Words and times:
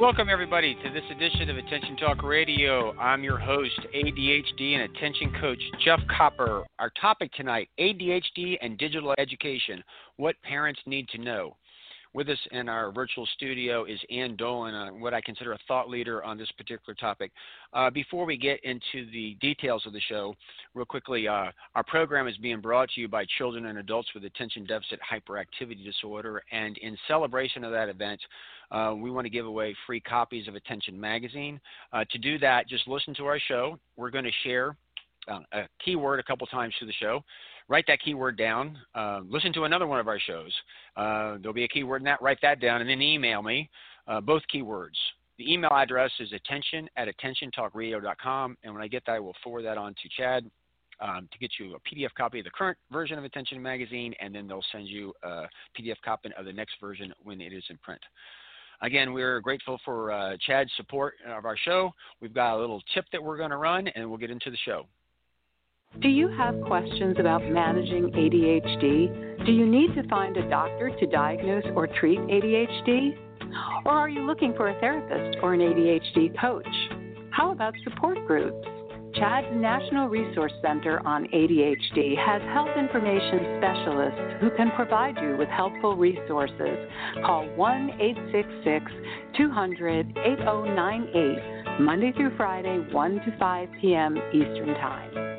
Welcome, 0.00 0.28
everybody, 0.28 0.76
to 0.76 0.90
this 0.92 1.02
edition 1.10 1.50
of 1.50 1.56
Attention 1.56 1.96
Talk 1.96 2.22
Radio. 2.22 2.96
I'm 2.98 3.24
your 3.24 3.36
host, 3.36 3.80
ADHD 3.92 4.74
and 4.74 4.82
Attention 4.82 5.32
Coach 5.40 5.58
Jeff 5.84 5.98
Copper. 6.16 6.64
Our 6.78 6.92
topic 7.00 7.32
tonight 7.32 7.68
ADHD 7.80 8.58
and 8.62 8.78
digital 8.78 9.12
education 9.18 9.82
what 10.16 10.36
parents 10.42 10.80
need 10.86 11.08
to 11.08 11.18
know. 11.18 11.56
With 12.18 12.30
us 12.30 12.38
in 12.50 12.68
our 12.68 12.90
virtual 12.90 13.26
studio 13.36 13.84
is 13.84 14.00
Ann 14.10 14.36
Dolin, 14.36 14.74
uh, 14.74 14.92
what 14.92 15.14
I 15.14 15.20
consider 15.20 15.52
a 15.52 15.58
thought 15.68 15.88
leader 15.88 16.24
on 16.24 16.36
this 16.36 16.50
particular 16.58 16.92
topic. 16.92 17.30
Uh, 17.72 17.90
before 17.90 18.24
we 18.24 18.36
get 18.36 18.58
into 18.64 19.08
the 19.12 19.36
details 19.40 19.84
of 19.86 19.92
the 19.92 20.00
show, 20.00 20.34
real 20.74 20.84
quickly, 20.84 21.28
uh, 21.28 21.52
our 21.76 21.84
program 21.86 22.26
is 22.26 22.36
being 22.38 22.60
brought 22.60 22.88
to 22.96 23.00
you 23.00 23.06
by 23.06 23.24
children 23.38 23.66
and 23.66 23.78
adults 23.78 24.08
with 24.16 24.24
attention 24.24 24.66
deficit 24.66 24.98
hyperactivity 25.08 25.84
disorder. 25.84 26.42
And 26.50 26.76
in 26.78 26.98
celebration 27.06 27.62
of 27.62 27.70
that 27.70 27.88
event, 27.88 28.20
uh, 28.72 28.94
we 28.96 29.12
want 29.12 29.24
to 29.24 29.30
give 29.30 29.46
away 29.46 29.76
free 29.86 30.00
copies 30.00 30.48
of 30.48 30.56
Attention 30.56 31.00
Magazine. 31.00 31.60
Uh, 31.92 32.04
to 32.10 32.18
do 32.18 32.36
that, 32.40 32.66
just 32.66 32.88
listen 32.88 33.14
to 33.14 33.26
our 33.26 33.38
show. 33.38 33.78
We're 33.96 34.10
going 34.10 34.24
to 34.24 34.32
share 34.42 34.76
uh, 35.28 35.38
a 35.52 35.68
keyword 35.84 36.18
a 36.18 36.24
couple 36.24 36.48
times 36.48 36.74
through 36.78 36.88
the 36.88 36.94
show. 36.94 37.22
Write 37.68 37.84
that 37.88 38.00
keyword 38.02 38.38
down. 38.38 38.78
Uh, 38.94 39.20
listen 39.28 39.52
to 39.52 39.64
another 39.64 39.86
one 39.86 40.00
of 40.00 40.08
our 40.08 40.18
shows. 40.18 40.52
Uh, 40.96 41.36
there'll 41.40 41.52
be 41.52 41.64
a 41.64 41.68
keyword 41.68 42.00
in 42.00 42.04
that. 42.06 42.20
Write 42.22 42.38
that 42.42 42.60
down, 42.60 42.80
and 42.80 42.88
then 42.88 43.02
email 43.02 43.42
me 43.42 43.68
uh, 44.06 44.20
both 44.20 44.42
keywords. 44.52 44.96
The 45.38 45.52
email 45.52 45.70
address 45.72 46.10
is 46.18 46.32
attention 46.32 46.88
at 46.96 47.08
attentiontalkradio.com, 47.08 48.56
and 48.64 48.74
when 48.74 48.82
I 48.82 48.88
get 48.88 49.04
that, 49.06 49.12
I 49.12 49.20
will 49.20 49.36
forward 49.44 49.62
that 49.62 49.78
on 49.78 49.94
to 49.94 50.22
CHADD 50.22 50.50
um, 51.00 51.28
to 51.30 51.38
get 51.38 51.52
you 51.60 51.76
a 51.76 51.78
PDF 51.80 52.12
copy 52.16 52.40
of 52.40 52.44
the 52.44 52.50
current 52.50 52.76
version 52.90 53.18
of 53.18 53.24
Attention 53.24 53.62
Magazine, 53.62 54.14
and 54.20 54.34
then 54.34 54.48
they'll 54.48 54.64
send 54.72 54.88
you 54.88 55.12
a 55.22 55.44
PDF 55.78 55.96
copy 56.04 56.30
of 56.36 56.44
the 56.44 56.52
next 56.52 56.74
version 56.80 57.12
when 57.22 57.40
it 57.40 57.52
is 57.52 57.62
in 57.70 57.76
print. 57.78 58.00
Again, 58.80 59.12
we're 59.12 59.40
grateful 59.40 59.78
for 59.84 60.12
uh, 60.12 60.36
CHADD's 60.48 60.70
support 60.76 61.14
of 61.28 61.44
our 61.44 61.56
show. 61.56 61.92
We've 62.20 62.34
got 62.34 62.56
a 62.56 62.58
little 62.58 62.80
tip 62.94 63.04
that 63.12 63.22
we're 63.22 63.36
going 63.36 63.50
to 63.50 63.56
run, 63.56 63.88
and 63.88 64.08
we'll 64.08 64.18
get 64.18 64.30
into 64.30 64.50
the 64.50 64.58
show. 64.64 64.86
Do 66.00 66.08
you 66.08 66.28
have 66.28 66.54
questions 66.60 67.16
about 67.18 67.42
managing 67.42 68.12
ADHD? 68.12 69.44
Do 69.44 69.50
you 69.50 69.66
need 69.66 69.96
to 69.96 70.06
find 70.06 70.36
a 70.36 70.48
doctor 70.48 70.90
to 70.90 71.06
diagnose 71.06 71.64
or 71.74 71.88
treat 71.88 72.20
ADHD? 72.20 73.18
Or 73.84 73.92
are 73.92 74.08
you 74.08 74.20
looking 74.20 74.54
for 74.54 74.68
a 74.68 74.78
therapist 74.78 75.38
or 75.42 75.54
an 75.54 75.60
ADHD 75.60 76.40
coach? 76.40 76.68
How 77.30 77.50
about 77.50 77.74
support 77.82 78.24
groups? 78.28 78.64
CHADD's 79.14 79.60
National 79.60 80.08
Resource 80.08 80.52
Center 80.62 81.04
on 81.04 81.24
ADHD 81.34 82.16
has 82.16 82.42
health 82.54 82.76
information 82.78 83.58
specialists 83.58 84.20
who 84.40 84.50
can 84.56 84.70
provide 84.76 85.16
you 85.20 85.36
with 85.36 85.48
helpful 85.48 85.96
resources. 85.96 86.78
Call 87.26 87.48
1 87.56 87.90
866 88.00 88.92
200 89.36 90.16
8098, 90.16 91.80
Monday 91.80 92.12
through 92.12 92.36
Friday, 92.36 92.78
1 92.92 93.14
to 93.14 93.36
5 93.36 93.68
p.m. 93.80 94.16
Eastern 94.32 94.74
Time. 94.74 95.38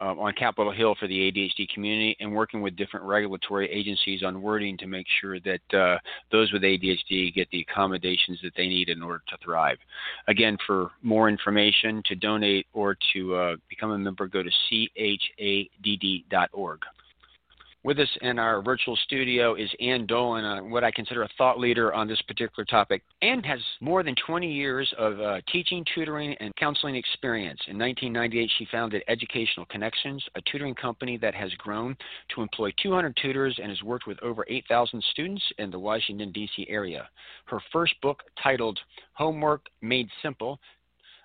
uh, 0.00 0.14
on 0.18 0.32
Capitol 0.34 0.72
Hill 0.72 0.94
for 0.98 1.06
the 1.06 1.30
ADHD 1.30 1.68
community 1.68 2.16
and 2.20 2.34
working 2.34 2.60
with 2.60 2.76
different 2.76 3.06
regulatory 3.06 3.70
agencies 3.70 4.22
on 4.22 4.42
wording 4.42 4.76
to 4.78 4.86
make 4.86 5.06
sure 5.20 5.38
that 5.40 5.74
uh, 5.74 5.98
those 6.30 6.52
with 6.52 6.62
ADHD 6.62 7.34
get 7.34 7.48
the 7.50 7.64
accommodations 7.68 8.38
that 8.42 8.52
they 8.56 8.68
need 8.68 8.88
in 8.88 9.02
order 9.02 9.22
to 9.28 9.36
thrive. 9.44 9.78
Again, 10.28 10.56
for 10.66 10.90
more 11.02 11.28
information, 11.28 12.02
to 12.06 12.14
donate 12.14 12.66
or 12.72 12.96
to 13.12 13.34
uh, 13.34 13.56
become 13.68 13.92
a 13.92 13.98
member, 13.98 14.26
go 14.26 14.42
to 14.42 14.50
chadd.org. 14.70 16.80
With 17.86 18.00
us 18.00 18.08
in 18.20 18.40
our 18.40 18.62
virtual 18.62 18.96
studio 19.04 19.54
is 19.54 19.70
Ann 19.80 20.08
Dolin, 20.08 20.42
uh, 20.42 20.64
what 20.64 20.82
I 20.82 20.90
consider 20.90 21.22
a 21.22 21.28
thought 21.38 21.60
leader 21.60 21.94
on 21.94 22.08
this 22.08 22.20
particular 22.22 22.64
topic. 22.64 23.04
Ann 23.22 23.44
has 23.44 23.60
more 23.80 24.02
than 24.02 24.16
20 24.26 24.52
years 24.52 24.92
of 24.98 25.20
uh, 25.20 25.40
teaching, 25.52 25.84
tutoring, 25.94 26.34
and 26.40 26.52
counseling 26.56 26.96
experience. 26.96 27.60
In 27.68 27.78
1998, 27.78 28.50
she 28.58 28.66
founded 28.72 29.04
Educational 29.06 29.66
Connections, 29.66 30.20
a 30.34 30.40
tutoring 30.50 30.74
company 30.74 31.16
that 31.18 31.32
has 31.36 31.52
grown 31.58 31.96
to 32.34 32.42
employ 32.42 32.72
200 32.82 33.16
tutors 33.22 33.56
and 33.62 33.70
has 33.70 33.80
worked 33.84 34.08
with 34.08 34.20
over 34.20 34.44
8,000 34.48 35.00
students 35.12 35.44
in 35.58 35.70
the 35.70 35.78
Washington, 35.78 36.32
D.C. 36.32 36.66
area. 36.68 37.08
Her 37.44 37.60
first 37.72 37.94
book, 38.02 38.20
titled 38.42 38.80
Homework 39.12 39.64
Made 39.80 40.08
Simple, 40.24 40.58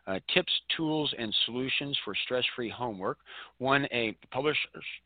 uh, 0.08 0.20
tips, 0.34 0.52
tools, 0.76 1.14
and 1.18 1.34
solutions 1.46 1.98
for 2.04 2.16
stress-free 2.26 2.70
homework. 2.70 3.18
Won 3.60 3.88
a 3.92 4.16
Publishers, 4.32 4.58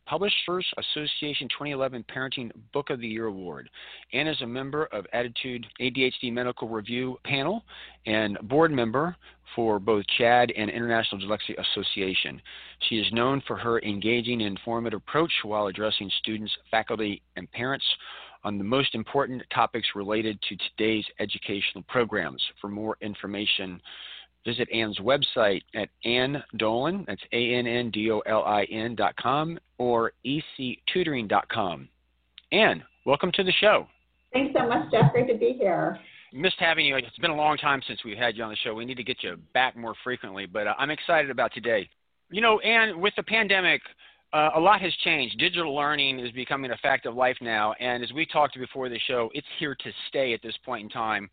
Publishers 0.06 0.66
Association 0.78 1.48
2011 1.50 2.06
Parenting 2.14 2.52
Book 2.74 2.90
of 2.90 3.00
the 3.00 3.08
Year 3.08 3.26
award, 3.26 3.70
and 4.14 4.30
is 4.30 4.42
a 4.42 4.48
member 4.48 4.86
of 4.88 5.06
ADDitude 5.14 5.66
ADHD 5.82 6.32
Medical 6.32 6.68
Review 6.68 7.18
panel 7.26 7.64
and 8.06 8.38
board 8.44 8.72
member 8.72 9.16
for 9.56 9.80
both 9.80 10.06
CHADD 10.20 10.52
and 10.58 10.70
International 10.70 11.22
Dyslexia 11.22 11.56
Association. 11.72 12.42
She 12.90 12.96
is 12.96 13.12
known 13.14 13.42
for 13.48 13.56
her 13.58 13.80
engaging 13.82 14.42
and 14.42 14.58
informative 14.58 15.02
approach 15.08 15.32
while 15.44 15.68
addressing 15.68 16.12
students, 16.20 16.52
faculty, 16.72 17.22
and 17.36 17.52
parents 17.52 17.86
on 18.44 18.58
the 18.58 18.64
most 18.64 18.94
important 18.94 19.42
topics 19.54 19.88
related 19.96 20.40
to 20.48 20.56
today's 20.56 21.06
educational 21.20 21.84
programs. 21.88 22.42
For 22.62 22.70
more 22.70 22.96
information, 23.02 23.82
Visit 24.46 24.70
Ann's 24.72 25.00
website 25.00 25.64
at 25.74 25.90
Ann 26.04 26.44
Dolin, 26.58 27.06
that's 27.08 27.22
A-N-N-D-O-L-I-N 27.34 28.96
dot 28.96 29.16
com, 29.18 29.58
or 29.80 30.14
ectutoring.com. 30.26 31.90
Ann, 32.52 32.84
welcome 33.06 33.32
to 33.34 33.44
the 33.44 33.52
show. 33.60 33.88
Thanks 34.34 34.54
so 34.58 34.68
much, 34.68 34.92
Jeff. 34.92 35.12
Great 35.14 35.28
to 35.30 35.38
be 35.38 35.56
here. 35.60 36.00
Missed 36.32 36.60
having 36.60 36.86
you. 36.86 36.96
It's 36.98 37.18
been 37.18 37.32
a 37.32 37.36
long 37.36 37.58
time 37.58 37.82
since 37.88 38.02
we've 38.04 38.18
had 38.18 38.36
you 38.38 38.44
on 38.44 38.50
the 38.50 38.58
show. 38.58 38.76
We 38.76 38.86
need 38.86 38.98
to 38.98 39.04
get 39.04 39.24
you 39.24 39.38
back 39.54 39.76
more 39.76 39.96
frequently, 40.04 40.46
but 40.46 40.68
uh, 40.68 40.74
I'm 40.78 40.92
excited 40.92 41.32
about 41.32 41.54
today. 41.54 41.90
You 42.30 42.42
know, 42.42 42.60
Ann, 42.60 43.00
with 43.00 43.14
the 43.16 43.24
pandemic, 43.24 43.82
uh, 44.34 44.50
a 44.56 44.60
lot 44.60 44.82
has 44.82 44.94
changed. 45.04 45.40
Digital 45.40 45.74
learning 45.74 46.20
is 46.20 46.32
becoming 46.34 46.72
a 46.72 46.78
fact 46.78 47.06
of 47.06 47.16
life 47.16 47.38
now, 47.42 47.74
and 47.80 48.04
as 48.04 48.12
we 48.12 48.26
talked 48.26 48.60
before 48.60 48.90
the 48.90 49.00
show, 49.08 49.30
it's 49.34 49.48
here 49.58 49.76
to 49.76 49.92
stay 50.10 50.34
at 50.34 50.42
this 50.44 50.56
point 50.66 50.84
in 50.84 50.90
time 50.90 51.30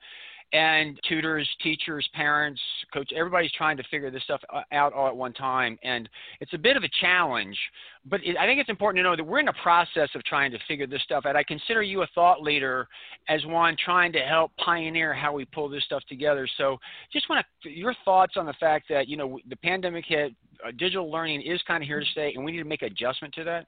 and 0.53 1.01
tutors, 1.09 1.49
teachers, 1.63 2.07
parents, 2.15 2.61
coach, 2.93 3.11
everybody's 3.17 3.53
trying 3.53 3.77
to 3.77 3.83
figure 3.91 4.11
this 4.11 4.23
stuff 4.25 4.41
uh, 4.53 4.61
out 4.73 4.93
all 4.93 5.09
at 5.09 5.17
one 5.17 5.33
time, 5.33 5.79
and 5.83 6.09
it's 6.41 6.53
a 6.53 6.59
bit 6.59 6.77
of 6.77 6.83
a 6.83 6.89
challenge. 7.01 7.57
But 8.05 8.21
it, 8.25 8.37
I 8.37 8.45
think 8.45 8.61
it's 8.61 8.69
important 8.69 8.99
to 8.99 9.09
know 9.09 9.17
that 9.17 9.25
we're 9.25 9.39
in 9.39 9.47
the 9.47 9.55
process 9.63 10.11
of 10.15 10.23
trying 10.25 10.51
to 10.51 10.59
figure 10.69 10.87
this 10.87 11.03
stuff 11.03 11.25
out. 11.25 11.37
I 11.37 11.43
consider 11.45 11.83
you 11.83 12.03
a 12.03 12.07
thought 12.15 12.43
leader 12.43 12.87
as 13.29 13.45
one 13.47 13.77
trying 13.83 14.13
to 14.13 14.21
help 14.21 14.53
pioneer 14.63 15.15
how 15.15 15.33
we 15.33 15.47
pull 15.47 15.69
this 15.69 15.85
stuff 15.85 16.03
together. 16.09 16.47
So, 16.59 16.77
just 17.13 17.31
want 17.31 17.47
to 17.63 17.71
your 17.71 17.95
thoughts 18.05 18.35
on 18.37 18.45
the 18.45 18.55
fact 18.55 18.87
that 18.91 19.09
you 19.09 19.17
know 19.17 19.39
the 19.49 19.57
pandemic 19.57 20.05
hit, 20.07 20.35
uh, 20.67 20.71
digital 20.73 21.11
learning 21.11 21.43
is 21.43 21.63
kind 21.67 21.83
of 21.83 21.87
here 21.87 22.01
to 22.01 22.07
stay, 22.07 22.33
and 22.35 22.45
we 22.45 22.53
need 22.53 22.59
to 22.59 22.65
make 22.65 22.83
adjustment 22.83 23.33
to 23.35 23.45
that. 23.45 23.67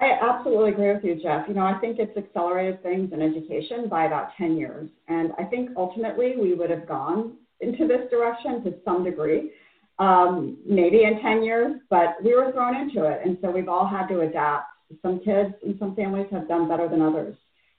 I 0.00 0.18
absolutely 0.20 0.70
agree 0.70 0.92
with 0.92 1.04
you, 1.04 1.14
Jeff. 1.22 1.46
You 1.48 1.54
know, 1.54 1.64
I 1.64 1.78
think 1.78 1.98
it's 1.98 2.16
accelerated 2.16 2.82
things 2.82 3.12
in 3.12 3.22
education 3.22 3.88
by 3.88 4.06
about 4.06 4.30
10 4.36 4.56
years. 4.56 4.90
And 5.08 5.32
I 5.38 5.44
think 5.44 5.70
ultimately 5.76 6.34
we 6.36 6.54
would 6.54 6.70
have 6.70 6.86
gone 6.86 7.34
into 7.60 7.86
this 7.86 8.10
direction 8.10 8.62
to 8.64 8.74
some 8.84 9.04
degree, 9.04 9.52
um, 9.98 10.58
maybe 10.66 11.04
in 11.04 11.20
10 11.22 11.42
years, 11.44 11.76
but 11.90 12.16
we 12.22 12.34
were 12.34 12.50
thrown 12.52 12.76
into 12.76 13.04
it. 13.04 13.20
And 13.24 13.38
so 13.40 13.50
we've 13.50 13.68
all 13.68 13.86
had 13.86 14.08
to 14.08 14.20
adapt. 14.20 14.66
Some 15.00 15.20
kids 15.20 15.54
and 15.64 15.76
some 15.78 15.94
families 15.94 16.26
have 16.30 16.46
done 16.46 16.68
better 16.68 16.88
than 16.88 17.00
others, 17.00 17.36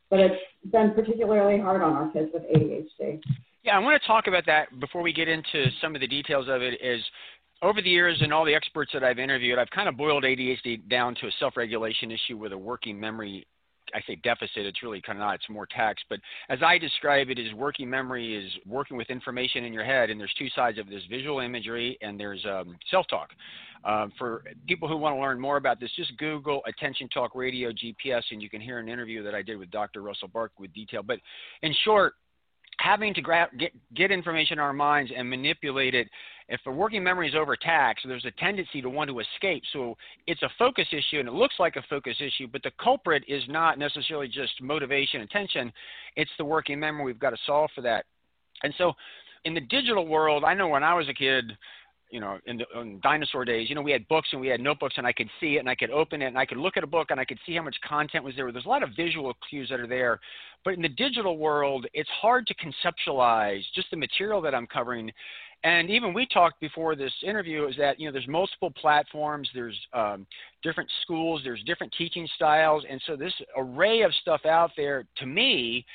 but 0.10 0.20
it's 0.20 0.42
been 0.72 0.92
particularly 0.94 1.62
hard 1.62 1.82
on 1.82 1.94
our 1.94 2.10
kids 2.10 2.30
with 2.34 2.44
ADHD. 2.44 3.22
Yeah, 3.64 3.78
I 3.78 3.80
want 3.80 4.02
to 4.02 4.08
talk 4.08 4.28
about 4.28 4.46
that 4.48 4.80
before 4.80 5.02
we 5.02 5.14
get 5.14 5.28
into 5.28 5.70
some 5.82 5.96
of 5.96 6.02
the 6.02 6.08
details 6.08 6.48
of 6.50 6.62
it. 6.62 6.80
Is 6.82 7.02
over 7.62 7.82
the 7.82 7.90
years 7.90 8.18
and 8.22 8.34
all 8.34 8.46
the 8.46 8.54
experts 8.54 8.92
that 8.94 9.04
I've 9.04 9.20
interviewed, 9.20 9.58
I've 9.58 9.70
kind 9.70 9.90
of 9.90 9.98
boiled 9.98 10.24
ADHD 10.24 10.88
down 10.90 11.16
to 11.16 11.28
a 11.28 11.32
self-regulation 11.40 12.12
issue 12.12 12.38
with 12.38 12.52
a 12.52 12.58
working 12.58 13.00
memory 13.00 13.46
I 13.94 14.02
say 14.08 14.16
deficit, 14.16 14.66
it's 14.66 14.82
really 14.82 15.02
kind 15.02 15.20
of 15.20 15.22
not. 15.22 15.36
It's 15.36 15.50
more 15.50 15.68
tax. 15.68 16.02
But 16.10 16.20
as 16.50 16.60
I 16.66 16.78
describe 16.78 17.30
it, 17.30 17.38
is 17.38 17.54
working 17.54 17.90
memory 17.90 18.36
is 18.36 18.52
working 18.66 18.98
with 18.98 19.10
information 19.10 19.64
in 19.64 19.74
your 19.74 19.84
head, 19.84 20.10
and 20.10 20.20
there's 20.20 20.34
two 20.38 20.50
sides 20.50 20.78
of 20.80 20.90
this: 20.90 21.04
visual 21.10 21.40
imagery 21.40 21.98
and 22.02 22.20
there's 22.20 22.44
um, 22.46 22.78
self-talk. 22.90 23.30
Uh, 23.84 24.08
for 24.18 24.44
people 24.68 24.88
who 24.88 24.98
want 24.98 25.16
to 25.16 25.22
learn 25.22 25.40
more 25.40 25.58
about 25.58 25.80
this, 25.80 25.92
just 25.96 26.18
Google 26.18 26.62
Attention 26.66 27.08
Talk 27.10 27.36
Radio 27.36 27.72
GPS, 27.72 28.24
and 28.32 28.42
you 28.42 28.50
can 28.50 28.60
hear 28.60 28.80
an 28.80 28.90
interview 28.90 29.24
that 29.24 29.36
I 29.36 29.44
did 29.44 29.58
with 29.58 29.70
Dr. 29.70 30.02
Russell 30.02 30.28
Barkley 30.28 30.64
with 30.64 30.74
detail. 30.74 31.04
But 31.04 31.20
in 31.62 31.72
short, 31.84 32.14
having 32.80 33.14
to 33.14 33.22
grab, 33.22 33.50
get, 33.60 33.72
get 33.94 34.10
information 34.10 34.54
in 34.54 34.60
our 34.60 34.74
minds 34.74 35.12
and 35.16 35.30
manipulate 35.30 35.94
it 35.94 36.08
if 36.48 36.60
the 36.64 36.72
working 36.72 37.04
memory 37.04 37.28
is 37.28 37.36
overtaxed, 37.36 38.06
there's 38.08 38.26
a 38.26 38.32
tendency 38.32 38.82
to 38.82 38.90
want 38.90 39.10
to 39.10 39.20
escape. 39.20 39.64
So 39.74 39.98
it's 40.28 40.44
a 40.44 40.50
focus 40.60 40.88
issue, 40.92 41.20
and 41.20 41.28
it 41.28 41.34
looks 41.34 41.56
like 41.60 41.76
a 41.76 41.84
focus 41.90 42.16
issue, 42.20 42.48
but 42.52 42.62
the 42.62 42.72
culprit 42.82 43.24
is 43.28 43.42
not 43.48 43.80
necessarily 43.80 44.28
just 44.28 44.62
motivation 44.62 45.22
and 45.22 45.30
attention. 45.30 45.72
It's 46.16 46.32
the 46.38 46.46
working 46.46 46.80
memory. 46.80 47.06
We've 47.06 47.20
got 47.20 47.32
to 47.32 47.38
solve 47.46 47.72
for 47.74 47.82
that. 47.82 48.06
And 48.64 48.74
so 48.78 48.94
in 49.46 49.54
the 49.54 49.62
digital 49.62 50.08
world, 50.08 50.44
I 50.44 50.54
know 50.54 50.68
when 50.68 50.84
I 50.84 50.94
was 50.94 51.10
a 51.10 51.14
kid, 51.14 51.52
you 52.12 52.20
know, 52.20 52.38
in 52.46 52.58
the 52.58 52.66
in 52.80 53.00
dinosaur 53.02 53.44
days, 53.44 53.68
you 53.68 53.76
know, 53.76 53.82
we 53.82 53.92
had 53.92 54.08
books 54.08 54.30
and 54.32 54.40
we 54.40 54.48
had 54.48 54.60
notebooks, 54.60 54.96
and 54.98 55.08
I 55.08 55.12
could 55.12 55.30
see 55.40 55.56
it, 55.56 55.60
and 55.60 55.70
I 55.70 55.76
could 55.76 55.90
open 55.90 56.22
it, 56.22 56.28
and 56.28 56.38
I 56.38 56.46
could 56.46 56.60
look 56.60 56.78
at 56.78 56.84
a 56.84 56.88
book, 56.88 57.08
and 57.10 57.20
I 57.20 57.26
could 57.26 57.40
see 57.46 57.56
how 57.56 57.64
much 57.64 57.76
content 57.88 58.24
was 58.24 58.36
there. 58.36 58.52
There's 58.52 58.66
a 58.66 58.70
lot 58.70 58.84
of 58.84 58.90
visual 58.96 59.34
cues 59.50 59.70
that 59.70 59.80
are 59.80 59.88
there, 59.88 60.20
but 60.64 60.76
in 60.76 60.84
the 60.84 60.90
digital 60.90 61.38
world, 61.38 61.88
it's 61.94 62.10
hard 62.10 62.48
to 62.48 62.56
conceptualize 62.56 63.62
just 63.74 63.90
the 63.90 63.98
material 63.98 64.40
that 64.42 64.54
I'm 64.54 64.68
covering 64.68 65.12
and 65.64 65.90
even 65.90 66.14
we 66.14 66.28
talked 66.28 66.60
before 66.60 66.96
this 66.96 67.14
interview 67.24 67.68
is 67.68 67.76
that 67.78 68.00
you 68.00 68.08
know 68.08 68.12
there's 68.12 68.28
multiple 68.28 68.72
platforms 68.72 69.50
there's 69.54 69.80
um, 69.94 70.28
different 70.64 70.90
schools 71.04 71.42
there's 71.44 71.64
different 71.64 71.94
teaching 71.98 72.28
styles. 72.36 72.84
And 72.90 73.02
so 73.06 73.16
this 73.16 73.34
array 73.58 74.02
of 74.02 74.14
stuff 74.22 74.46
out 74.46 74.72
there 74.76 75.06
to 75.18 75.26
me 75.26 75.86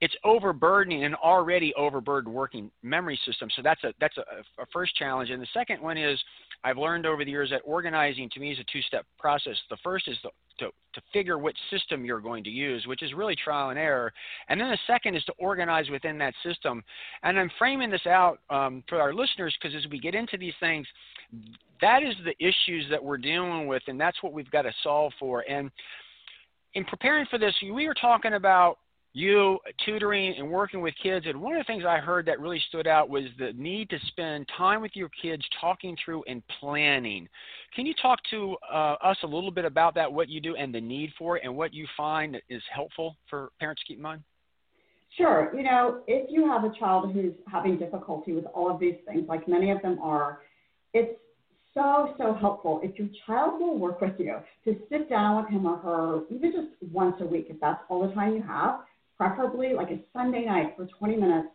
it's 0.00 0.14
overburdening 0.24 1.04
an 1.04 1.14
already 1.14 1.72
overburdened 1.74 2.32
working 2.32 2.70
memory 2.82 3.18
system 3.26 3.48
so 3.54 3.62
that's 3.62 3.82
a 3.84 3.92
that's 4.00 4.16
a, 4.18 4.62
a 4.62 4.66
first 4.72 4.94
challenge 4.96 5.30
and 5.30 5.42
the 5.42 5.48
second 5.52 5.80
one 5.80 5.96
is 5.98 6.18
I've 6.62 6.76
learned 6.76 7.06
over 7.06 7.24
the 7.24 7.30
years 7.30 7.50
that 7.50 7.62
organizing 7.64 8.28
to 8.30 8.40
me 8.40 8.52
is 8.52 8.58
a 8.58 8.64
two 8.70 8.82
step 8.82 9.06
process. 9.18 9.56
The 9.70 9.78
first 9.82 10.08
is 10.08 10.16
the, 10.22 10.30
to, 10.58 10.66
to 10.66 11.00
figure 11.12 11.38
which 11.38 11.56
system 11.70 12.04
you're 12.04 12.20
going 12.20 12.44
to 12.44 12.50
use, 12.50 12.86
which 12.86 13.02
is 13.02 13.14
really 13.14 13.34
trial 13.34 13.70
and 13.70 13.78
error. 13.78 14.12
And 14.48 14.60
then 14.60 14.68
the 14.70 14.78
second 14.86 15.16
is 15.16 15.24
to 15.24 15.32
organize 15.38 15.88
within 15.88 16.18
that 16.18 16.34
system. 16.44 16.82
And 17.22 17.38
I'm 17.38 17.50
framing 17.58 17.90
this 17.90 18.06
out 18.06 18.40
um, 18.50 18.84
for 18.88 19.00
our 19.00 19.14
listeners 19.14 19.56
because 19.60 19.74
as 19.74 19.90
we 19.90 19.98
get 19.98 20.14
into 20.14 20.36
these 20.36 20.52
things, 20.60 20.86
that 21.80 22.02
is 22.02 22.14
the 22.24 22.34
issues 22.44 22.84
that 22.90 23.02
we're 23.02 23.16
dealing 23.16 23.66
with, 23.66 23.82
and 23.86 23.98
that's 23.98 24.22
what 24.22 24.34
we've 24.34 24.50
got 24.50 24.62
to 24.62 24.72
solve 24.82 25.12
for. 25.18 25.44
And 25.48 25.70
in 26.74 26.84
preparing 26.84 27.24
for 27.30 27.38
this, 27.38 27.54
we 27.62 27.86
were 27.86 27.94
talking 27.94 28.34
about 28.34 28.78
you 29.12 29.58
tutoring 29.84 30.34
and 30.38 30.48
working 30.48 30.80
with 30.80 30.94
kids 31.02 31.26
and 31.26 31.40
one 31.40 31.54
of 31.54 31.58
the 31.58 31.64
things 31.64 31.82
i 31.86 31.98
heard 31.98 32.24
that 32.26 32.38
really 32.38 32.62
stood 32.68 32.86
out 32.86 33.08
was 33.08 33.24
the 33.38 33.52
need 33.54 33.90
to 33.90 33.98
spend 34.06 34.48
time 34.56 34.80
with 34.80 34.92
your 34.94 35.10
kids 35.20 35.42
talking 35.60 35.96
through 36.04 36.22
and 36.28 36.42
planning. 36.60 37.28
Can 37.74 37.86
you 37.86 37.94
talk 38.00 38.18
to 38.30 38.56
uh, 38.72 38.94
us 39.02 39.16
a 39.22 39.26
little 39.26 39.50
bit 39.50 39.64
about 39.64 39.94
that 39.96 40.12
what 40.12 40.28
you 40.28 40.40
do 40.40 40.54
and 40.54 40.74
the 40.74 40.80
need 40.80 41.10
for 41.18 41.36
it 41.36 41.42
and 41.44 41.56
what 41.56 41.74
you 41.74 41.86
find 41.96 42.36
is 42.48 42.62
helpful 42.72 43.16
for 43.28 43.50
parents 43.58 43.82
to 43.82 43.86
keep 43.88 43.98
in 43.98 44.02
mind? 44.02 44.22
Sure. 45.16 45.50
You 45.56 45.64
know 45.64 46.02
if 46.06 46.30
you 46.30 46.46
have 46.46 46.64
a 46.64 46.72
child 46.78 47.12
who's 47.12 47.34
having 47.50 47.78
difficulty 47.78 48.32
with 48.32 48.44
all 48.54 48.70
of 48.70 48.78
these 48.78 48.96
things 49.06 49.24
like 49.28 49.48
many 49.48 49.70
of 49.70 49.82
them 49.82 49.98
are 50.00 50.40
it's 50.94 51.18
so, 51.74 52.14
so 52.18 52.34
helpful 52.34 52.80
if 52.82 52.98
your 52.98 53.08
child 53.26 53.60
will 53.60 53.78
work 53.78 54.00
with 54.00 54.14
you 54.18 54.36
to 54.64 54.76
sit 54.88 55.08
down 55.08 55.42
with 55.42 55.50
him 55.50 55.66
or 55.66 55.76
her, 55.78 56.20
even 56.34 56.52
just 56.52 56.92
once 56.92 57.16
a 57.20 57.24
week, 57.24 57.46
if 57.48 57.60
that's 57.60 57.80
all 57.88 58.06
the 58.06 58.12
time 58.12 58.34
you 58.34 58.42
have, 58.42 58.80
preferably 59.20 59.74
like 59.74 59.90
a 59.90 60.00
Sunday 60.14 60.46
night 60.46 60.72
for 60.78 60.86
20 60.86 61.16
minutes, 61.16 61.48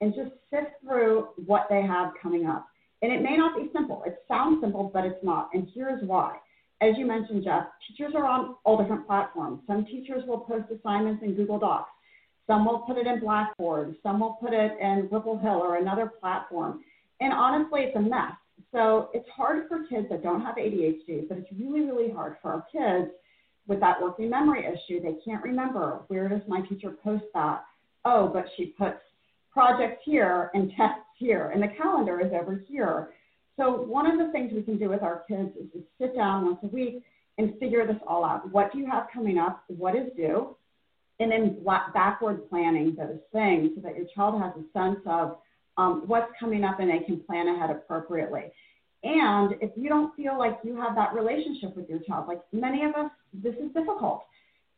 and 0.00 0.14
just 0.14 0.30
sift 0.48 0.70
through 0.82 1.28
what 1.44 1.66
they 1.68 1.82
have 1.82 2.12
coming 2.22 2.46
up. 2.46 2.66
And 3.02 3.12
it 3.12 3.20
may 3.20 3.36
not 3.36 3.58
be 3.58 3.68
simple. 3.74 4.02
It 4.06 4.22
sounds 4.26 4.62
simple, 4.62 4.90
but 4.94 5.04
it's 5.04 5.22
not. 5.22 5.50
And 5.52 5.68
here's 5.74 6.02
why. 6.02 6.36
As 6.80 6.94
you 6.96 7.04
mentioned, 7.04 7.44
Jeff, 7.44 7.64
teachers 7.86 8.14
are 8.16 8.24
on 8.24 8.56
all 8.64 8.78
different 8.78 9.06
platforms. 9.06 9.60
Some 9.66 9.84
teachers 9.84 10.22
will 10.26 10.38
post 10.38 10.64
assignments 10.74 11.22
in 11.22 11.34
Google 11.34 11.58
Docs. 11.58 11.90
Some 12.46 12.64
will 12.64 12.78
put 12.78 12.96
it 12.96 13.06
in 13.06 13.20
Blackboard. 13.20 13.96
Some 14.02 14.20
will 14.20 14.38
put 14.40 14.54
it 14.54 14.72
in 14.80 15.06
Ripple 15.12 15.38
Hill 15.38 15.60
or 15.62 15.76
another 15.76 16.10
platform. 16.20 16.82
And 17.20 17.34
honestly, 17.34 17.82
it's 17.82 17.96
a 17.96 18.00
mess. 18.00 18.32
So 18.72 19.10
it's 19.12 19.28
hard 19.28 19.68
for 19.68 19.84
kids 19.90 20.06
that 20.08 20.22
don't 20.22 20.40
have 20.40 20.56
ADHD, 20.56 21.28
but 21.28 21.36
it's 21.36 21.52
really, 21.58 21.82
really 21.82 22.10
hard 22.10 22.36
for 22.40 22.50
our 22.50 22.66
kids 22.72 23.10
with 23.70 23.80
that 23.80 24.02
working 24.02 24.28
memory 24.28 24.66
issue. 24.66 25.00
They 25.00 25.16
can't 25.24 25.42
remember 25.42 26.00
where 26.08 26.28
does 26.28 26.42
my 26.46 26.60
teacher 26.62 26.90
post 27.02 27.24
that? 27.32 27.62
Oh, 28.04 28.28
but 28.28 28.44
she 28.56 28.66
puts 28.66 28.98
projects 29.50 30.02
here 30.04 30.50
and 30.52 30.70
tests 30.76 31.06
here, 31.16 31.50
and 31.54 31.62
the 31.62 31.68
calendar 31.80 32.20
is 32.20 32.32
over 32.32 32.62
here. 32.68 33.10
So 33.56 33.70
one 33.70 34.10
of 34.10 34.18
the 34.18 34.32
things 34.32 34.52
we 34.52 34.62
can 34.62 34.78
do 34.78 34.88
with 34.88 35.02
our 35.02 35.22
kids 35.28 35.50
is 35.56 35.70
to 35.72 35.82
sit 35.98 36.16
down 36.16 36.46
once 36.46 36.58
a 36.64 36.66
week 36.66 37.02
and 37.38 37.58
figure 37.58 37.86
this 37.86 37.96
all 38.06 38.24
out. 38.24 38.50
What 38.50 38.72
do 38.72 38.78
you 38.78 38.86
have 38.86 39.06
coming 39.12 39.38
up? 39.38 39.64
What 39.68 39.94
is 39.94 40.08
due? 40.16 40.56
And 41.20 41.30
then 41.30 41.64
backward 41.94 42.48
planning 42.48 42.96
those 42.96 43.18
things 43.32 43.70
so 43.76 43.82
that 43.82 43.96
your 43.96 44.06
child 44.14 44.40
has 44.40 44.52
a 44.54 44.78
sense 44.78 45.00
of 45.06 45.38
um, 45.76 46.04
what's 46.06 46.32
coming 46.40 46.64
up 46.64 46.80
and 46.80 46.90
they 46.90 47.04
can 47.04 47.20
plan 47.20 47.48
ahead 47.48 47.70
appropriately. 47.70 48.44
And 49.02 49.54
if 49.60 49.70
you 49.76 49.88
don't 49.88 50.14
feel 50.14 50.38
like 50.38 50.58
you 50.62 50.76
have 50.76 50.94
that 50.94 51.14
relationship 51.14 51.74
with 51.74 51.88
your 51.88 52.00
child, 52.00 52.28
like 52.28 52.42
many 52.52 52.84
of 52.84 52.94
us, 52.94 53.10
this 53.32 53.54
is 53.54 53.72
difficult 53.72 54.24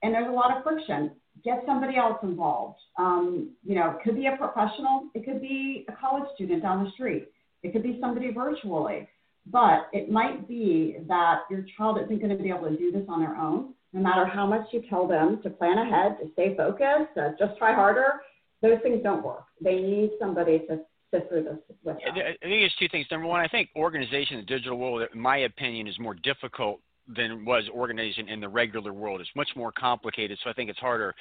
and 0.02 0.12
there's 0.12 0.28
a 0.28 0.32
lot 0.32 0.56
of 0.56 0.62
friction. 0.62 1.12
Get 1.44 1.62
somebody 1.66 1.96
else 1.96 2.18
involved. 2.22 2.78
Um, 2.98 3.50
you 3.64 3.74
know, 3.74 3.90
it 3.90 3.96
could 4.04 4.16
be 4.16 4.26
a 4.26 4.36
professional, 4.36 5.08
it 5.14 5.24
could 5.24 5.40
be 5.40 5.86
a 5.88 5.92
college 5.92 6.28
student 6.34 6.62
down 6.62 6.84
the 6.84 6.90
street, 6.90 7.28
it 7.62 7.72
could 7.72 7.82
be 7.82 7.98
somebody 8.00 8.32
virtually, 8.32 9.08
but 9.46 9.88
it 9.92 10.10
might 10.10 10.46
be 10.46 10.98
that 11.08 11.40
your 11.50 11.64
child 11.76 11.98
isn't 12.04 12.18
going 12.18 12.36
to 12.36 12.42
be 12.42 12.50
able 12.50 12.68
to 12.68 12.76
do 12.76 12.92
this 12.92 13.04
on 13.08 13.20
their 13.20 13.36
own. 13.36 13.74
No 13.92 14.00
matter 14.00 14.26
how 14.26 14.46
much 14.46 14.66
you 14.72 14.82
tell 14.88 15.06
them 15.06 15.40
to 15.42 15.50
plan 15.50 15.78
ahead, 15.78 16.16
to 16.20 16.30
stay 16.32 16.56
focused, 16.56 17.16
uh, 17.16 17.30
just 17.38 17.58
try 17.58 17.74
harder, 17.74 18.20
those 18.62 18.78
things 18.82 19.02
don't 19.02 19.24
work. 19.24 19.44
They 19.60 19.74
need 19.74 20.12
somebody 20.18 20.60
to 20.68 20.80
sit 21.12 21.28
through 21.28 21.44
this 21.44 21.71
I 21.86 21.92
think 22.14 22.38
it's 22.42 22.76
two 22.76 22.88
things. 22.88 23.06
Number 23.10 23.26
one, 23.26 23.40
I 23.40 23.48
think 23.48 23.70
organization 23.76 24.38
in 24.38 24.40
the 24.40 24.46
digital 24.46 24.78
world, 24.78 25.02
in 25.12 25.20
my 25.20 25.38
opinion, 25.38 25.86
is 25.88 25.98
more 25.98 26.14
difficult 26.14 26.80
than 27.08 27.44
was 27.44 27.64
organization 27.72 28.28
in 28.28 28.40
the 28.40 28.48
regular 28.48 28.92
world. 28.92 29.20
It's 29.20 29.30
much 29.34 29.50
more 29.56 29.72
complicated, 29.72 30.38
so 30.42 30.50
I 30.50 30.52
think 30.52 30.70
it's 30.70 30.78
harder. 30.78 31.14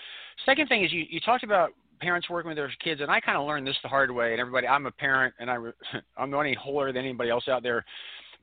Second 0.46 0.68
thing 0.68 0.84
is 0.86 0.92
you, 0.92 1.06
you 1.10 1.20
talked 1.20 1.44
about 1.44 1.72
parents 2.00 2.30
working 2.30 2.50
with 2.50 2.58
their 2.58 2.72
kids, 2.84 3.02
and 3.02 3.10
I 3.10 3.20
kind 3.20 3.38
of 3.38 3.48
learned 3.48 3.66
this 3.66 3.76
the 3.82 3.90
hard 3.90 4.12
way. 4.12 4.32
And 4.32 4.40
everybody, 4.40 4.68
I'm 4.68 4.86
a 4.86 4.92
parent, 4.92 5.34
and 5.40 5.50
I, 5.50 5.58
I'm 6.18 6.30
not 6.30 6.42
any 6.42 6.54
holier 6.54 6.92
than 6.92 7.04
anybody 7.04 7.30
else 7.30 7.48
out 7.48 7.64
there. 7.64 7.84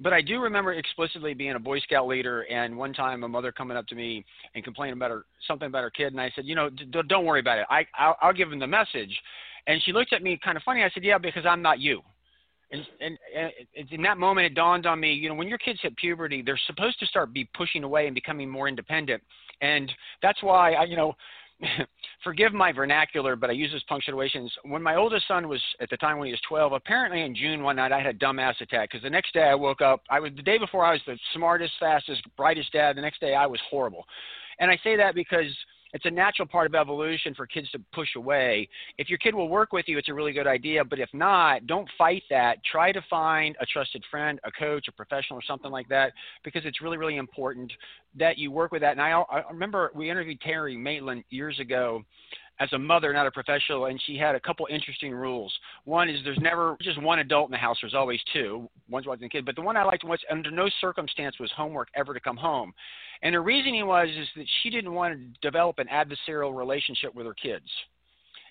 But 0.01 0.13
I 0.13 0.23
do 0.23 0.41
remember 0.41 0.75
explicitly 0.75 1.35
being 1.35 1.55
a 1.55 1.59
Boy 1.59 1.81
Scout 1.81 2.07
leader, 2.07 2.43
and 2.43 2.77
one 2.77 2.93
time 2.93 3.25
a 3.25 3.29
mother 3.29 3.51
coming 3.51 3.77
up 3.77 3.87
to 3.89 3.97
me 3.97 4.25
and 4.55 4.63
complaining 4.63 4.95
about 4.95 5.11
her 5.11 5.25
something 5.47 5.67
about 5.67 5.83
her 5.83 5.91
kid, 5.91 6.13
and 6.13 6.21
I 6.21 6.31
said, 6.37 6.45
you 6.45 6.55
know, 6.55 6.71
d- 6.71 6.87
don't 7.09 7.25
worry 7.25 7.41
about 7.41 7.59
it. 7.59 7.67
I 7.69 7.85
I'll, 7.99 8.17
I'll 8.23 8.33
give 8.33 8.51
him 8.53 8.61
the 8.61 8.67
message. 8.67 9.17
And 9.67 9.83
she 9.83 9.93
looked 9.93 10.13
at 10.13 10.23
me 10.23 10.39
kind 10.43 10.57
of 10.57 10.63
funny. 10.63 10.83
I 10.83 10.91
said, 10.95 11.05
yeah, 11.05 11.19
because 11.19 11.45
I'm 11.45 11.63
not 11.63 11.81
you. 11.81 12.01
And, 12.71 12.87
and, 13.01 13.19
and 13.35 13.91
in 13.91 14.03
that 14.03 14.19
moment, 14.19 14.47
it 14.47 14.55
dawned 14.55 14.87
on 14.87 15.01
me, 15.01 15.13
you 15.13 15.29
know, 15.29 15.35
when 15.35 15.49
your 15.49 15.59
kids 15.59 15.79
hit 15.83 15.97
puberty, 15.97 16.43
they're 16.43 16.61
supposed 16.67 17.01
to 17.01 17.07
start 17.07 17.33
be 17.33 17.49
pushing 17.57 17.83
away 17.83 18.07
and 18.07 18.15
becoming 18.15 18.49
more 18.49 18.69
independent. 18.69 19.23
And 19.61 19.91
that's 20.23 20.43
why 20.43 20.75
I, 20.75 20.85
you 20.85 20.97
know, 20.97 21.15
forgive 22.25 22.53
my 22.53 22.73
vernacular, 22.73 23.37
but 23.37 23.51
I 23.51 23.53
use 23.53 23.73
this 23.73 23.83
punctuations. 23.89 24.53
When 24.65 24.83
my 24.83 24.97
oldest 24.97 25.27
son 25.27 25.49
was 25.49 25.61
at 25.81 25.91
the 25.91 25.97
time 25.97 26.19
when 26.19 26.27
he 26.27 26.33
was 26.33 26.41
12, 26.49 26.73
apparently 26.73 27.23
in 27.23 27.35
June 27.35 27.63
one 27.63 27.77
night 27.77 27.93
I 27.93 27.99
had 27.99 28.15
a 28.15 28.19
dumbass 28.19 28.61
attack 28.61 28.91
because 28.91 29.03
the 29.03 29.11
next 29.11 29.33
day 29.33 29.45
I 29.45 29.55
woke 29.55 29.81
up. 29.81 30.03
I 30.11 30.21
was 30.21 30.31
the 30.37 30.43
day 30.43 30.59
before 30.59 30.85
I 30.85 30.93
was 30.93 31.01
the 31.07 31.19
smartest, 31.35 31.73
fastest, 31.81 32.23
brightest 32.37 32.73
dad. 32.73 32.97
The 32.97 33.03
next 33.03 33.21
day 33.21 33.35
I 33.35 33.47
was 33.47 33.61
horrible, 33.69 34.05
and 34.61 34.71
I 34.71 34.79
say 34.85 34.97
that 34.97 35.15
because 35.15 35.53
it's 35.93 36.05
a 36.05 36.11
natural 36.11 36.47
part 36.47 36.67
of 36.67 36.75
evolution 36.75 37.35
for 37.35 37.47
kids 37.47 37.71
to 37.71 37.81
push 37.93 38.09
away. 38.17 38.69
If 38.99 39.09
your 39.09 39.19
kid 39.19 39.35
will 39.35 39.49
work 39.49 39.73
with 39.73 39.87
you, 39.89 39.99
it's 39.99 40.09
a 40.09 40.15
really 40.15 40.33
good 40.33 40.47
idea. 40.47 40.85
But 40.85 40.99
if 40.99 41.09
not, 41.13 41.67
don't 41.67 41.89
fight 41.97 42.23
that. 42.31 42.59
Try 42.65 42.93
to 42.93 43.03
find 43.09 43.57
a 43.61 43.67
trusted 43.67 44.05
friend, 44.11 44.39
a 44.45 44.51
coach, 44.51 44.87
a 44.89 44.93
professional, 44.93 45.39
or 45.39 45.43
something 45.43 45.71
like 45.71 45.89
that, 45.89 46.13
because 46.45 46.63
it's 46.65 46.81
really, 46.81 46.97
really 46.97 47.17
important 47.17 47.73
that 48.19 48.39
you 48.39 48.51
work 48.51 48.73
with 48.73 48.83
that. 48.83 48.93
And 48.93 49.01
I, 49.01 49.11
I 49.13 49.43
remember 49.51 49.91
we 49.95 50.11
interviewed 50.11 50.41
Terry 50.41 50.77
Maitland 50.77 51.25
years 51.31 51.59
ago 51.59 52.03
as 52.61 52.73
a 52.73 52.79
mother, 52.79 53.13
not 53.13 53.27
a 53.27 53.31
professional, 53.31 53.87
and 53.87 54.01
she 54.07 54.17
had 54.17 54.35
a 54.35 54.41
couple 54.41 54.67
interesting 54.71 55.13
rules. 55.13 55.53
One 55.85 56.09
is 56.09 56.19
there's 56.25 56.39
never 56.41 56.77
just 56.83 57.01
one 57.01 57.21
adult 57.21 57.49
in 57.49 57.53
the 57.53 57.59
house. 57.59 57.79
There's 57.81 57.95
always 57.95 58.21
two. 58.33 58.69
One's 58.91 59.07
watching 59.07 59.23
the 59.23 59.29
kid. 59.29 59.45
But 59.45 59.57
the 59.57 59.63
one 59.63 59.77
I 59.77 59.85
liked 59.85 60.05
was 60.05 60.21
under 60.31 60.51
no 60.51 60.69
circumstance 60.81 61.39
was 61.39 61.51
homework 61.57 61.89
ever 61.95 62.15
to 62.15 62.21
come 62.21 62.37
home. 62.37 62.73
And 63.23 63.35
her 63.35 63.43
reasoning 63.43 63.87
was 63.87 64.09
is 64.09 64.29
that 64.37 64.47
she 64.63 64.71
didn't 64.71 64.93
want 64.93 65.15
to 65.15 65.41
develop 65.41 65.79
an 65.79 65.87
adversarial 65.87 66.57
relationship 66.57 67.15
with 67.15 67.27
her 67.27 67.35
kids. 67.35 67.67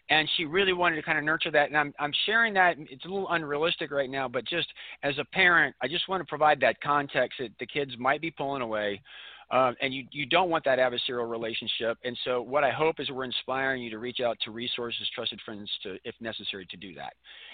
And 0.10 0.30
she 0.38 0.46
really 0.46 0.72
wanted 0.72 0.96
to 0.96 1.02
kind 1.02 1.18
of 1.18 1.26
nurture 1.26 1.52
that. 1.52 1.68
And 1.68 1.78
I'm, 1.78 1.94
I'm 2.00 2.14
sharing 2.26 2.54
that. 2.54 2.78
It's 2.78 3.04
a 3.04 3.10
little 3.10 3.28
unrealistic 3.30 3.92
right 3.92 4.10
now, 4.10 4.30
but 4.30 4.46
just 4.46 4.68
as 5.04 5.18
a 5.18 5.26
parent, 5.26 5.76
I 5.82 5.90
just 5.90 6.08
want 6.08 6.22
to 6.22 6.26
provide 6.26 6.62
that 6.62 6.80
context 6.82 7.40
that 7.40 7.52
the 7.60 7.66
kids 7.66 7.92
might 8.00 8.22
be 8.22 8.32
pulling 8.32 8.62
away 8.62 9.02
Um, 9.50 9.76
and 9.82 9.94
you, 9.94 10.06
you 10.12 10.26
don't 10.26 10.50
want 10.50 10.66
that 10.66 10.78
adversarial 10.78 11.30
relationship. 11.30 11.98
And 12.04 12.18
so, 12.26 12.42
what 12.42 12.66
I 12.66 12.72
hope 12.72 13.00
is 13.00 13.10
we're 13.10 13.24
inspiring 13.24 13.82
you 13.82 13.90
to 13.92 13.98
reach 13.98 14.20
out 14.20 14.38
to 14.44 14.52
resources, 14.52 15.08
trusted 15.16 15.40
friends, 15.46 15.70
to, 15.84 15.98
if 16.04 16.16
necessary, 16.20 16.66
to 16.70 16.76
do 16.76 16.94
that. 16.96 17.14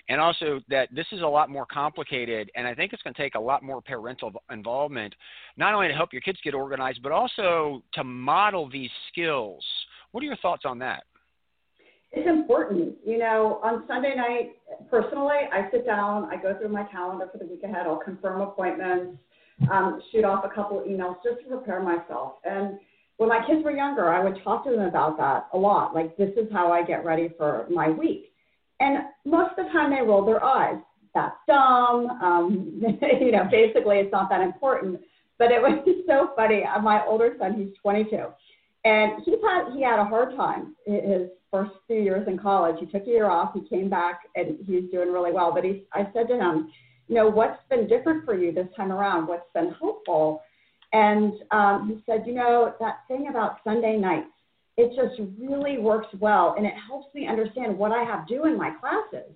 And 0.09 0.19
also 0.19 0.59
that 0.69 0.89
this 0.91 1.05
is 1.11 1.21
a 1.21 1.27
lot 1.27 1.51
more 1.51 1.67
complicated, 1.67 2.49
and 2.55 2.65
I 2.65 2.73
think 2.73 2.93
it's 2.93 3.03
going 3.03 3.13
to 3.13 3.21
take 3.21 3.35
a 3.35 3.39
lot 3.39 3.61
more 3.61 3.79
parental 3.79 4.31
involvement, 4.51 5.13
not 5.55 5.75
only 5.75 5.87
to 5.87 5.93
help 5.93 6.11
your 6.11 6.21
kids 6.21 6.39
get 6.43 6.55
organized, 6.55 7.03
but 7.03 7.11
also 7.11 7.83
to 7.93 8.03
model 8.03 8.67
these 8.69 8.91
skills. 9.11 9.63
What 10.11 10.23
are 10.23 10.27
your 10.27 10.37
thoughts 10.37 10.63
on 10.65 10.79
that? 10.79 11.03
It's 12.11 12.27
important. 12.27 12.95
You 13.05 13.19
know, 13.19 13.59
on 13.63 13.83
Sunday 13.87 14.15
night, 14.15 14.53
personally, 14.89 15.47
I 15.51 15.69
sit 15.71 15.85
down, 15.85 16.25
I 16.25 16.37
go 16.37 16.57
through 16.57 16.69
my 16.69 16.83
calendar 16.85 17.27
for 17.31 17.37
the 17.37 17.45
week 17.45 17.63
ahead, 17.63 17.85
I'll 17.85 17.97
confirm 17.97 18.41
appointments 18.41 19.17
um, 19.71 20.01
shoot 20.11 20.23
off 20.23 20.45
a 20.45 20.53
couple 20.53 20.79
of 20.79 20.85
emails 20.85 21.15
just 21.23 21.41
to 21.41 21.47
prepare 21.47 21.81
myself. 21.81 22.33
And 22.43 22.79
when 23.17 23.29
my 23.29 23.45
kids 23.45 23.63
were 23.63 23.75
younger, 23.75 24.09
I 24.09 24.23
would 24.23 24.43
talk 24.43 24.63
to 24.65 24.71
them 24.71 24.81
about 24.81 25.17
that 25.17 25.47
a 25.53 25.57
lot. 25.57 25.93
Like, 25.93 26.17
this 26.17 26.31
is 26.35 26.51
how 26.51 26.71
I 26.71 26.83
get 26.83 27.05
ready 27.05 27.29
for 27.37 27.67
my 27.69 27.89
week. 27.89 28.33
And 28.79 29.03
most 29.25 29.51
of 29.57 29.65
the 29.65 29.71
time 29.71 29.91
they 29.91 30.01
roll 30.01 30.25
their 30.25 30.43
eyes. 30.43 30.77
That's 31.13 31.35
dumb. 31.47 32.09
Um, 32.21 32.81
you 33.21 33.31
know, 33.31 33.47
basically, 33.51 33.97
it's 33.97 34.11
not 34.11 34.29
that 34.29 34.41
important. 34.41 34.99
But 35.37 35.51
it 35.51 35.61
was 35.61 35.85
so 36.07 36.31
funny. 36.35 36.63
Uh, 36.63 36.79
my 36.79 37.05
older 37.05 37.35
son, 37.39 37.53
he's 37.53 37.75
22, 37.81 38.17
and 38.85 39.23
he's 39.23 39.35
had 39.43 39.73
he 39.73 39.83
had 39.83 39.99
a 39.99 40.05
hard 40.05 40.35
time 40.35 40.75
his 40.85 41.29
first 41.51 41.71
few 41.87 42.01
years 42.01 42.27
in 42.27 42.37
college. 42.37 42.77
He 42.79 42.87
took 42.87 43.03
a 43.03 43.09
year 43.09 43.29
off. 43.29 43.53
He 43.53 43.61
came 43.67 43.89
back, 43.89 44.21
and 44.35 44.57
he's 44.65 44.89
doing 44.91 45.11
really 45.11 45.31
well. 45.31 45.51
But 45.53 45.63
he, 45.63 45.83
I 45.93 46.07
said 46.13 46.27
to 46.29 46.35
him, 46.35 46.71
you 47.07 47.15
know, 47.15 47.27
what's 47.29 47.59
been 47.69 47.87
different 47.87 48.25
for 48.25 48.35
you 48.35 48.51
this 48.51 48.67
time 48.75 48.91
around? 48.91 49.27
What's 49.27 49.47
been 49.53 49.73
helpful? 49.79 50.41
And 50.93 51.33
um, 51.51 51.89
he 51.89 52.03
said, 52.05 52.23
you 52.25 52.33
know, 52.33 52.73
that 52.79 52.99
thing 53.07 53.27
about 53.29 53.57
Sunday 53.63 53.97
nights, 53.97 54.27
it 54.77 54.95
just 54.95 55.19
really 55.39 55.77
works 55.77 56.07
well, 56.19 56.55
and 56.57 56.65
it 56.65 56.73
helps 56.87 57.13
me 57.13 57.27
understand 57.27 57.77
what 57.77 57.91
I 57.91 58.03
have 58.03 58.27
due 58.27 58.45
in 58.45 58.57
my 58.57 58.71
classes. 58.79 59.31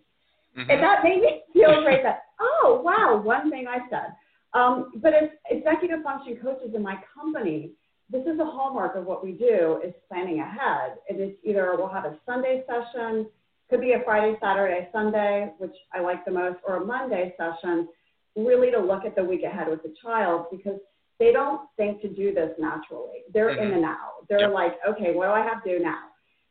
Mm-hmm. 0.58 0.70
And 0.70 0.82
that 0.82 1.04
made 1.04 1.22
me 1.22 1.42
feel 1.54 1.84
great 1.84 2.02
that, 2.04 2.24
oh, 2.40 2.82
wow, 2.84 3.22
one 3.24 3.52
thing 3.52 3.66
I 3.68 3.88
said. 3.90 4.16
Um, 4.54 4.92
but 4.96 5.14
as 5.14 5.30
executive 5.52 6.04
function 6.04 6.38
coaches 6.42 6.74
in 6.76 6.82
my 6.82 6.98
company, 7.14 7.72
this 8.10 8.22
is 8.22 8.40
a 8.40 8.46
hallmark 8.46 8.96
of 8.96 9.06
what 9.06 9.24
we 9.24 9.34
do 9.34 9.82
is 9.86 9.94
planning 10.08 10.40
ahead. 10.40 10.98
And 11.10 11.20
It 11.20 11.24
is 11.24 11.36
either 11.44 11.76
we'll 11.78 11.90
have 11.90 12.06
a 12.06 12.18
Sunday 12.26 12.64
session 12.66 13.28
could 13.70 13.82
be 13.82 13.94
a 13.94 14.02
Friday, 14.06 14.38
Saturday, 14.42 14.88
Sunday, 14.92 15.52
which 15.58 15.76
I 15.94 16.02
like 16.02 16.24
the 16.26 16.32
most, 16.32 16.58
or 16.66 16.78
a 16.78 16.86
Monday 16.86 17.36
session, 17.38 17.88
really 18.36 18.72
to 18.72 18.80
look 18.80 19.04
at 19.06 19.16
the 19.16 19.24
week 19.24 19.44
ahead 19.44 19.68
with 19.70 19.84
the 19.84 19.94
child 20.02 20.46
because 20.52 20.80
they 21.20 21.32
don't 21.32 21.62
think 21.76 22.02
to 22.02 22.08
do 22.08 22.34
this 22.34 22.52
naturally. 22.60 23.24
They're 23.34 23.50
mm-hmm. 23.50 23.64
in 23.64 23.72
the 23.72 23.78
now. 23.78 24.12
They're 24.30 24.42
yep. 24.42 24.54
like, 24.54 24.74
okay, 24.88 25.14
what 25.14 25.26
do 25.26 25.32
I 25.32 25.42
have 25.42 25.64
to 25.64 25.78
do 25.78 25.84
now? 25.84 26.04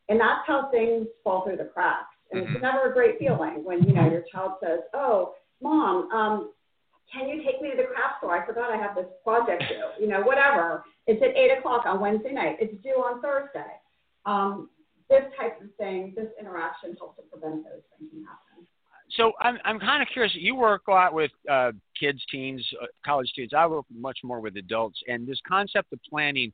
And 0.09 0.19
that's 0.19 0.41
how 0.45 0.69
things 0.71 1.07
fall 1.23 1.43
through 1.43 1.57
the 1.57 1.65
cracks. 1.65 2.05
And 2.31 2.43
mm-hmm. 2.43 2.55
it's 2.55 2.61
never 2.61 2.91
a 2.91 2.93
great 2.93 3.17
feeling 3.17 3.63
when, 3.63 3.83
you 3.83 3.93
know, 3.93 4.09
your 4.09 4.23
child 4.31 4.53
says, 4.61 4.79
oh, 4.93 5.33
mom, 5.61 6.11
um, 6.11 6.51
can 7.11 7.29
you 7.29 7.41
take 7.43 7.61
me 7.61 7.71
to 7.71 7.77
the 7.77 7.83
craft 7.83 8.19
store? 8.19 8.41
I 8.41 8.45
forgot 8.45 8.71
I 8.71 8.77
have 8.77 8.95
this 8.95 9.05
project 9.23 9.63
due, 9.69 10.03
you 10.03 10.09
know, 10.09 10.21
whatever. 10.21 10.83
It's 11.07 11.21
at 11.23 11.37
eight 11.37 11.57
o'clock 11.57 11.85
on 11.85 12.01
Wednesday 12.01 12.33
night. 12.33 12.57
It's 12.59 12.81
due 12.83 12.95
on 12.95 13.21
Thursday. 13.21 13.71
Um, 14.25 14.69
this 15.09 15.23
type 15.39 15.61
of 15.61 15.67
thing, 15.77 16.13
this 16.15 16.27
interaction 16.39 16.95
helps 16.97 17.17
to 17.17 17.23
prevent 17.23 17.63
those 17.63 17.83
things 17.97 18.11
from 18.11 18.25
happening. 18.25 18.67
So 19.15 19.31
I'm 19.39 19.57
I'm 19.63 19.79
kind 19.79 20.01
of 20.01 20.09
curious. 20.11 20.33
You 20.35 20.55
work 20.55 20.83
a 20.87 20.91
lot 20.91 21.13
with 21.13 21.31
uh, 21.49 21.71
kids, 21.97 22.21
teens, 22.29 22.65
uh, 22.81 22.87
college 23.05 23.29
students. 23.29 23.53
I 23.57 23.65
work 23.65 23.85
much 23.93 24.19
more 24.23 24.41
with 24.41 24.57
adults, 24.57 24.99
and 25.07 25.25
this 25.27 25.39
concept 25.47 25.93
of 25.93 25.99
planning. 26.09 26.51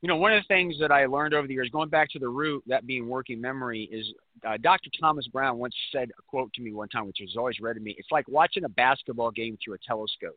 You 0.00 0.08
know, 0.08 0.16
one 0.16 0.32
of 0.32 0.42
the 0.42 0.48
things 0.48 0.74
that 0.80 0.90
I 0.90 1.06
learned 1.06 1.32
over 1.32 1.46
the 1.46 1.54
years, 1.54 1.70
going 1.70 1.88
back 1.88 2.10
to 2.10 2.18
the 2.18 2.28
root, 2.28 2.64
that 2.66 2.88
being 2.88 3.08
working 3.08 3.40
memory, 3.40 3.88
is 3.92 4.04
uh, 4.44 4.56
Dr. 4.60 4.90
Thomas 4.98 5.28
Brown 5.28 5.58
once 5.58 5.76
said 5.92 6.10
a 6.18 6.22
quote 6.26 6.52
to 6.54 6.60
me 6.60 6.72
one 6.72 6.88
time, 6.88 7.06
which 7.06 7.18
has 7.20 7.36
always 7.36 7.60
read 7.60 7.74
to 7.74 7.80
me. 7.80 7.94
It's 7.96 8.10
like 8.10 8.26
watching 8.26 8.64
a 8.64 8.68
basketball 8.68 9.30
game 9.30 9.56
through 9.64 9.74
a 9.74 9.78
telescope. 9.86 10.36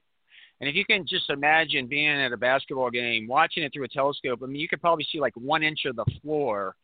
And 0.61 0.69
if 0.69 0.75
you 0.75 0.85
can 0.85 1.05
just 1.07 1.31
imagine 1.31 1.87
being 1.87 2.09
at 2.09 2.31
a 2.31 2.37
basketball 2.37 2.91
game, 2.91 3.27
watching 3.27 3.63
it 3.63 3.73
through 3.73 3.85
a 3.85 3.89
telescope, 3.89 4.39
I 4.43 4.45
mean, 4.45 4.61
you 4.61 4.67
could 4.67 4.81
probably 4.81 5.05
see 5.11 5.19
like 5.19 5.33
one 5.35 5.63
inch 5.63 5.79
of 5.85 5.95
the 5.95 6.05
floor 6.21 6.75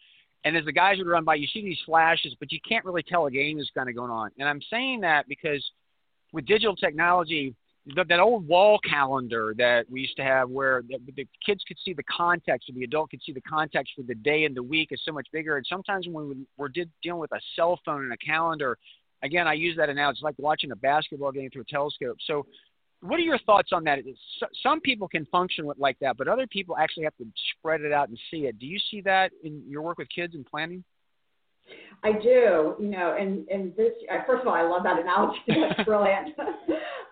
and 0.43 0.57
as 0.57 0.65
the 0.65 0.71
guys 0.71 0.97
would 0.97 1.07
run 1.07 1.23
by, 1.23 1.35
you 1.35 1.47
see 1.47 1.61
these 1.61 1.79
flashes, 1.85 2.35
but 2.39 2.51
you 2.51 2.59
can't 2.67 2.83
really 2.83 3.03
tell 3.03 3.25
a 3.27 3.31
game 3.31 3.59
is 3.59 3.69
kind 3.75 3.89
of 3.89 3.95
going 3.95 4.11
on. 4.11 4.31
And 4.39 4.49
I'm 4.49 4.61
saying 4.69 5.01
that 5.01 5.27
because 5.27 5.63
with 6.33 6.45
digital 6.45 6.75
technology, 6.75 7.53
the, 7.85 8.03
that 8.09 8.19
old 8.19 8.47
wall 8.47 8.79
calendar 8.79 9.53
that 9.57 9.85
we 9.89 10.01
used 10.01 10.15
to 10.17 10.23
have 10.23 10.49
where 10.49 10.83
the, 10.87 10.97
the 11.15 11.27
kids 11.45 11.63
could 11.67 11.77
see 11.83 11.93
the 11.93 12.03
context 12.03 12.69
or 12.69 12.73
the 12.73 12.83
adult 12.83 13.09
could 13.11 13.21
see 13.25 13.33
the 13.33 13.41
context 13.41 13.93
for 13.95 14.03
the 14.03 14.15
day 14.15 14.45
and 14.45 14.55
the 14.55 14.63
week 14.63 14.89
is 14.91 15.01
so 15.05 15.11
much 15.11 15.27
bigger. 15.31 15.57
And 15.57 15.65
sometimes 15.67 16.07
when 16.07 16.29
we, 16.29 16.35
we're 16.57 16.69
dealing 16.69 17.19
with 17.19 17.31
a 17.31 17.39
cell 17.55 17.79
phone 17.85 18.03
and 18.03 18.13
a 18.13 18.17
calendar, 18.17 18.77
again, 19.23 19.47
I 19.47 19.53
use 19.53 19.77
that 19.77 19.89
analogy. 19.89 20.17
It's 20.17 20.23
like 20.23 20.35
watching 20.37 20.71
a 20.71 20.75
basketball 20.75 21.31
game 21.31 21.49
through 21.51 21.63
a 21.63 21.65
telescope. 21.65 22.17
So 22.25 22.45
what 23.01 23.19
are 23.19 23.23
your 23.23 23.39
thoughts 23.39 23.69
on 23.73 23.83
that? 23.85 23.99
Some 24.61 24.79
people 24.81 25.07
can 25.07 25.25
function 25.25 25.65
with 25.65 25.77
like 25.77 25.97
that, 25.99 26.17
but 26.17 26.27
other 26.27 26.47
people 26.47 26.77
actually 26.77 27.03
have 27.03 27.17
to 27.17 27.25
spread 27.57 27.81
it 27.81 27.91
out 27.91 28.09
and 28.09 28.17
see 28.29 28.45
it. 28.45 28.59
Do 28.59 28.65
you 28.65 28.79
see 28.89 29.01
that 29.01 29.31
in 29.43 29.63
your 29.67 29.81
work 29.81 29.97
with 29.97 30.07
kids 30.13 30.35
and 30.35 30.45
planning? 30.45 30.83
I 32.03 32.13
do, 32.13 32.75
you 32.79 32.89
know, 32.89 33.15
and 33.19 33.47
and 33.49 33.75
this 33.75 33.91
first 34.27 34.41
of 34.41 34.47
all, 34.47 34.53
I 34.53 34.63
love 34.63 34.83
that 34.83 34.99
analogy. 34.99 35.39
That's 35.47 35.85
brilliant. 35.85 36.29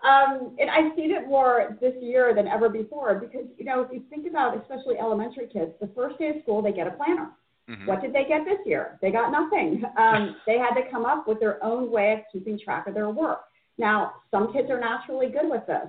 um, 0.04 0.56
and 0.58 0.70
I've 0.70 0.96
seen 0.96 1.12
it 1.12 1.28
more 1.28 1.76
this 1.80 1.94
year 2.00 2.34
than 2.34 2.48
ever 2.48 2.68
before 2.68 3.14
because 3.16 3.46
you 3.56 3.64
know 3.64 3.82
if 3.82 3.92
you 3.92 4.02
think 4.10 4.26
about 4.28 4.60
especially 4.60 4.96
elementary 4.98 5.46
kids, 5.46 5.72
the 5.80 5.90
first 5.94 6.18
day 6.18 6.30
of 6.30 6.42
school 6.42 6.62
they 6.62 6.72
get 6.72 6.86
a 6.86 6.92
planner. 6.92 7.30
Mm-hmm. 7.68 7.86
What 7.86 8.02
did 8.02 8.12
they 8.12 8.24
get 8.24 8.44
this 8.44 8.58
year? 8.66 8.98
They 9.00 9.12
got 9.12 9.30
nothing. 9.30 9.82
Um, 9.96 10.36
they 10.44 10.58
had 10.58 10.74
to 10.74 10.90
come 10.90 11.04
up 11.04 11.28
with 11.28 11.38
their 11.38 11.62
own 11.64 11.90
way 11.90 12.12
of 12.14 12.20
keeping 12.32 12.58
track 12.58 12.88
of 12.88 12.94
their 12.94 13.10
work. 13.10 13.42
Now, 13.80 14.12
some 14.30 14.52
kids 14.52 14.70
are 14.70 14.78
naturally 14.78 15.28
good 15.28 15.50
with 15.50 15.66
this, 15.66 15.88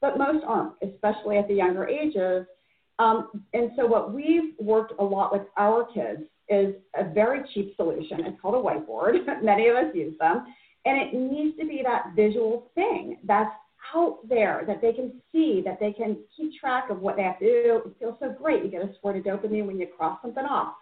but 0.00 0.18
most 0.18 0.44
aren't, 0.44 0.72
especially 0.82 1.38
at 1.38 1.46
the 1.46 1.54
younger 1.54 1.86
ages. 1.86 2.44
Um, 2.98 3.44
and 3.54 3.70
so, 3.76 3.86
what 3.86 4.12
we've 4.12 4.54
worked 4.58 4.92
a 4.98 5.04
lot 5.04 5.32
with 5.32 5.42
our 5.56 5.86
kids 5.94 6.22
is 6.48 6.74
a 6.96 7.04
very 7.14 7.42
cheap 7.54 7.76
solution. 7.76 8.26
It's 8.26 8.40
called 8.40 8.56
a 8.56 8.58
whiteboard. 8.58 9.12
Many 9.42 9.68
of 9.68 9.76
us 9.76 9.94
use 9.94 10.18
them. 10.18 10.46
And 10.84 11.00
it 11.00 11.14
needs 11.14 11.56
to 11.58 11.66
be 11.66 11.80
that 11.84 12.12
visual 12.16 12.70
thing 12.74 13.18
that's 13.24 13.52
out 13.94 14.18
there 14.28 14.64
that 14.66 14.80
they 14.80 14.92
can 14.92 15.12
see, 15.30 15.62
that 15.64 15.78
they 15.78 15.92
can 15.92 16.16
keep 16.36 16.58
track 16.58 16.90
of 16.90 17.00
what 17.00 17.16
they 17.16 17.22
have 17.22 17.38
to 17.38 17.44
do. 17.44 17.82
It 17.86 17.96
feels 18.00 18.16
so 18.20 18.34
great. 18.36 18.64
You 18.64 18.70
get 18.70 18.82
a 18.82 18.92
squirt 18.98 19.16
of 19.16 19.22
dopamine 19.22 19.66
when 19.66 19.78
you 19.78 19.86
cross 19.86 20.18
something 20.22 20.44
off. 20.44 20.74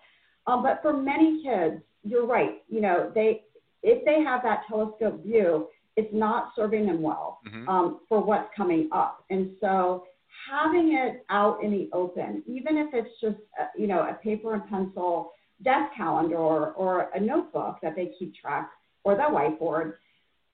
Um, 0.47 0.63
but 0.63 0.81
for 0.81 0.97
many 0.97 1.43
kids, 1.43 1.83
you're 2.03 2.27
right. 2.27 2.63
You 2.69 2.81
know, 2.81 3.13
they 3.15 3.43
if 3.83 4.05
they 4.05 4.23
have 4.23 4.43
that 4.43 4.63
telescope 4.69 5.23
view, 5.23 5.69
it's 5.97 6.13
not 6.13 6.53
serving 6.55 6.87
them 6.87 7.03
well 7.03 7.41
mm-hmm. 7.47 7.69
um, 7.69 8.01
for 8.09 8.23
what's 8.23 8.49
coming 8.57 8.89
up. 8.93 9.25
And 9.31 9.53
so 9.61 10.05
having 10.51 10.95
it 10.95 11.25
out 11.31 11.63
in 11.63 11.71
the 11.71 11.89
open, 11.93 12.43
even 12.47 12.77
if 12.77 12.89
it's 12.93 13.21
just 13.21 13.37
a, 13.59 13.81
you 13.81 13.87
know 13.87 14.01
a 14.01 14.15
paper 14.15 14.55
and 14.55 14.69
pencil 14.69 15.33
desk 15.63 15.93
calendar 15.97 16.37
or, 16.37 16.73
or 16.73 17.09
a 17.15 17.21
notebook 17.21 17.79
that 17.83 17.97
they 17.97 18.13
keep 18.19 18.35
track 18.35 18.71
or 19.05 19.15
the 19.15 19.23
whiteboard, 19.23 19.95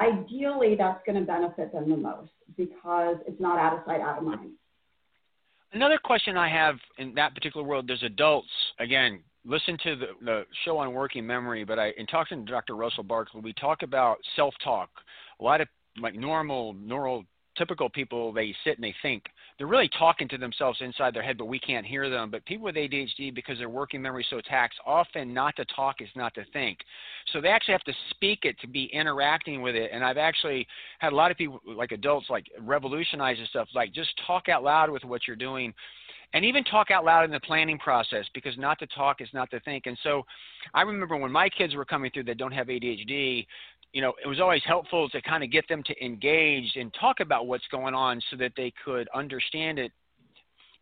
ideally 0.00 0.76
that's 0.76 1.00
going 1.04 1.18
to 1.18 1.26
benefit 1.26 1.72
them 1.72 1.90
the 1.90 1.96
most 1.96 2.30
because 2.56 3.16
it's 3.26 3.40
not 3.40 3.58
out 3.58 3.72
of 3.72 3.80
sight, 3.84 4.00
out 4.00 4.18
of 4.18 4.24
mind. 4.24 4.52
Another 5.72 5.98
question 6.02 6.36
I 6.36 6.48
have 6.50 6.76
in 6.98 7.14
that 7.14 7.34
particular 7.34 7.66
world, 7.66 7.86
there's 7.88 8.02
adults 8.02 8.48
again 8.78 9.20
listen 9.44 9.76
to 9.82 9.96
the, 9.96 10.06
the 10.24 10.42
show 10.64 10.78
on 10.78 10.92
working 10.92 11.26
memory, 11.26 11.64
but 11.64 11.78
I 11.78 11.92
in 11.96 12.06
talking 12.06 12.44
to 12.44 12.52
Dr. 12.52 12.76
Russell 12.76 13.02
Barkley, 13.02 13.40
we 13.40 13.52
talk 13.54 13.82
about 13.82 14.18
self-talk. 14.36 14.88
A 15.40 15.44
lot 15.44 15.60
of 15.60 15.68
like 16.00 16.14
normal, 16.14 16.72
normal, 16.74 17.24
typical 17.56 17.90
people, 17.90 18.32
they 18.32 18.54
sit 18.64 18.76
and 18.76 18.84
they 18.84 18.94
think. 19.02 19.24
They're 19.58 19.66
really 19.66 19.90
talking 19.98 20.28
to 20.28 20.38
themselves 20.38 20.78
inside 20.80 21.14
their 21.14 21.22
head, 21.22 21.36
but 21.36 21.46
we 21.46 21.58
can't 21.58 21.84
hear 21.84 22.08
them. 22.08 22.30
But 22.30 22.44
people 22.46 22.64
with 22.64 22.76
ADHD, 22.76 23.34
because 23.34 23.58
their 23.58 23.68
working 23.68 24.00
memory 24.00 24.22
is 24.22 24.30
so 24.30 24.40
taxed, 24.40 24.78
often 24.86 25.34
not 25.34 25.54
to 25.56 25.64
talk 25.66 26.00
is 26.00 26.08
not 26.16 26.34
to 26.34 26.44
think. 26.52 26.78
So 27.32 27.40
they 27.40 27.48
actually 27.48 27.72
have 27.72 27.84
to 27.84 27.92
speak 28.10 28.40
it 28.44 28.58
to 28.60 28.66
be 28.66 28.84
interacting 28.92 29.60
with 29.60 29.74
it. 29.74 29.90
And 29.92 30.04
I've 30.04 30.16
actually 30.16 30.66
had 30.98 31.12
a 31.12 31.16
lot 31.16 31.30
of 31.30 31.36
people, 31.36 31.60
like 31.66 31.92
adults, 31.92 32.28
like 32.30 32.46
revolutionize 32.58 33.36
this 33.38 33.48
stuff, 33.50 33.68
like 33.74 33.92
just 33.92 34.10
talk 34.26 34.48
out 34.48 34.62
loud 34.62 34.90
with 34.90 35.04
what 35.04 35.22
you're 35.26 35.36
doing 35.36 35.74
and 36.34 36.44
even 36.44 36.64
talk 36.64 36.90
out 36.90 37.04
loud 37.04 37.24
in 37.24 37.30
the 37.30 37.40
planning 37.40 37.78
process 37.78 38.24
because 38.34 38.56
not 38.56 38.78
to 38.78 38.86
talk 38.88 39.20
is 39.20 39.28
not 39.34 39.50
to 39.50 39.60
think. 39.60 39.86
And 39.86 39.98
so 40.02 40.24
I 40.74 40.82
remember 40.82 41.16
when 41.16 41.30
my 41.30 41.48
kids 41.48 41.74
were 41.74 41.84
coming 41.84 42.10
through 42.10 42.24
that 42.24 42.38
don't 42.38 42.52
have 42.52 42.68
ADHD, 42.68 43.46
you 43.92 44.00
know, 44.00 44.12
it 44.24 44.28
was 44.28 44.40
always 44.40 44.62
helpful 44.64 45.08
to 45.10 45.20
kind 45.22 45.44
of 45.44 45.50
get 45.50 45.68
them 45.68 45.82
to 45.84 46.04
engage 46.04 46.72
and 46.76 46.94
talk 46.98 47.20
about 47.20 47.46
what's 47.46 47.66
going 47.70 47.94
on 47.94 48.20
so 48.30 48.36
that 48.36 48.52
they 48.56 48.72
could 48.84 49.08
understand 49.14 49.78
it 49.78 49.92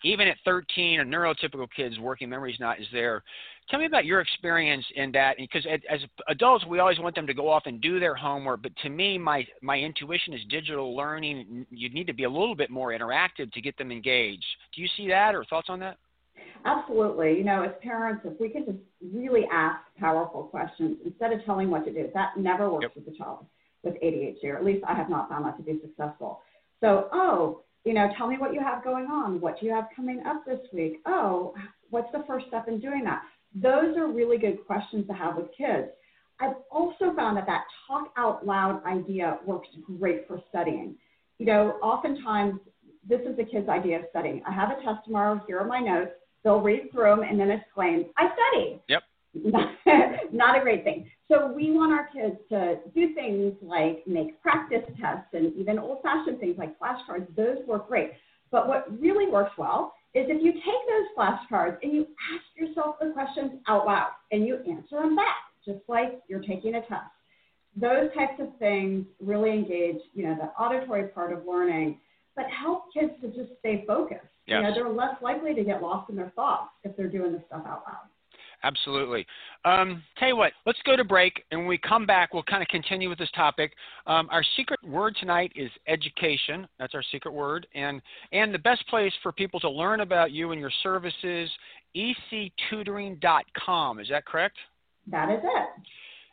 even 0.03 0.29
at 0.29 0.37
13, 0.45 1.01
a 1.01 1.05
neurotypical 1.05 1.69
kid's 1.75 1.99
working 1.99 2.29
memory 2.29 2.53
is 2.53 2.61
not 2.61 2.81
is 2.81 2.87
there. 2.93 3.23
Tell 3.69 3.79
me 3.79 3.87
about 3.87 4.05
your 4.05 4.21
experience 4.21 4.85
in 4.97 5.13
that, 5.13 5.37
because 5.37 5.67
as 5.89 6.01
adults, 6.29 6.65
we 6.67 6.79
always 6.79 6.99
want 6.99 7.15
them 7.15 7.27
to 7.27 7.35
go 7.35 7.49
off 7.49 7.65
and 7.67 7.81
do 7.81 8.01
their 8.01 8.15
homework. 8.15 8.63
But 8.63 8.73
to 8.83 8.89
me, 8.89 9.19
my 9.19 9.47
my 9.63 9.79
intuition 9.79 10.33
is 10.33 10.41
digital 10.49 10.97
learning. 10.97 11.67
You 11.71 11.91
need 11.91 12.07
to 12.07 12.15
be 12.15 12.25
a 12.25 12.31
little 12.31 12.57
bit 12.57 12.71
more 12.71 12.91
interactive 12.91 13.53
to 13.53 13.61
get 13.61 13.77
them 13.77 13.93
engaged. 13.93 14.45
Do 14.75 14.83
you 14.83 14.89
see 14.97 15.07
that, 15.09 15.35
or 15.35 15.45
thoughts 15.45 15.69
on 15.69 15.79
that? 15.81 15.99
Absolutely. 16.65 17.37
You 17.37 17.45
know, 17.45 17.63
as 17.63 17.71
parents, 17.83 18.23
if 18.25 18.39
we 18.39 18.49
can 18.49 18.65
just 18.65 18.79
really 19.15 19.47
ask 19.51 19.81
powerful 19.99 20.45
questions 20.45 20.99
instead 21.05 21.33
of 21.33 21.45
telling 21.45 21.71
what 21.71 21.85
to 21.87 21.93
do, 21.93 22.09
that 22.15 22.37
never 22.37 22.71
works 22.71 22.83
yep. 22.83 22.93
with 22.95 23.07
the 23.07 23.17
child 23.17 23.47
with 23.83 23.95
ADHD, 24.03 24.45
or 24.45 24.57
at 24.57 24.65
least 24.65 24.85
I 24.87 24.95
have 24.95 25.09
not 25.09 25.29
found 25.29 25.47
that 25.47 25.57
to 25.57 25.63
be 25.63 25.81
successful. 25.81 26.43
So, 26.81 27.09
oh, 27.13 27.63
you 27.85 27.95
know, 27.95 28.11
tell 28.17 28.27
me 28.27 28.37
what 28.37 28.53
you 28.53 28.61
have 28.61 28.85
going 28.85 29.07
on. 29.07 29.41
What 29.41 29.59
do 29.59 29.67
you 29.67 29.73
have 29.73 29.87
coming 29.97 30.23
up 30.27 30.45
this 30.47 30.61
week? 30.73 31.01
Oh, 31.07 31.55
what's 31.89 32.13
the 32.13 32.25
first 32.27 32.47
step 32.49 32.69
in 32.69 32.79
doing 32.79 33.05
that? 33.05 33.23
Those 33.55 33.97
are 33.97 34.07
really 34.07 34.39
good 34.39 34.67
questions 34.67 35.07
to 35.07 35.15
have 35.15 35.37
with 35.37 35.47
kids. 35.57 35.89
I've 36.41 36.57
also 36.71 37.15
found 37.17 37.37
that 37.37 37.47
that 37.47 37.65
talk 37.87 38.13
out 38.17 38.47
loud 38.47 38.85
idea 38.85 39.39
works 39.47 39.69
great 39.99 40.27
for 40.27 40.43
studying. 40.49 40.95
You 41.39 41.47
know, 41.47 41.79
oftentimes 41.83 42.61
this 43.07 43.21
is 43.21 43.37
the 43.37 43.45
kid's 43.45 43.69
idea 43.69 43.99
of 43.99 44.05
studying. 44.11 44.43
I 44.47 44.53
have 44.53 44.71
a 44.71 44.83
test 44.83 45.05
tomorrow. 45.05 45.41
Here 45.47 45.59
are 45.59 45.67
my 45.67 45.81
notes. 45.81 46.13
They'll 46.45 46.61
read 46.61 46.91
through 46.93 47.17
them 47.17 47.23
and 47.23 47.39
then 47.39 47.51
exclaim, 47.51 48.07
I 48.17 48.29
studied. 48.33 48.81
Yep. 48.89 49.03
Not 50.33 50.59
a 50.59 50.61
great 50.61 50.85
thing. 50.85 51.09
So 51.31 51.53
we 51.53 51.71
want 51.71 51.93
our 51.93 52.09
kids 52.13 52.37
to 52.49 52.79
do 52.95 53.15
things 53.15 53.55
like 53.63 54.03
make 54.07 54.41
practice 54.43 54.83
tests 55.01 55.29
and 55.33 55.55
even 55.57 55.79
old 55.79 56.03
fashioned 56.03 56.41
things 56.41 56.57
like 56.59 56.77
flashcards. 56.79 57.35
Those 57.37 57.59
work 57.67 57.89
great. 57.89 58.13
But 58.51 58.67
what 58.67 58.87
really 59.01 59.31
works 59.31 59.53
well 59.57 59.95
is 60.15 60.27
if 60.29 60.43
you 60.43 60.53
take 60.53 60.63
those 60.63 61.07
flashcards 61.17 61.79
and 61.83 61.93
you 61.93 62.07
ask 62.35 62.45
yourself 62.57 62.97
the 63.01 63.11
questions 63.11 63.53
out 63.69 63.87
loud 63.87 64.11
and 64.33 64.45
you 64.45 64.57
answer 64.69 64.97
them 64.97 65.15
back, 65.15 65.37
just 65.65 65.81
like 65.89 66.21
you're 66.29 66.41
taking 66.41 66.75
a 66.75 66.81
test. 66.81 67.13
Those 67.77 68.13
types 68.17 68.41
of 68.41 68.49
things 68.59 69.07
really 69.21 69.51
engage, 69.51 70.01
you 70.15 70.25
know, 70.25 70.35
the 70.35 70.49
auditory 70.61 71.09
part 71.09 71.33
of 71.33 71.47
learning, 71.47 72.01
but 72.35 72.47
help 72.47 72.93
kids 72.93 73.13
to 73.21 73.29
just 73.29 73.51
stay 73.61 73.85
focused. 73.87 74.27
Yes. 74.51 74.63
You 74.63 74.69
know, 74.69 74.75
they're 74.75 74.93
less 74.93 75.15
likely 75.23 75.55
to 75.55 75.63
get 75.63 75.81
lost 75.81 76.11
in 76.11 76.17
their 76.17 76.33
thoughts 76.35 76.73
if 76.83 76.97
they're 76.97 77.07
doing 77.07 77.33
this 77.33 77.43
stuff 77.47 77.63
out 77.67 77.85
loud. 77.87 78.09
Absolutely. 78.63 79.27
Um, 79.65 80.03
tell 80.19 80.29
you 80.29 80.37
what, 80.37 80.53
let's 80.67 80.81
go 80.85 80.95
to 80.95 81.05
break, 81.05 81.45
and 81.51 81.61
when 81.61 81.69
we 81.69 81.79
come 81.79 82.05
back, 82.05 82.35
we'll 82.35 82.43
kind 82.43 82.63
of 82.63 82.69
continue 82.69 83.09
with 83.09 83.19
this 83.19 83.31
topic. 83.31 83.73
Um, 84.07 84.29
our 84.31 84.45
secret 84.57 84.83
word 84.85 85.17
tonight 85.19 85.51
is 85.55 85.71
education. 85.87 86.69
That's 86.79 86.95
our 86.95 87.03
secret 87.11 87.33
word, 87.33 87.67
and 87.75 88.03
and 88.33 88.53
the 88.53 88.59
best 88.59 88.87
place 88.89 89.15
for 89.23 89.33
people 89.33 89.61
to 89.61 89.71
learn 89.71 90.01
about 90.01 90.33
you 90.33 90.53
and 90.53 90.61
your 90.61 90.73
services, 90.83 91.49
ectutoring.com. 91.97 94.01
Is 94.01 94.09
that 94.11 94.27
correct? 94.27 94.57
That 95.07 95.31
is 95.31 95.41
it. 95.43 95.69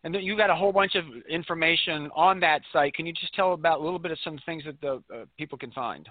And 0.03 0.13
then 0.13 0.23
you 0.23 0.35
got 0.35 0.49
a 0.49 0.55
whole 0.55 0.73
bunch 0.73 0.95
of 0.95 1.05
information 1.29 2.09
on 2.15 2.41
that 2.41 2.61
site. 2.73 2.93
Can 2.93 3.05
you 3.05 3.13
just 3.13 3.33
tell 3.35 3.53
about 3.53 3.79
a 3.79 3.83
little 3.83 3.99
bit 3.99 4.11
of 4.11 4.17
some 4.23 4.37
things 4.45 4.63
that 4.65 4.81
the 4.81 5.01
uh, 5.13 5.25
people 5.37 5.57
can 5.57 5.71
find? 5.71 6.09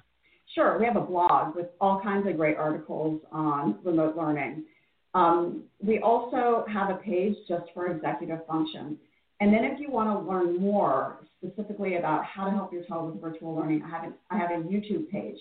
Sure. 0.57 0.79
We 0.79 0.87
have 0.87 0.97
a 0.97 1.03
blog 1.03 1.55
with 1.55 1.67
all 1.83 2.01
kinds 2.01 2.27
of 2.27 2.39
great 2.39 2.57
articles 2.57 3.21
on 3.31 3.79
remote 3.85 4.17
learning. 4.17 4.65
Um, 5.13 5.65
we 5.85 5.99
also 5.99 6.65
have 6.73 6.89
a 6.89 6.95
page 6.95 7.37
just 7.47 7.65
for 7.75 7.89
executive 7.89 8.39
function. 8.47 8.97
And 9.41 9.53
then 9.53 9.65
if 9.65 9.79
you 9.79 9.91
want 9.91 10.09
to 10.19 10.27
learn 10.27 10.59
more 10.59 11.19
specifically 11.37 11.97
about 11.97 12.25
how 12.25 12.47
to 12.47 12.53
help 12.53 12.73
your 12.73 12.85
child 12.85 13.13
with 13.13 13.21
virtual 13.21 13.55
learning, 13.55 13.83
I 13.83 13.91
have, 13.91 14.05
a, 14.05 14.13
I 14.31 14.39
have 14.39 14.51
a 14.51 14.65
YouTube 14.65 15.11
page. 15.11 15.37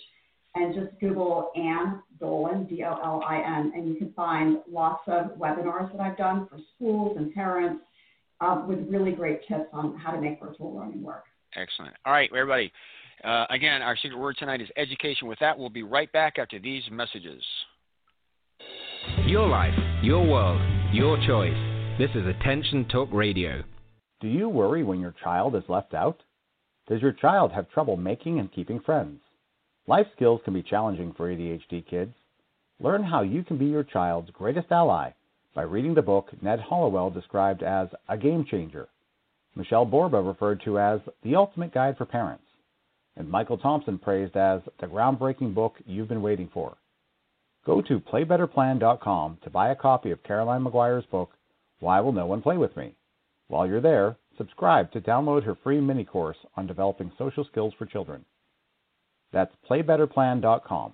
And 0.53 0.75
just 0.75 0.99
Google 0.99 1.51
Ann 1.55 2.01
Dolin, 2.21 2.67
D-O-L-I-N, 2.67 3.71
and 3.73 3.87
you 3.87 3.95
can 3.95 4.11
find 4.13 4.59
lots 4.69 5.03
of 5.07 5.37
webinars 5.37 5.91
that 5.93 6.01
I've 6.01 6.17
done 6.17 6.47
for 6.49 6.57
schools 6.75 7.15
and 7.17 7.33
parents 7.33 7.83
uh, 8.41 8.63
with 8.67 8.79
really 8.89 9.11
great 9.13 9.47
tips 9.47 9.67
on 9.71 9.97
how 9.97 10.11
to 10.11 10.19
make 10.19 10.41
virtual 10.41 10.75
learning 10.75 11.03
work. 11.03 11.23
Excellent. 11.55 11.93
All 12.05 12.13
right, 12.13 12.29
everybody. 12.31 12.71
Uh, 13.23 13.45
again, 13.49 13.81
our 13.81 13.95
secret 13.95 14.19
word 14.19 14.35
tonight 14.37 14.61
is 14.61 14.69
education. 14.77 15.27
With 15.27 15.39
that, 15.39 15.57
we'll 15.57 15.69
be 15.69 15.83
right 15.83 16.11
back 16.11 16.37
after 16.37 16.59
these 16.59 16.83
messages. 16.91 17.43
Your 19.25 19.47
life, 19.47 19.73
your 20.03 20.25
world, 20.25 20.61
your 20.93 21.17
choice. 21.25 21.97
This 21.97 22.09
is 22.15 22.27
Attention 22.27 22.85
Talk 22.89 23.09
Radio. 23.11 23.63
Do 24.21 24.27
you 24.27 24.49
worry 24.49 24.83
when 24.83 24.99
your 24.99 25.15
child 25.23 25.55
is 25.55 25.63
left 25.67 25.93
out? 25.93 26.21
Does 26.87 27.01
your 27.01 27.13
child 27.13 27.51
have 27.51 27.69
trouble 27.69 27.97
making 27.97 28.39
and 28.39 28.51
keeping 28.51 28.79
friends? 28.79 29.19
Life 29.87 30.07
skills 30.15 30.41
can 30.43 30.53
be 30.53 30.63
challenging 30.63 31.13
for 31.13 31.29
ADHD 31.29 31.87
kids. 31.87 32.13
Learn 32.79 33.03
how 33.03 33.21
you 33.21 33.43
can 33.43 33.57
be 33.57 33.65
your 33.65 33.83
child's 33.83 34.29
greatest 34.31 34.71
ally 34.71 35.11
by 35.55 35.63
reading 35.63 35.93
the 35.93 36.01
book 36.01 36.29
Ned 36.41 36.59
Hallowell 36.59 37.09
described 37.09 37.63
as 37.63 37.87
a 38.09 38.17
game 38.17 38.45
changer, 38.49 38.89
Michelle 39.55 39.85
Borba 39.85 40.21
referred 40.21 40.61
to 40.65 40.77
as 40.77 40.99
the 41.23 41.35
ultimate 41.35 41.73
guide 41.73 41.97
for 41.97 42.05
parents, 42.05 42.43
and 43.17 43.29
Michael 43.29 43.57
Thompson 43.57 43.97
praised 43.97 44.35
as 44.35 44.61
the 44.79 44.87
groundbreaking 44.87 45.53
book 45.53 45.75
you've 45.85 46.09
been 46.09 46.21
waiting 46.21 46.49
for. 46.53 46.77
Go 47.65 47.81
to 47.81 47.99
playbetterplan.com 47.99 49.39
to 49.43 49.49
buy 49.49 49.69
a 49.69 49.75
copy 49.75 50.11
of 50.11 50.23
Caroline 50.23 50.63
Maguire's 50.63 51.05
book, 51.05 51.31
Why 51.79 51.99
Will 51.99 52.11
No 52.11 52.25
One 52.25 52.41
Play 52.41 52.57
With 52.57 52.75
Me? 52.77 52.93
While 53.47 53.67
you're 53.67 53.81
there, 53.81 54.17
subscribe 54.37 54.91
to 54.91 55.01
download 55.01 55.43
her 55.43 55.55
free 55.63 55.79
mini 55.79 56.03
course 56.03 56.37
on 56.55 56.67
developing 56.67 57.11
social 57.17 57.45
skills 57.45 57.73
for 57.77 57.85
children. 57.85 58.25
That's 59.31 59.53
playbetterplan.com. 59.69 60.93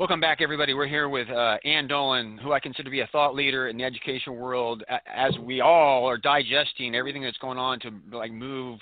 Welcome 0.00 0.18
back, 0.18 0.38
everybody. 0.40 0.74
We're 0.74 0.88
here 0.88 1.08
with 1.08 1.30
uh, 1.30 1.56
Ann 1.64 1.86
Dolin, 1.86 2.36
who 2.40 2.50
I 2.50 2.58
consider 2.58 2.82
to 2.82 2.90
be 2.90 3.02
a 3.02 3.06
thought 3.12 3.32
leader 3.32 3.68
in 3.68 3.76
the 3.76 3.84
education 3.84 4.34
world, 4.34 4.82
as 5.06 5.38
we 5.38 5.60
all 5.60 6.04
are 6.04 6.18
digesting 6.18 6.96
everything 6.96 7.22
that's 7.22 7.38
going 7.38 7.58
on 7.58 7.78
to 7.78 7.92
like 8.10 8.32
move 8.32 8.80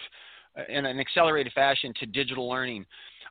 uh, 0.58 0.62
in 0.70 0.86
an 0.86 0.98
accelerated 0.98 1.52
fashion 1.52 1.92
to 2.00 2.06
digital 2.06 2.48
learning. 2.48 2.86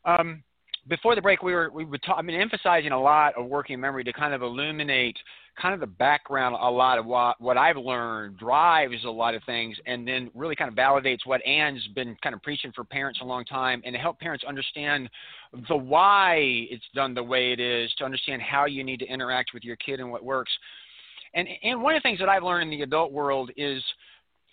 Um, 0.06 0.44
before 0.88 1.16
the 1.16 1.22
break, 1.22 1.44
we 1.44 1.54
were 1.54 1.70
we 1.70 1.86
were 1.86 2.00
I 2.16 2.22
mean 2.22 2.40
emphasizing 2.40 2.92
a 2.92 3.02
lot 3.02 3.36
of 3.38 3.46
working 3.46 3.80
memory 3.80 4.04
to 4.04 4.14
kind 4.14 4.34
of 4.34 4.42
illuminate 4.42 5.18
kind 5.62 5.74
of 5.74 5.80
the 5.80 5.88
background 5.88 6.56
a 6.60 6.72
lot 6.72 6.98
of 6.98 7.06
what 7.06 7.40
what 7.40 7.58
I've 7.58 7.78
learned 7.78 8.38
drives 8.38 9.04
a 9.06 9.10
lot 9.10 9.36
of 9.36 9.44
things, 9.44 9.78
and 9.86 10.08
then 10.08 10.32
really 10.34 10.56
kind 10.56 10.70
of 10.70 10.76
validates 10.76 11.20
what 11.26 11.46
Ann's 11.46 11.86
been 11.94 12.16
kind 12.24 12.34
of 12.34 12.42
preaching 12.42 12.72
for 12.76 12.84
parents 12.84 13.20
a 13.22 13.26
long 13.26 13.46
time, 13.46 13.82
and 13.86 13.94
to 13.94 14.00
help 14.00 14.20
parents 14.20 14.44
understand 14.48 15.10
the 15.68 15.76
why 15.76 16.38
it's 16.40 16.86
done 16.96 17.14
the 17.14 17.24
way 17.24 17.52
it 17.52 17.60
is, 17.60 17.94
to 18.00 18.06
understand 18.06 18.42
how 18.42 18.66
you 18.66 18.84
need 18.84 19.00
to 19.02 19.06
interact 19.06 19.52
with 19.54 19.64
your 19.64 19.76
kid 19.76 20.00
and 20.00 20.10
what 20.10 20.24
works. 20.24 20.52
And 21.36 21.48
and 21.64 21.82
one 21.82 21.96
of 21.96 22.02
the 22.02 22.08
things 22.08 22.20
that 22.20 22.30
I've 22.30 22.44
learned 22.44 22.72
in 22.72 22.80
the 22.80 22.84
adult 22.84 23.12
world 23.12 23.52
is, 23.56 23.84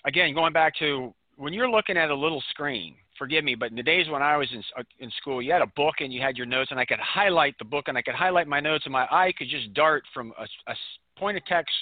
again, 0.04 0.34
going 0.34 0.52
back 0.52 0.74
to 0.80 1.14
when 1.36 1.54
you're 1.54 1.70
looking 1.70 1.96
at 1.96 2.10
a 2.10 2.14
little 2.14 2.42
screen 2.50 2.96
forgive 3.18 3.44
me, 3.44 3.54
but 3.54 3.70
in 3.70 3.76
the 3.76 3.82
days 3.82 4.08
when 4.08 4.22
I 4.22 4.36
was 4.36 4.48
in, 4.52 4.62
uh, 4.76 4.82
in 5.00 5.10
school, 5.20 5.42
you 5.42 5.52
had 5.52 5.62
a 5.62 5.72
book 5.76 5.96
and 6.00 6.12
you 6.12 6.20
had 6.20 6.36
your 6.36 6.46
notes, 6.46 6.70
and 6.70 6.80
I 6.80 6.84
could 6.84 7.00
highlight 7.00 7.56
the 7.58 7.64
book 7.64 7.88
and 7.88 7.98
I 7.98 8.02
could 8.02 8.14
highlight 8.14 8.46
my 8.46 8.60
notes, 8.60 8.84
and 8.86 8.92
my 8.92 9.06
eye 9.10 9.32
could 9.36 9.48
just 9.48 9.72
dart 9.74 10.04
from 10.14 10.32
a, 10.38 10.46
a 10.70 10.74
point 11.18 11.36
of 11.36 11.44
text 11.46 11.72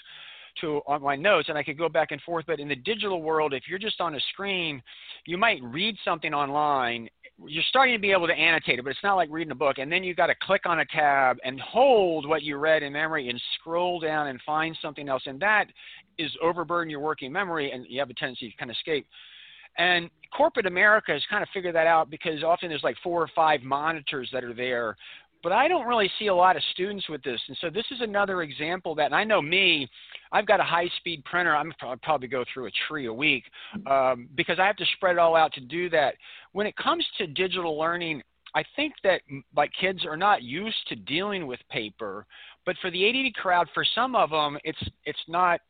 to 0.60 0.80
on 0.86 1.02
my 1.02 1.16
notes 1.16 1.48
and 1.48 1.58
I 1.58 1.62
could 1.62 1.78
go 1.78 1.88
back 1.88 2.12
and 2.12 2.20
forth. 2.22 2.44
But 2.46 2.60
in 2.60 2.68
the 2.68 2.76
digital 2.76 3.22
world, 3.22 3.52
if 3.52 3.64
you're 3.68 3.78
just 3.78 4.00
on 4.00 4.14
a 4.14 4.20
screen, 4.32 4.82
you 5.26 5.38
might 5.38 5.62
read 5.62 5.96
something 6.04 6.32
online. 6.32 7.08
You're 7.46 7.64
starting 7.68 7.94
to 7.94 8.00
be 8.00 8.12
able 8.12 8.26
to 8.26 8.32
annotate 8.32 8.78
it, 8.78 8.82
but 8.82 8.90
it's 8.90 9.02
not 9.02 9.14
like 9.14 9.28
reading 9.30 9.50
a 9.50 9.56
book. 9.56 9.78
And 9.78 9.92
then 9.92 10.02
you've 10.02 10.16
got 10.16 10.28
to 10.28 10.34
click 10.40 10.62
on 10.64 10.80
a 10.80 10.86
tab 10.86 11.36
and 11.44 11.60
hold 11.60 12.26
what 12.26 12.42
you 12.42 12.56
read 12.56 12.82
in 12.82 12.92
memory 12.92 13.28
and 13.28 13.40
scroll 13.58 14.00
down 14.00 14.28
and 14.28 14.40
find 14.46 14.76
something 14.80 15.08
else. 15.08 15.22
And 15.26 15.38
that 15.40 15.66
is 16.18 16.30
overburden 16.42 16.90
your 16.90 17.00
working 17.00 17.30
memory, 17.30 17.72
and 17.72 17.84
you 17.88 18.00
have 18.00 18.08
a 18.08 18.14
tendency 18.14 18.50
to 18.50 18.56
kind 18.56 18.70
of 18.70 18.76
escape. 18.76 19.06
And 19.78 20.10
corporate 20.36 20.66
America 20.66 21.12
has 21.12 21.22
kind 21.30 21.42
of 21.42 21.48
figured 21.52 21.74
that 21.74 21.86
out 21.86 22.10
because 22.10 22.42
often 22.42 22.68
there's 22.68 22.82
like 22.82 22.96
four 23.02 23.22
or 23.22 23.30
five 23.34 23.62
monitors 23.62 24.28
that 24.32 24.44
are 24.44 24.54
there 24.54 24.96
but 25.46 25.52
I 25.52 25.68
don't 25.68 25.86
really 25.86 26.10
see 26.18 26.26
a 26.26 26.34
lot 26.34 26.56
of 26.56 26.62
students 26.72 27.08
with 27.08 27.22
this. 27.22 27.40
And 27.46 27.56
so 27.60 27.70
this 27.70 27.84
is 27.92 28.00
another 28.00 28.42
example 28.42 28.96
that, 28.96 29.06
and 29.06 29.14
I 29.14 29.22
know 29.22 29.40
me, 29.40 29.88
I've 30.32 30.44
got 30.44 30.58
a 30.58 30.64
high 30.64 30.88
speed 30.96 31.24
printer. 31.24 31.54
I'm 31.54 31.72
I'll 31.82 31.96
probably 31.98 32.26
go 32.26 32.44
through 32.52 32.66
a 32.66 32.70
tree 32.88 33.06
a 33.06 33.12
week 33.12 33.44
um, 33.88 34.28
because 34.34 34.58
I 34.58 34.66
have 34.66 34.74
to 34.78 34.84
spread 34.96 35.12
it 35.12 35.18
all 35.20 35.36
out 35.36 35.52
to 35.52 35.60
do 35.60 35.88
that. 35.90 36.14
When 36.50 36.66
it 36.66 36.76
comes 36.76 37.06
to 37.18 37.28
digital 37.28 37.78
learning, 37.78 38.22
I 38.56 38.64
think 38.74 38.94
that 39.04 39.20
like 39.54 39.70
kids 39.80 40.04
are 40.04 40.16
not 40.16 40.42
used 40.42 40.88
to 40.88 40.96
dealing 40.96 41.46
with 41.46 41.60
paper, 41.70 42.26
but 42.64 42.74
for 42.82 42.90
the 42.90 43.08
ADD 43.08 43.34
crowd, 43.34 43.68
for 43.72 43.84
some 43.94 44.16
of 44.16 44.30
them, 44.30 44.58
it's 44.64 44.82
it's 45.04 45.18
not 45.28 45.60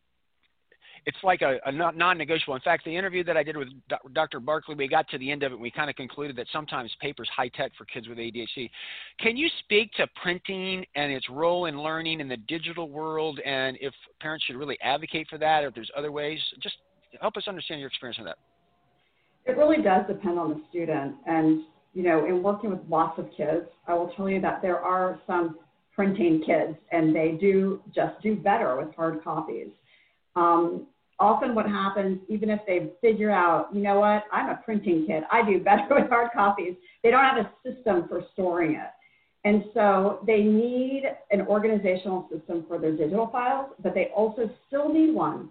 it's 1.06 1.16
like 1.22 1.40
a, 1.40 1.58
a 1.64 1.72
non-negotiable. 1.72 2.56
In 2.56 2.60
fact, 2.60 2.84
the 2.84 2.94
interview 2.94 3.22
that 3.24 3.36
I 3.36 3.44
did 3.44 3.56
with 3.56 3.68
Dr. 4.12 4.40
Barkley, 4.40 4.74
we 4.74 4.88
got 4.88 5.08
to 5.10 5.18
the 5.18 5.30
end 5.30 5.44
of 5.44 5.52
it, 5.52 5.54
and 5.54 5.62
we 5.62 5.70
kind 5.70 5.88
of 5.88 5.94
concluded 5.94 6.34
that 6.36 6.48
sometimes 6.52 6.90
paper's 7.00 7.28
high 7.34 7.48
tech 7.48 7.70
for 7.78 7.84
kids 7.84 8.08
with 8.08 8.18
ADHD. 8.18 8.68
Can 9.20 9.36
you 9.36 9.48
speak 9.60 9.92
to 9.92 10.08
printing 10.20 10.84
and 10.96 11.12
its 11.12 11.30
role 11.30 11.66
in 11.66 11.80
learning 11.80 12.20
in 12.20 12.28
the 12.28 12.36
digital 12.36 12.90
world, 12.90 13.38
and 13.44 13.78
if 13.80 13.94
parents 14.20 14.44
should 14.46 14.56
really 14.56 14.76
advocate 14.82 15.28
for 15.30 15.38
that, 15.38 15.62
or 15.62 15.68
if 15.68 15.74
there's 15.76 15.90
other 15.96 16.10
ways? 16.10 16.40
Just 16.60 16.74
help 17.20 17.36
us 17.36 17.44
understand 17.46 17.80
your 17.80 17.88
experience 17.88 18.18
on 18.18 18.24
that. 18.24 18.38
It 19.44 19.56
really 19.56 19.80
does 19.80 20.08
depend 20.08 20.40
on 20.40 20.50
the 20.50 20.60
student, 20.68 21.14
and 21.26 21.62
you 21.94 22.02
know, 22.02 22.26
in 22.26 22.42
working 22.42 22.70
with 22.70 22.80
lots 22.90 23.18
of 23.18 23.30
kids, 23.36 23.66
I 23.86 23.94
will 23.94 24.12
tell 24.16 24.28
you 24.28 24.40
that 24.40 24.60
there 24.60 24.80
are 24.80 25.20
some 25.24 25.60
printing 25.94 26.42
kids, 26.44 26.76
and 26.90 27.14
they 27.14 27.38
do 27.40 27.80
just 27.94 28.20
do 28.22 28.34
better 28.34 28.76
with 28.76 28.92
hard 28.96 29.22
copies. 29.22 29.68
Um, 30.34 30.88
often 31.18 31.54
what 31.54 31.66
happens, 31.66 32.20
even 32.28 32.50
if 32.50 32.60
they 32.66 32.90
figure 33.00 33.30
out, 33.30 33.68
you 33.74 33.80
know 33.80 34.00
what, 34.00 34.24
I'm 34.32 34.50
a 34.50 34.60
printing 34.64 35.06
kid, 35.06 35.24
I 35.30 35.44
do 35.44 35.60
better 35.60 35.86
with 35.90 36.08
hard 36.08 36.30
copies, 36.32 36.74
they 37.02 37.10
don't 37.10 37.24
have 37.24 37.38
a 37.38 37.50
system 37.64 38.06
for 38.08 38.22
storing 38.32 38.74
it. 38.74 38.90
And 39.44 39.64
so 39.74 40.20
they 40.26 40.42
need 40.42 41.04
an 41.30 41.42
organizational 41.42 42.28
system 42.32 42.64
for 42.66 42.78
their 42.78 42.96
digital 42.96 43.28
files, 43.28 43.70
but 43.82 43.94
they 43.94 44.06
also 44.06 44.50
still 44.66 44.92
need 44.92 45.14
one 45.14 45.50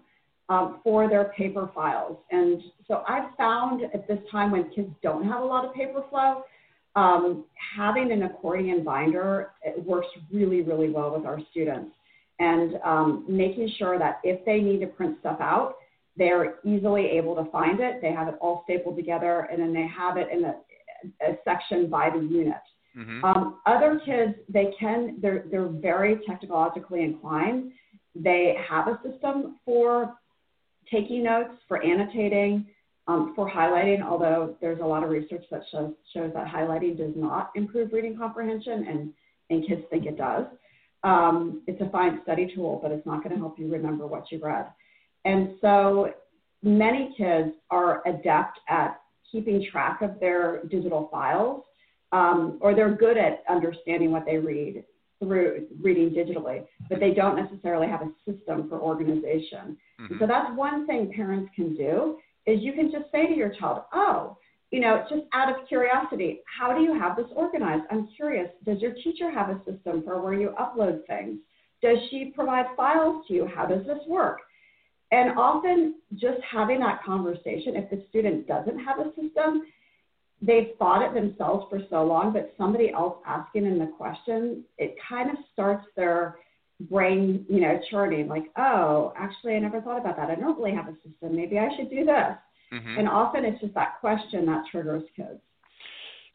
um, 0.50 0.80
for 0.84 1.08
their 1.08 1.32
paper 1.36 1.70
files. 1.74 2.18
And 2.30 2.62
so 2.86 3.02
I've 3.08 3.34
found 3.36 3.82
at 3.94 4.06
this 4.06 4.18
time 4.30 4.50
when 4.50 4.70
kids 4.70 4.90
don't 5.02 5.26
have 5.26 5.42
a 5.42 5.44
lot 5.44 5.64
of 5.64 5.74
paper 5.74 6.04
flow, 6.10 6.42
um, 6.94 7.44
having 7.76 8.12
an 8.12 8.22
accordion 8.22 8.84
binder 8.84 9.52
works 9.84 10.08
really, 10.32 10.60
really 10.60 10.90
well 10.90 11.14
with 11.16 11.26
our 11.26 11.40
students 11.50 11.90
and 12.38 12.78
um, 12.84 13.24
making 13.28 13.70
sure 13.78 13.98
that 13.98 14.20
if 14.22 14.44
they 14.44 14.60
need 14.60 14.80
to 14.80 14.86
print 14.86 15.16
stuff 15.20 15.38
out, 15.40 15.76
they're 16.16 16.56
easily 16.64 17.06
able 17.06 17.34
to 17.36 17.50
find 17.50 17.80
it. 17.80 18.00
They 18.00 18.12
have 18.12 18.28
it 18.28 18.36
all 18.40 18.62
stapled 18.64 18.96
together, 18.96 19.48
and 19.50 19.60
then 19.60 19.72
they 19.72 19.86
have 19.86 20.16
it 20.16 20.28
in 20.32 20.44
a, 20.44 20.54
a 21.22 21.36
section 21.44 21.88
by 21.88 22.10
the 22.10 22.20
unit. 22.20 22.54
Mm-hmm. 22.96 23.24
Um, 23.24 23.60
other 23.66 24.00
kids, 24.04 24.34
they 24.48 24.70
can, 24.78 25.18
they're, 25.20 25.44
they're 25.50 25.68
very 25.68 26.18
technologically 26.26 27.02
inclined. 27.02 27.72
They 28.14 28.56
have 28.68 28.88
a 28.88 28.98
system 29.06 29.56
for 29.64 30.14
taking 30.90 31.24
notes, 31.24 31.52
for 31.68 31.84
annotating, 31.84 32.66
um, 33.08 33.34
for 33.36 33.50
highlighting, 33.50 34.02
although 34.02 34.56
there's 34.60 34.80
a 34.80 34.84
lot 34.84 35.04
of 35.04 35.10
research 35.10 35.44
that 35.50 35.62
shows, 35.70 35.92
shows 36.14 36.32
that 36.34 36.46
highlighting 36.46 36.96
does 36.96 37.12
not 37.14 37.50
improve 37.54 37.92
reading 37.92 38.16
comprehension, 38.16 38.86
and, 38.88 39.12
and 39.50 39.68
kids 39.68 39.82
think 39.90 40.06
it 40.06 40.16
does. 40.16 40.46
Um, 41.06 41.62
it's 41.68 41.80
a 41.80 41.88
fine 41.90 42.20
study 42.24 42.50
tool, 42.52 42.80
but 42.82 42.90
it's 42.90 43.06
not 43.06 43.22
going 43.22 43.34
to 43.34 43.38
help 43.38 43.58
you 43.58 43.70
remember 43.70 44.06
what 44.06 44.24
you 44.32 44.40
read. 44.42 44.66
And 45.24 45.54
so 45.60 46.12
many 46.62 47.14
kids 47.16 47.52
are 47.70 48.02
adept 48.06 48.58
at 48.68 49.00
keeping 49.30 49.64
track 49.70 50.02
of 50.02 50.18
their 50.18 50.62
digital 50.64 51.08
files, 51.12 51.62
um, 52.12 52.58
or 52.60 52.74
they're 52.74 52.94
good 52.94 53.16
at 53.16 53.44
understanding 53.48 54.10
what 54.10 54.24
they 54.26 54.38
read 54.38 54.84
through 55.20 55.66
reading 55.80 56.10
digitally, 56.10 56.64
but 56.90 57.00
they 57.00 57.12
don't 57.12 57.36
necessarily 57.36 57.86
have 57.86 58.02
a 58.02 58.10
system 58.30 58.68
for 58.68 58.80
organization. 58.80 59.76
Mm-hmm. 60.00 60.18
So 60.18 60.26
that's 60.26 60.50
one 60.56 60.86
thing 60.86 61.12
parents 61.14 61.50
can 61.54 61.74
do 61.76 62.18
is 62.46 62.60
you 62.62 62.72
can 62.72 62.90
just 62.90 63.10
say 63.12 63.26
to 63.26 63.34
your 63.34 63.50
child, 63.50 63.82
oh, 63.92 64.36
you 64.70 64.80
know, 64.80 65.04
just 65.08 65.22
out 65.32 65.48
of 65.48 65.66
curiosity, 65.68 66.40
how 66.58 66.76
do 66.76 66.82
you 66.82 66.98
have 66.98 67.16
this 67.16 67.26
organized? 67.34 67.84
I'm 67.90 68.08
curious, 68.16 68.48
does 68.64 68.80
your 68.80 68.92
teacher 68.94 69.30
have 69.30 69.48
a 69.50 69.58
system 69.64 70.02
for 70.04 70.20
where 70.20 70.34
you 70.34 70.54
upload 70.60 71.06
things? 71.06 71.38
Does 71.82 71.98
she 72.10 72.32
provide 72.34 72.66
files 72.76 73.24
to 73.28 73.34
you? 73.34 73.46
How 73.46 73.66
does 73.66 73.86
this 73.86 73.98
work? 74.08 74.38
And 75.12 75.38
often, 75.38 75.96
just 76.14 76.40
having 76.50 76.80
that 76.80 77.02
conversation, 77.04 77.76
if 77.76 77.88
the 77.90 78.04
student 78.08 78.48
doesn't 78.48 78.78
have 78.80 78.98
a 78.98 79.10
system, 79.10 79.62
they've 80.42 80.70
thought 80.78 81.02
it 81.02 81.14
themselves 81.14 81.66
for 81.70 81.80
so 81.88 82.04
long, 82.04 82.32
but 82.32 82.52
somebody 82.58 82.90
else 82.90 83.18
asking 83.24 83.64
them 83.64 83.78
the 83.78 83.86
question, 83.86 84.64
it 84.78 84.96
kind 85.08 85.30
of 85.30 85.36
starts 85.52 85.86
their 85.96 86.36
brain, 86.80 87.46
you 87.48 87.60
know, 87.60 87.78
churning 87.90 88.28
like, 88.28 88.50
oh, 88.58 89.12
actually, 89.16 89.54
I 89.54 89.60
never 89.60 89.80
thought 89.80 90.00
about 90.00 90.16
that. 90.16 90.28
I 90.28 90.34
don't 90.34 90.58
really 90.58 90.74
have 90.74 90.88
a 90.88 90.94
system. 91.08 91.36
Maybe 91.36 91.58
I 91.58 91.68
should 91.76 91.88
do 91.88 92.04
this. 92.04 92.36
Mm-hmm. 92.72 92.98
And 92.98 93.08
often 93.08 93.44
it's 93.44 93.60
just 93.60 93.74
that 93.74 94.00
question 94.00 94.46
that 94.46 94.64
triggers 94.70 95.04
kids. 95.14 95.40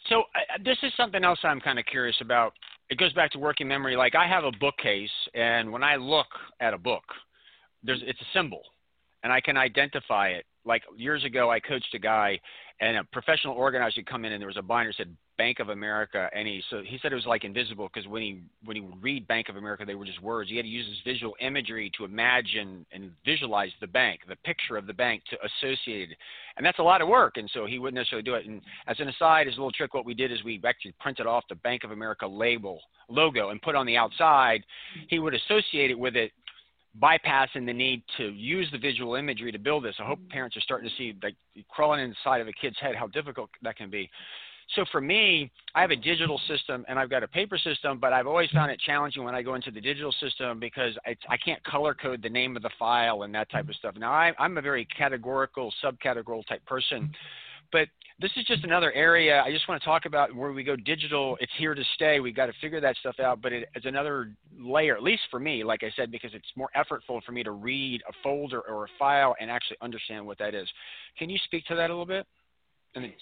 So 0.10 0.22
uh, 0.22 0.58
this 0.64 0.78
is 0.84 0.92
something 0.98 1.24
else 1.24 1.40
I'm 1.44 1.60
kind 1.60 1.78
of 1.78 1.86
curious 1.86 2.16
about. 2.22 2.54
It 2.90 2.98
goes 2.98 3.14
back 3.14 3.32
to 3.32 3.40
working 3.40 3.68
memory. 3.68 3.96
Like 3.96 4.16
I 4.16 4.28
have 4.28 4.44
a 4.44 4.52
bookcase, 4.60 5.10
and 5.34 5.72
when 5.72 5.84
I 5.84 5.96
look 5.96 6.28
at 6.60 6.74
a 6.74 6.78
book, 6.78 7.04
there's 7.84 8.02
it's 8.06 8.20
a 8.20 8.38
symbol, 8.38 8.62
and 9.24 9.32
I 9.32 9.40
can 9.42 9.58
identify 9.58 10.30
it. 10.30 10.46
Like 10.66 10.84
years 10.96 11.24
ago, 11.24 11.50
I 11.50 11.60
coached 11.60 11.94
a 11.96 12.00
guy, 12.00 12.40
and 12.80 12.98
a 12.98 13.04
professional 13.06 13.56
organizer 13.56 14.00
would 14.00 14.08
come 14.08 14.26
in, 14.26 14.32
and 14.34 14.42
there 14.42 14.48
was 14.48 14.58
a 14.58 14.62
binder 14.62 14.92
that 14.92 14.98
said 14.98 15.16
Bank 15.42 15.60
of 15.60 15.70
America, 15.70 16.30
and 16.36 16.48
he 16.48 16.62
so 16.70 16.84
he 16.86 17.00
said 17.02 17.12
it 17.12 17.16
was 17.16 17.26
like 17.26 17.44
invisible 17.44 17.90
because 17.92 18.08
when 18.08 18.22
he 18.22 18.42
when 18.64 18.76
he 18.76 18.82
would 18.82 19.02
read 19.02 19.28
Bank 19.28 19.50
of 19.50 19.56
America, 19.56 19.84
they 19.86 19.96
were 19.96 20.06
just 20.06 20.22
words. 20.22 20.52
He 20.52 20.56
had 20.56 20.66
to 20.66 20.70
use 20.70 20.86
his 20.86 21.00
visual 21.04 21.34
imagery 21.40 21.92
to 21.98 22.06
imagine 22.06 22.86
and 22.92 23.12
visualize 23.26 23.72
the 23.82 23.88
bank, 23.88 24.20
the 24.28 24.36
picture 24.38 24.78
of 24.78 24.86
the 24.86 24.94
bank 24.94 25.24
to 25.32 25.38
associate 25.44 26.12
it, 26.12 26.18
and 26.58 26.66
that's 26.66 26.78
a 26.78 26.84
lot 26.84 27.02
of 27.02 27.08
work. 27.08 27.38
And 27.38 27.50
so 27.56 27.66
he 27.66 27.80
wouldn't 27.80 27.96
necessarily 27.96 28.24
do 28.24 28.36
it. 28.36 28.46
And 28.46 28.62
as 28.88 29.00
an 29.00 29.10
aside, 29.10 29.48
as 29.48 29.56
a 29.56 29.58
little 29.58 29.72
trick, 29.72 29.96
what 29.96 30.06
we 30.06 30.14
did 30.14 30.32
is 30.32 30.44
we 30.44 30.62
actually 30.64 30.94
printed 31.00 31.26
off 31.26 31.44
the 31.50 31.56
Bank 31.56 31.84
of 31.84 31.90
America 31.90 32.28
label 32.28 32.80
logo 33.10 33.50
and 33.50 33.60
put 33.64 33.76
on 33.76 33.88
the 33.88 33.98
outside. 33.98 34.64
He 35.08 35.18
would 35.18 35.34
associate 35.34 35.90
it 35.90 35.98
with 35.98 36.16
it 36.16 36.32
bypassing 37.00 37.66
the 37.66 37.74
need 37.74 38.04
to 38.18 38.30
use 38.30 38.68
the 38.72 38.78
visual 38.78 39.16
imagery 39.16 39.52
to 39.52 39.60
build 39.60 39.84
this. 39.84 39.96
I 40.00 40.04
hope 40.04 40.20
mm-hmm. 40.20 40.32
parents 40.32 40.58
are 40.58 40.62
starting 40.62 40.90
to 40.90 40.96
see 40.96 41.16
like 41.24 41.36
crawling 41.70 42.02
inside 42.02 42.42
of 42.42 42.48
a 42.48 42.54
kid's 42.54 42.78
head 42.80 42.96
how 42.96 43.08
difficult 43.08 43.50
that 43.62 43.78
can 43.78 43.90
be. 43.90 44.10
So 44.76 44.86
for 44.92 45.02
me, 45.02 45.52
I 45.76 45.82
have 45.82 45.92
a 45.92 45.96
digital 45.98 46.40
system 46.48 46.86
and 46.88 46.98
I've 46.98 47.10
got 47.10 47.24
a 47.24 47.28
paper 47.28 47.58
system, 47.58 48.00
but 48.00 48.14
I've 48.14 48.28
always 48.28 48.50
found 48.52 48.72
it 48.72 48.80
challenging 48.80 49.24
when 49.24 49.36
I 49.36 49.42
go 49.42 49.56
into 49.56 49.70
the 49.70 49.82
digital 49.82 50.14
system 50.14 50.60
because 50.60 50.94
it's, 51.06 51.22
I 51.30 51.36
can't 51.38 51.62
color 51.66 51.94
code 51.94 52.22
the 52.22 52.30
name 52.30 52.56
of 52.56 52.64
the 52.64 52.70
file 52.80 53.24
and 53.24 53.36
that 53.36 53.52
type 53.52 53.64
mm-hmm. 53.64 53.72
of 53.72 53.76
stuff. 53.76 53.96
Now 53.98 54.12
I, 54.12 54.32
I'm 54.40 54.58
a 54.58 54.62
very 54.62 54.86
categorical, 54.98 55.74
subcategorical 55.84 56.46
type 56.48 56.66
person, 56.66 57.12
but 57.72 57.88
this 58.20 58.32
is 58.38 58.46
just 58.46 58.64
another 58.64 58.92
area 58.94 59.42
I 59.44 59.52
just 59.52 59.68
want 59.68 59.82
to 59.82 59.86
talk 59.86 60.06
about 60.06 60.34
where 60.36 60.52
we 60.52 60.64
go 60.64 60.76
digital. 60.76 61.38
It's 61.40 61.52
here 61.58 61.74
to 61.74 61.84
stay. 61.96 62.20
We've 62.20 62.36
got 62.36 62.46
to 62.46 62.54
figure 62.62 62.80
that 62.80 62.96
stuff 62.98 63.20
out, 63.20 63.42
but 63.42 63.52
it, 63.52 63.68
it's 63.74 63.86
another 63.86 64.32
layer, 64.60 64.96
at 64.96 65.02
least 65.02 65.24
for 65.32 65.40
me, 65.40 65.64
like 65.64 65.82
I 65.84 65.92
said, 65.96 66.12
because 66.12 66.32
it's 66.34 66.46
more 66.56 66.70
effortful 66.78 67.24
for 67.24 67.32
me 67.32 67.44
to 67.44 67.52
read 67.52 68.02
a 68.08 68.14
folder 68.22 68.62
or 68.62 68.86
a 68.86 68.88
file 69.00 69.36
and 69.42 69.50
actually 69.50 69.78
understand 69.82 70.26
what 70.26 70.38
that 70.38 70.54
is. 70.54 70.68
Can 71.18 71.30
you 71.30 71.40
speak 71.46 71.66
to 71.66 71.76
that 71.76 71.90
a 71.90 71.94
little 71.94 72.06
bit? 72.06 72.28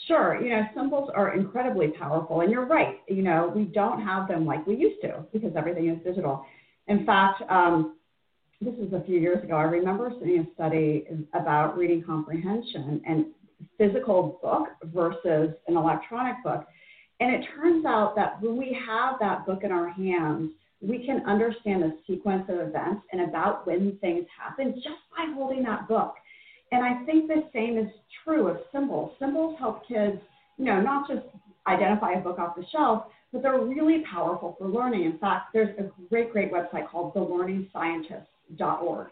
Sure. 0.08 0.42
You 0.42 0.50
know, 0.50 0.64
symbols 0.76 1.12
are 1.16 1.36
incredibly 1.36 1.90
powerful, 1.90 2.42
and 2.42 2.52
you're 2.52 2.66
right. 2.66 3.00
You 3.08 3.22
know, 3.22 3.52
we 3.56 3.66
don't 3.66 4.02
have 4.02 4.28
them 4.28 4.46
like 4.46 4.66
we 4.66 4.76
used 4.76 5.02
to 5.04 5.24
because 5.32 5.52
everything 5.56 5.90
is 5.90 6.04
digital. 6.04 6.44
In 6.88 7.06
fact, 7.06 7.44
um, 7.50 7.96
this 8.62 8.74
was 8.78 8.92
a 8.94 9.06
few 9.06 9.20
years 9.20 9.42
ago. 9.44 9.56
I 9.56 9.64
remember 9.64 10.12
seeing 10.22 10.40
a 10.42 10.54
study 10.56 11.06
about 11.34 11.78
reading 11.78 12.04
comprehension 12.04 13.02
and 13.08 13.28
physical 13.78 14.40
book 14.42 14.68
versus 14.94 15.56
an 15.68 15.78
electronic 15.78 16.44
book. 16.44 16.66
And 17.20 17.34
it 17.36 17.46
turns 17.56 17.86
out 17.86 18.16
that 18.16 18.42
when 18.42 18.58
we 18.58 18.78
have 18.88 19.16
that 19.20 19.46
book 19.46 19.64
in 19.64 19.72
our 19.72 19.90
hands, 19.90 20.52
we 20.82 21.06
can 21.06 21.26
understand 21.26 21.84
the 21.84 21.98
sequence 22.08 22.46
of 22.48 22.60
events 22.60 23.02
and 23.12 23.22
about 23.22 23.68
when 23.68 23.98
things 24.00 24.26
happen 24.38 24.76
just 24.76 25.02
by 25.16 25.32
holding 25.34 25.64
that 25.64 25.88
book. 25.88 26.16
And 26.72 26.84
I 26.84 27.04
think 27.06 27.28
the 27.28 27.44
same 27.54 27.78
is 27.78 27.90
true 28.24 28.48
of 28.48 28.58
symbols. 28.72 29.12
Symbols 29.20 29.58
help 29.60 29.86
kids, 29.88 30.18
you 30.58 30.66
know, 30.66 30.80
not 30.82 31.10
just 31.10 31.24
identify 31.68 32.14
a 32.14 32.20
book 32.20 32.40
off 32.40 32.56
the 32.56 32.66
shelf, 32.72 33.06
but 33.34 33.42
they're 33.42 33.60
really 33.60 34.04
powerful 34.12 34.56
for 34.58 34.68
learning. 34.68 35.04
In 35.04 35.18
fact, 35.18 35.48
there's 35.54 35.78
a 35.78 35.92
great, 36.10 36.32
great 36.32 36.52
website 36.52 36.90
called 36.90 37.14
thelearningscientist.org. 37.14 39.08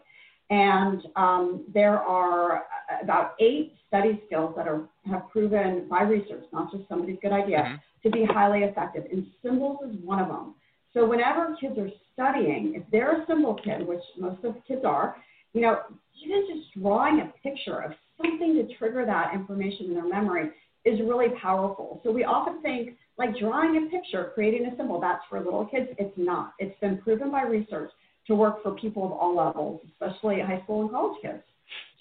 And 0.50 1.02
um, 1.16 1.64
there 1.74 1.98
are 1.98 2.64
about 3.02 3.34
eight 3.38 3.74
study 3.86 4.22
skills 4.26 4.54
that 4.56 4.66
are, 4.66 4.88
have 5.06 5.28
proven 5.30 5.86
by 5.90 6.02
research, 6.02 6.44
not 6.52 6.72
just 6.72 6.88
somebody's 6.88 7.18
good 7.20 7.32
idea, 7.32 7.58
mm-hmm. 7.58 7.74
to 8.02 8.10
be 8.10 8.24
highly 8.24 8.60
effective. 8.60 9.04
And 9.12 9.26
symbols 9.42 9.78
is 9.88 9.96
one 10.02 10.20
of 10.20 10.28
them. 10.28 10.54
So 10.94 11.06
whenever 11.06 11.54
kids 11.60 11.78
are 11.78 11.90
studying, 12.14 12.74
if 12.74 12.82
they're 12.90 13.22
a 13.22 13.26
symbol 13.26 13.54
kid, 13.54 13.86
which 13.86 14.00
most 14.18 14.42
of 14.44 14.54
the 14.54 14.60
kids 14.66 14.84
are, 14.84 15.16
you 15.52 15.60
know, 15.60 15.80
even 16.24 16.46
just 16.48 16.74
drawing 16.80 17.20
a 17.20 17.32
picture 17.42 17.80
of 17.82 17.92
something 18.16 18.54
to 18.54 18.74
trigger 18.76 19.04
that 19.04 19.34
information 19.34 19.86
in 19.86 19.94
their 19.94 20.08
memory 20.08 20.50
is 20.84 20.98
really 21.00 21.28
powerful. 21.40 22.00
So 22.02 22.10
we 22.10 22.24
often 22.24 22.62
think 22.62 22.96
like 23.18 23.36
drawing 23.38 23.76
a 23.76 23.90
picture, 23.90 24.30
creating 24.34 24.66
a 24.66 24.76
symbol, 24.76 25.00
that's 25.00 25.22
for 25.28 25.38
little 25.40 25.66
kids. 25.66 25.88
It's 25.98 26.16
not. 26.16 26.54
It's 26.58 26.78
been 26.80 26.98
proven 26.98 27.30
by 27.30 27.42
research 27.42 27.90
to 28.28 28.34
work 28.34 28.62
for 28.62 28.72
people 28.72 29.04
of 29.04 29.12
all 29.12 29.36
levels, 29.36 29.80
especially 29.90 30.40
high 30.40 30.60
school 30.62 30.82
and 30.82 30.90
college 30.90 31.20
kids. 31.20 31.42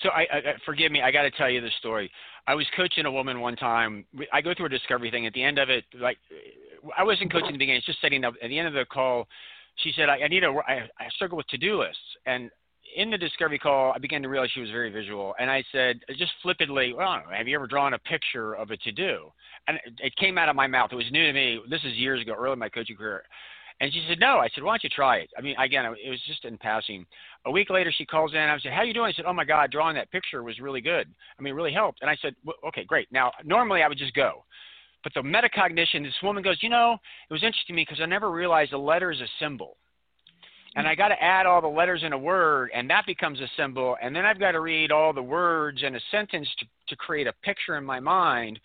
So 0.02 0.10
I, 0.10 0.22
I 0.22 0.42
forgive 0.66 0.92
me, 0.92 1.02
I 1.02 1.12
got 1.12 1.24
to 1.24 1.32
tell 1.32 1.50
you 1.50 1.60
the 1.60 1.72
story. 1.80 2.12
I 2.46 2.56
was 2.56 2.66
coaching 2.76 3.06
a 3.06 3.12
woman 3.12 3.42
one 3.42 3.56
time. 3.56 4.06
I 4.32 4.42
go 4.42 4.54
through 4.56 4.68
a 4.68 4.70
discovery 4.70 5.12
thing. 5.12 5.26
At 5.26 5.34
the 5.34 5.44
end 5.44 5.58
of 5.58 5.70
it, 5.70 5.84
like 6.00 6.18
I 6.98 7.04
wasn't 7.04 7.32
coaching 7.32 7.48
in 7.48 7.54
the 7.54 7.60
beginning, 7.60 7.80
It's 7.80 7.86
just 7.86 8.00
setting 8.00 8.24
up. 8.24 8.36
At 8.42 8.48
the 8.50 8.60
end 8.60 8.68
of 8.68 8.74
the 8.74 8.86
call, 8.86 9.28
she 9.78 9.92
said, 9.96 10.08
"I, 10.08 10.20
I 10.20 10.28
need 10.28 10.44
a. 10.44 10.54
I, 10.68 10.88
I 11.00 11.10
struggle 11.16 11.38
with 11.38 11.48
to-do 11.48 11.80
lists." 11.82 12.00
And 12.26 12.50
in 12.96 13.10
the 13.12 13.18
discovery 13.18 13.60
call, 13.60 13.92
I 13.94 13.98
began 13.98 14.22
to 14.22 14.30
realize 14.30 14.50
she 14.54 14.62
was 14.62 14.70
very 14.70 14.90
visual, 14.90 15.36
and 15.40 15.52
I 15.52 15.64
said, 15.72 16.00
just 16.18 16.32
flippantly, 16.42 16.94
"Well, 16.94 17.22
have 17.32 17.48
you 17.48 17.56
ever 17.56 17.68
drawn 17.68 17.94
a 17.94 18.00
picture 18.00 18.54
of 18.54 18.72
a 18.72 18.78
to-do?" 18.78 19.32
And 19.68 19.78
it 20.00 20.16
came 20.16 20.38
out 20.38 20.48
of 20.48 20.56
my 20.56 20.68
mouth. 20.68 20.92
It 20.94 20.96
was 20.96 21.12
new 21.12 21.26
to 21.28 21.34
me. 21.34 21.60
This 21.70 21.82
is 21.84 21.94
years 21.96 22.22
ago, 22.22 22.34
early 22.38 22.54
in 22.54 22.60
my 22.60 22.70
coaching 22.70 22.96
career. 22.96 23.24
And 23.80 23.94
she 23.94 24.04
said, 24.10 24.20
no. 24.20 24.38
I 24.40 24.50
said, 24.54 24.64
why 24.64 24.72
don't 24.72 24.84
you 24.84 24.90
try 24.90 25.18
it? 25.18 25.30
I 25.38 25.42
mean, 25.42 25.56
again, 25.60 25.86
it 25.86 26.10
was 26.10 26.22
just 26.28 26.46
in 26.46 26.58
passing. 26.58 27.06
A 27.46 27.52
week 27.52 27.70
later, 27.70 27.94
she 27.96 28.06
calls 28.06 28.34
in. 28.34 28.40
I 28.40 28.58
said, 28.60 28.74
how 28.74 28.82
you 28.82 28.94
doing? 28.94 29.12
I 29.12 29.14
said, 29.14 29.26
oh 29.28 29.34
my 29.34 29.46
God, 29.46 29.72
drawing 29.72 29.96
that 29.96 30.12
picture 30.12 30.42
was 30.42 30.60
really 30.60 30.82
good. 30.82 31.08
I 31.38 31.42
mean, 31.42 31.54
it 31.54 31.56
really 31.56 31.74
helped. 31.74 32.00
And 32.02 32.10
I 32.10 32.18
said, 32.22 32.36
well, 32.44 32.56
okay, 32.68 32.84
great. 32.84 33.08
Now, 33.12 33.32
normally 33.46 33.84
I 33.84 33.88
would 33.88 33.98
just 33.98 34.16
go. 34.16 34.44
But 35.04 35.14
the 35.14 35.22
metacognition, 35.22 36.04
this 36.04 36.14
woman 36.24 36.44
goes, 36.44 36.58
you 36.62 36.70
know, 36.70 36.98
it 37.30 37.34
was 37.34 37.44
interesting 37.44 37.74
to 37.74 37.74
me 37.74 37.86
because 37.88 38.02
I 38.02 38.08
never 38.08 38.32
realized 38.32 38.74
a 38.74 38.78
letter 38.78 39.12
is 39.12 39.22
a 39.22 39.28
symbol. 39.40 39.78
And 40.76 40.88
I 40.88 40.96
got 40.96 41.08
to 41.08 41.24
add 41.24 41.46
all 41.46 41.62
the 41.62 41.68
letters 41.68 42.04
in 42.04 42.14
a 42.14 42.18
word, 42.18 42.70
and 42.74 42.90
that 42.90 43.06
becomes 43.08 43.40
a 43.40 43.48
symbol. 43.58 43.96
And 44.02 44.16
then 44.16 44.26
I've 44.26 44.40
got 44.40 44.52
to 44.52 44.60
read 44.60 44.92
all 44.92 45.14
the 45.14 45.24
words 45.24 45.82
in 45.82 45.96
a 45.96 46.00
sentence 46.12 46.48
to, 46.60 46.66
to 46.90 46.96
create 46.96 47.26
a 47.26 47.34
picture 47.44 47.78
in 47.78 47.84
my 47.84 48.00
mind. 48.00 48.60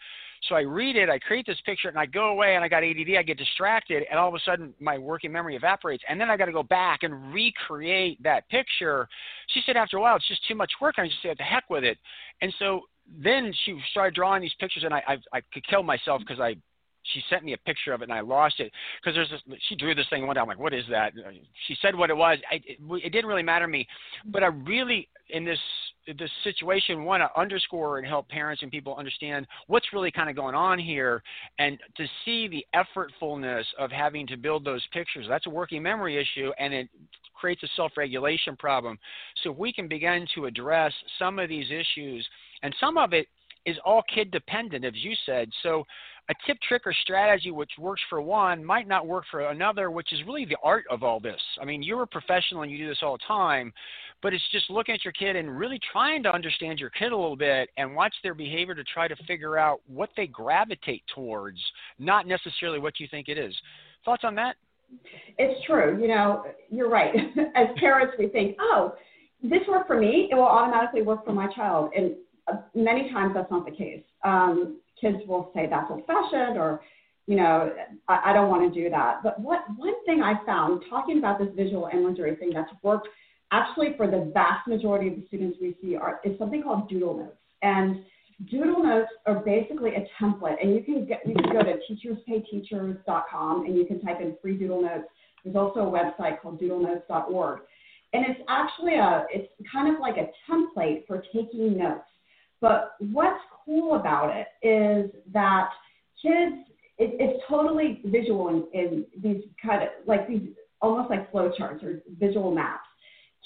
So 0.48 0.56
I 0.56 0.60
read 0.60 0.96
it, 0.96 1.08
I 1.08 1.18
create 1.18 1.46
this 1.46 1.60
picture, 1.64 1.88
and 1.88 1.98
I 1.98 2.06
go 2.06 2.30
away, 2.30 2.56
and 2.56 2.64
I 2.64 2.68
got 2.68 2.82
ADD, 2.82 3.16
I 3.16 3.22
get 3.22 3.38
distracted, 3.38 4.04
and 4.10 4.18
all 4.18 4.28
of 4.28 4.34
a 4.34 4.40
sudden 4.44 4.74
my 4.80 4.98
working 4.98 5.30
memory 5.30 5.54
evaporates, 5.54 6.02
and 6.08 6.20
then 6.20 6.30
I 6.30 6.36
got 6.36 6.46
to 6.46 6.52
go 6.52 6.64
back 6.64 7.04
and 7.04 7.32
recreate 7.32 8.20
that 8.22 8.48
picture. 8.48 9.08
She 9.48 9.60
said 9.64 9.76
after 9.76 9.98
a 9.98 10.00
while, 10.00 10.16
it's 10.16 10.26
just 10.26 10.46
too 10.48 10.56
much 10.56 10.72
work. 10.80 10.96
And 10.98 11.04
I 11.04 11.08
just 11.08 11.22
said, 11.22 11.38
the 11.38 11.44
heck 11.44 11.70
with 11.70 11.84
it. 11.84 11.98
And 12.40 12.52
so 12.58 12.82
then 13.22 13.52
she 13.64 13.78
started 13.90 14.14
drawing 14.14 14.42
these 14.42 14.54
pictures, 14.58 14.84
and 14.84 14.92
I 14.92 15.02
I, 15.06 15.16
I 15.32 15.40
could 15.52 15.66
kill 15.66 15.82
myself 15.82 16.20
because 16.20 16.40
I 16.40 16.56
she 17.12 17.22
sent 17.28 17.44
me 17.44 17.52
a 17.52 17.58
picture 17.58 17.92
of 17.92 18.02
it 18.02 18.04
and 18.04 18.12
I 18.12 18.20
lost 18.20 18.60
it 18.60 18.72
because 19.00 19.14
there's 19.14 19.30
this. 19.30 19.58
She 19.68 19.76
drew 19.76 19.94
this 19.94 20.06
thing 20.10 20.26
one 20.26 20.34
day. 20.34 20.40
I'm 20.40 20.48
like, 20.48 20.58
what 20.58 20.74
is 20.74 20.84
that? 20.90 21.12
Uh, 21.18 21.30
she 21.66 21.76
said 21.82 21.94
what 21.94 22.10
it 22.10 22.16
was. 22.16 22.38
I, 22.50 22.56
it, 22.56 22.78
it 22.80 23.10
didn't 23.10 23.26
really 23.26 23.42
matter 23.42 23.66
to 23.66 23.70
me, 23.70 23.86
but 24.26 24.42
I 24.42 24.46
really 24.46 25.08
in 25.30 25.44
this 25.44 25.58
this 26.18 26.30
situation 26.42 27.04
want 27.04 27.22
to 27.22 27.40
underscore 27.40 27.98
and 27.98 28.06
help 28.06 28.28
parents 28.28 28.62
and 28.62 28.70
people 28.70 28.96
understand 28.96 29.46
what's 29.68 29.92
really 29.92 30.10
kind 30.10 30.28
of 30.28 30.34
going 30.34 30.54
on 30.54 30.78
here, 30.78 31.22
and 31.58 31.78
to 31.96 32.06
see 32.24 32.48
the 32.48 32.64
effortfulness 32.74 33.64
of 33.78 33.90
having 33.90 34.26
to 34.26 34.36
build 34.36 34.64
those 34.64 34.84
pictures. 34.92 35.26
That's 35.28 35.46
a 35.46 35.50
working 35.50 35.82
memory 35.82 36.20
issue, 36.20 36.50
and 36.58 36.74
it 36.74 36.88
creates 37.34 37.62
a 37.62 37.68
self-regulation 37.76 38.56
problem. 38.56 38.98
So 39.42 39.52
if 39.52 39.58
we 39.58 39.72
can 39.72 39.88
begin 39.88 40.26
to 40.34 40.46
address 40.46 40.92
some 41.18 41.38
of 41.38 41.48
these 41.48 41.66
issues, 41.70 42.26
and 42.62 42.74
some 42.80 42.98
of 42.98 43.12
it 43.12 43.26
is 43.64 43.76
all 43.84 44.02
kid 44.12 44.30
dependent, 44.32 44.84
as 44.84 44.92
you 44.96 45.14
said. 45.24 45.48
So 45.62 45.84
a 46.28 46.34
tip, 46.46 46.56
trick, 46.66 46.82
or 46.86 46.94
strategy 47.02 47.50
which 47.50 47.70
works 47.78 48.00
for 48.08 48.20
one 48.20 48.64
might 48.64 48.86
not 48.86 49.06
work 49.06 49.24
for 49.30 49.40
another, 49.50 49.90
which 49.90 50.12
is 50.12 50.20
really 50.26 50.44
the 50.44 50.56
art 50.62 50.84
of 50.90 51.02
all 51.02 51.18
this. 51.18 51.40
I 51.60 51.64
mean, 51.64 51.82
you're 51.82 52.02
a 52.02 52.06
professional 52.06 52.62
and 52.62 52.70
you 52.70 52.78
do 52.78 52.88
this 52.88 52.98
all 53.02 53.14
the 53.14 53.24
time, 53.26 53.72
but 54.22 54.32
it's 54.32 54.44
just 54.52 54.70
looking 54.70 54.94
at 54.94 55.04
your 55.04 55.12
kid 55.12 55.34
and 55.34 55.58
really 55.58 55.80
trying 55.90 56.22
to 56.22 56.32
understand 56.32 56.78
your 56.78 56.90
kid 56.90 57.12
a 57.12 57.16
little 57.16 57.36
bit 57.36 57.70
and 57.76 57.94
watch 57.94 58.14
their 58.22 58.34
behavior 58.34 58.74
to 58.74 58.84
try 58.84 59.08
to 59.08 59.16
figure 59.26 59.58
out 59.58 59.80
what 59.86 60.10
they 60.16 60.28
gravitate 60.28 61.02
towards, 61.12 61.58
not 61.98 62.26
necessarily 62.26 62.78
what 62.78 63.00
you 63.00 63.08
think 63.10 63.28
it 63.28 63.36
is. 63.36 63.54
Thoughts 64.04 64.22
on 64.24 64.34
that? 64.36 64.56
It's 65.38 65.64
true. 65.66 66.00
You 66.00 66.08
know, 66.08 66.44
you're 66.70 66.90
right. 66.90 67.14
As 67.56 67.66
parents, 67.78 68.14
we 68.18 68.28
think, 68.28 68.56
oh, 68.60 68.94
this 69.42 69.62
worked 69.68 69.88
for 69.88 69.98
me, 69.98 70.28
it 70.30 70.34
will 70.34 70.42
automatically 70.42 71.02
work 71.02 71.24
for 71.24 71.32
my 71.32 71.52
child. 71.52 71.90
And 71.96 72.12
uh, 72.46 72.58
many 72.74 73.10
times 73.10 73.32
that's 73.34 73.50
not 73.50 73.64
the 73.64 73.72
case. 73.72 74.02
Um, 74.24 74.78
kids 75.02 75.18
will 75.26 75.50
say 75.54 75.66
that's 75.68 75.90
old 75.90 76.06
fashioned 76.06 76.56
or, 76.56 76.80
you 77.26 77.36
know, 77.36 77.72
I, 78.08 78.30
I 78.30 78.32
don't 78.32 78.48
want 78.48 78.72
to 78.72 78.82
do 78.82 78.88
that. 78.88 79.22
But 79.22 79.38
what 79.38 79.64
one 79.76 79.94
thing 80.06 80.22
I 80.22 80.34
found 80.46 80.84
talking 80.88 81.18
about 81.18 81.38
this 81.38 81.48
visual 81.54 81.90
imagery 81.92 82.36
thing 82.36 82.52
that's 82.54 82.70
worked 82.82 83.08
actually 83.52 83.88
for 83.98 84.06
the 84.06 84.30
vast 84.32 84.66
majority 84.66 85.08
of 85.08 85.16
the 85.16 85.26
students 85.26 85.58
we 85.60 85.76
see 85.82 85.94
are 85.94 86.20
is 86.24 86.38
something 86.38 86.62
called 86.62 86.88
doodle 86.88 87.18
notes. 87.18 87.36
And 87.62 88.04
doodle 88.50 88.82
notes 88.82 89.10
are 89.26 89.40
basically 89.40 89.90
a 89.94 90.06
template 90.20 90.56
and 90.60 90.74
you 90.74 90.82
can 90.82 91.06
get 91.06 91.20
you 91.26 91.34
can 91.34 91.52
go 91.52 91.62
to 91.62 91.78
teacherspayteachers.com 91.88 93.66
and 93.66 93.76
you 93.76 93.84
can 93.84 94.00
type 94.00 94.20
in 94.20 94.36
free 94.40 94.56
doodle 94.56 94.82
notes. 94.82 95.04
There's 95.44 95.56
also 95.56 95.80
a 95.80 95.90
website 95.90 96.40
called 96.40 96.60
doodlenotes.org. 96.60 97.60
And 98.14 98.24
it's 98.28 98.40
actually 98.48 98.94
a 98.94 99.26
it's 99.30 99.52
kind 99.70 99.94
of 99.94 100.00
like 100.00 100.16
a 100.16 100.28
template 100.50 101.06
for 101.06 101.22
taking 101.32 101.76
notes. 101.78 102.04
But 102.60 102.94
what's 103.12 103.40
cool 103.64 103.96
about 103.96 104.34
it 104.34 104.48
is 104.66 105.10
that 105.32 105.70
kids, 106.20 106.56
it, 106.98 107.16
it's 107.18 107.42
totally 107.48 108.00
visual 108.04 108.48
in, 108.48 108.80
in 108.80 109.06
these 109.22 109.42
kind 109.64 109.82
of 109.82 109.88
like 110.06 110.28
these 110.28 110.48
almost 110.80 111.10
like 111.10 111.32
flowcharts 111.32 111.82
or 111.82 112.02
visual 112.18 112.52
maps. 112.52 112.86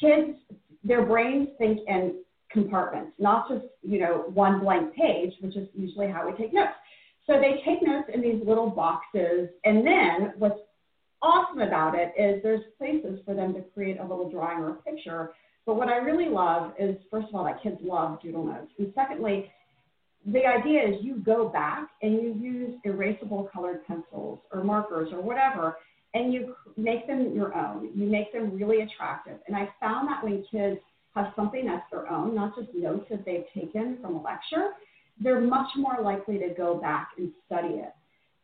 Kids, 0.00 0.36
their 0.84 1.04
brains 1.04 1.48
think 1.58 1.80
in 1.86 2.22
compartments, 2.50 3.12
not 3.18 3.48
just 3.48 3.64
you 3.82 3.98
know 4.00 4.24
one 4.32 4.60
blank 4.60 4.94
page, 4.94 5.32
which 5.40 5.56
is 5.56 5.68
usually 5.74 6.08
how 6.08 6.26
we 6.28 6.36
take 6.36 6.52
notes. 6.52 6.72
So 7.26 7.40
they 7.40 7.60
take 7.64 7.82
notes 7.82 8.08
in 8.12 8.20
these 8.20 8.40
little 8.46 8.70
boxes, 8.70 9.48
and 9.64 9.86
then 9.86 10.32
what's 10.38 10.60
awesome 11.22 11.60
about 11.60 11.94
it 11.94 12.12
is 12.20 12.42
there's 12.42 12.62
places 12.78 13.20
for 13.24 13.34
them 13.34 13.52
to 13.54 13.62
create 13.74 13.98
a 13.98 14.02
little 14.02 14.30
drawing 14.30 14.58
or 14.58 14.70
a 14.70 14.74
picture. 14.74 15.32
But 15.64 15.74
what 15.74 15.88
I 15.88 15.96
really 15.96 16.28
love 16.28 16.72
is, 16.78 16.96
first 17.10 17.28
of 17.28 17.34
all, 17.34 17.44
that 17.44 17.60
kids 17.62 17.78
love 17.82 18.22
doodle 18.22 18.44
notes, 18.44 18.70
and 18.78 18.92
secondly, 18.94 19.50
the 20.26 20.44
idea 20.44 20.82
is 20.82 20.94
you 21.02 21.16
go 21.24 21.48
back 21.48 21.88
and 22.02 22.14
you 22.14 22.34
use 22.34 22.74
erasable 22.84 23.50
colored 23.52 23.86
pencils 23.86 24.40
or 24.52 24.64
markers 24.64 25.10
or 25.12 25.20
whatever, 25.20 25.76
and 26.14 26.32
you 26.32 26.54
make 26.76 27.06
them 27.06 27.32
your 27.34 27.54
own. 27.54 27.90
You 27.94 28.06
make 28.06 28.32
them 28.32 28.56
really 28.56 28.82
attractive. 28.82 29.38
And 29.46 29.56
I 29.56 29.68
found 29.80 30.08
that 30.08 30.24
when 30.24 30.44
kids 30.50 30.80
have 31.14 31.32
something 31.36 31.64
that's 31.66 31.84
their 31.90 32.10
own, 32.10 32.34
not 32.34 32.56
just 32.56 32.74
notes 32.74 33.06
that 33.10 33.24
they've 33.24 33.44
taken 33.54 33.98
from 34.02 34.16
a 34.16 34.22
lecture, 34.22 34.70
they're 35.20 35.40
much 35.40 35.68
more 35.76 35.98
likely 36.02 36.38
to 36.38 36.48
go 36.56 36.74
back 36.74 37.10
and 37.18 37.30
study 37.46 37.74
it. 37.74 37.92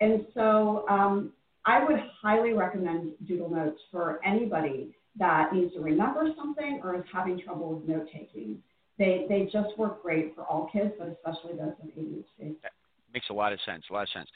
And 0.00 0.26
so 0.34 0.84
um, 0.88 1.32
I 1.66 1.84
would 1.84 1.98
highly 2.22 2.52
recommend 2.52 3.12
Doodle 3.26 3.50
Notes 3.50 3.78
for 3.90 4.20
anybody 4.24 4.94
that 5.18 5.52
needs 5.52 5.74
to 5.74 5.80
remember 5.80 6.28
something 6.36 6.80
or 6.82 6.96
is 6.96 7.04
having 7.12 7.40
trouble 7.40 7.74
with 7.74 7.88
note 7.88 8.08
taking 8.12 8.58
they 8.98 9.26
they 9.28 9.48
just 9.52 9.76
work 9.78 10.02
great 10.02 10.34
for 10.34 10.44
all 10.44 10.68
kids, 10.72 10.92
but 10.98 11.08
especially 11.08 11.56
those 11.56 11.74
with 11.82 11.96
ADHD. 11.96 12.56
That 12.62 12.72
makes 13.12 13.26
a 13.30 13.32
lot 13.32 13.52
of 13.52 13.60
sense. 13.64 13.84
A 13.90 13.92
lot 13.92 14.02
of 14.02 14.08
sense. 14.10 14.28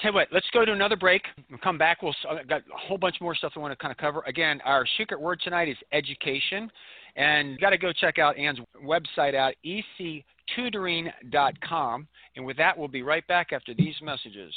Tell 0.00 0.10
you 0.10 0.16
what, 0.16 0.28
let's 0.32 0.46
go 0.52 0.64
to 0.64 0.72
another 0.72 0.96
break. 0.96 1.22
We'll 1.48 1.60
come 1.60 1.78
back. 1.78 2.02
We'll 2.02 2.16
uh, 2.28 2.38
got 2.48 2.62
a 2.62 2.76
whole 2.76 2.98
bunch 2.98 3.20
more 3.20 3.32
stuff 3.34 3.52
we 3.54 3.62
want 3.62 3.70
to 3.72 3.76
kind 3.76 3.92
of 3.92 3.98
cover. 3.98 4.22
Again, 4.26 4.60
our 4.64 4.84
secret 4.98 5.20
word 5.20 5.40
tonight 5.42 5.68
is 5.68 5.76
education, 5.92 6.68
and 7.16 7.52
you 7.52 7.58
got 7.58 7.70
to 7.70 7.78
go 7.78 7.92
check 7.92 8.18
out 8.18 8.36
Ann's 8.36 8.58
website 8.84 9.34
at 9.34 9.54
ectutoring.com. 9.64 12.08
And 12.36 12.44
with 12.44 12.56
that, 12.56 12.76
we'll 12.76 12.88
be 12.88 13.02
right 13.02 13.24
back 13.28 13.52
after 13.52 13.72
these 13.72 13.94
messages. 14.02 14.52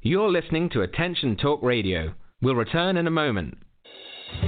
You're 0.00 0.30
listening 0.30 0.70
to 0.70 0.80
Attention 0.82 1.36
Talk 1.36 1.62
Radio. 1.62 2.14
We'll 2.40 2.54
return 2.54 2.96
in 2.96 3.06
a 3.06 3.10
moment. 3.10 3.58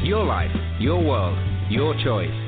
Your 0.03 0.25
life, 0.25 0.51
your 0.81 1.03
world, 1.03 1.39
your 1.71 1.95
choice. 2.03 2.48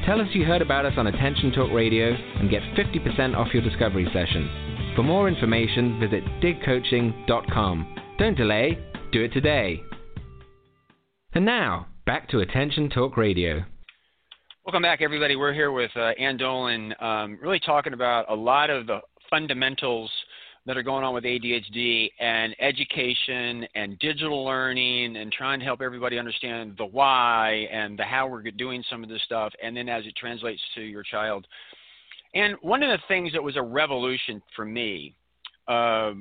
Tell 0.05 0.21
us 0.21 0.27
you 0.33 0.45
heard 0.45 0.61
about 0.61 0.85
us 0.85 0.93
on 0.95 1.07
Attention 1.07 1.51
Talk 1.51 1.71
Radio 1.71 2.13
and 2.13 2.51
get 2.51 2.61
50% 2.77 3.35
off 3.35 3.51
your 3.51 3.63
discovery 3.63 4.05
session. 4.13 4.93
For 4.95 5.01
more 5.01 5.27
information, 5.27 5.99
visit 5.99 6.23
digcoaching.com. 6.39 7.95
Don't 8.19 8.37
delay, 8.37 8.77
do 9.11 9.23
it 9.23 9.33
today. 9.33 9.81
And 11.33 11.45
now, 11.45 11.87
back 12.05 12.29
to 12.29 12.41
Attention 12.41 12.91
Talk 12.91 13.17
Radio. 13.17 13.63
Welcome 14.67 14.83
back, 14.83 15.01
everybody. 15.01 15.35
We're 15.35 15.53
here 15.53 15.71
with 15.71 15.89
uh, 15.95 16.11
Ann 16.19 16.37
Dolin, 16.37 16.93
um, 17.01 17.39
really 17.41 17.59
talking 17.59 17.93
about 17.93 18.29
a 18.29 18.35
lot 18.35 18.69
of 18.69 18.85
the 18.85 18.99
fundamentals– 19.31 20.11
that 20.69 20.77
are 20.77 20.83
going 20.83 21.03
on 21.03 21.15
with 21.15 21.23
ADHD 21.23 22.11
and 22.19 22.55
education 22.59 23.67
and 23.73 23.97
digital 23.97 24.45
learning 24.45 25.17
and 25.17 25.31
trying 25.31 25.57
to 25.57 25.65
help 25.65 25.81
everybody 25.81 26.19
understand 26.19 26.75
the 26.77 26.85
why 26.85 27.67
and 27.71 27.97
the 27.97 28.03
how 28.03 28.27
we're 28.27 28.43
doing 28.51 28.83
some 28.87 29.01
of 29.01 29.09
this 29.09 29.19
stuff 29.25 29.51
and 29.63 29.75
then 29.75 29.89
as 29.89 30.05
it 30.05 30.15
translates 30.15 30.61
to 30.75 30.81
your 30.81 31.01
child. 31.01 31.47
And 32.35 32.53
one 32.61 32.83
of 32.83 32.89
the 32.91 32.99
things 33.07 33.31
that 33.33 33.41
was 33.41 33.57
a 33.57 33.61
revolution 33.63 34.43
for 34.55 34.63
me 34.63 35.15
uh, 35.67 36.11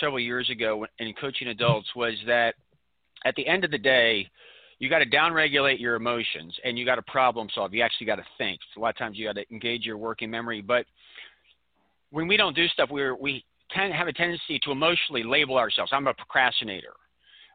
several 0.00 0.18
years 0.18 0.50
ago 0.50 0.84
in 0.98 1.14
coaching 1.20 1.46
adults 1.46 1.86
was 1.94 2.14
that 2.26 2.56
at 3.24 3.36
the 3.36 3.46
end 3.46 3.64
of 3.64 3.70
the 3.70 3.78
day, 3.78 4.28
you 4.80 4.90
got 4.90 4.98
to 4.98 5.06
downregulate 5.06 5.78
your 5.78 5.94
emotions 5.94 6.52
and 6.64 6.76
you 6.76 6.84
got 6.84 6.96
to 6.96 7.02
problem 7.02 7.46
solve. 7.54 7.72
You 7.72 7.82
actually 7.82 8.08
got 8.08 8.16
to 8.16 8.26
think. 8.36 8.58
A 8.76 8.80
lot 8.80 8.88
of 8.88 8.98
times 8.98 9.16
you 9.16 9.28
got 9.28 9.36
to 9.36 9.44
engage 9.52 9.84
your 9.84 9.96
working 9.96 10.28
memory, 10.28 10.60
but 10.60 10.86
when 12.10 12.26
we 12.26 12.36
don't 12.36 12.56
do 12.56 12.66
stuff, 12.66 12.88
we're 12.90 13.14
we 13.14 13.44
tend 13.70 13.92
have 13.92 14.08
a 14.08 14.12
tendency 14.12 14.58
to 14.64 14.72
emotionally 14.72 15.22
label 15.22 15.56
ourselves. 15.56 15.92
I'm 15.94 16.06
a 16.06 16.14
procrastinator 16.14 16.94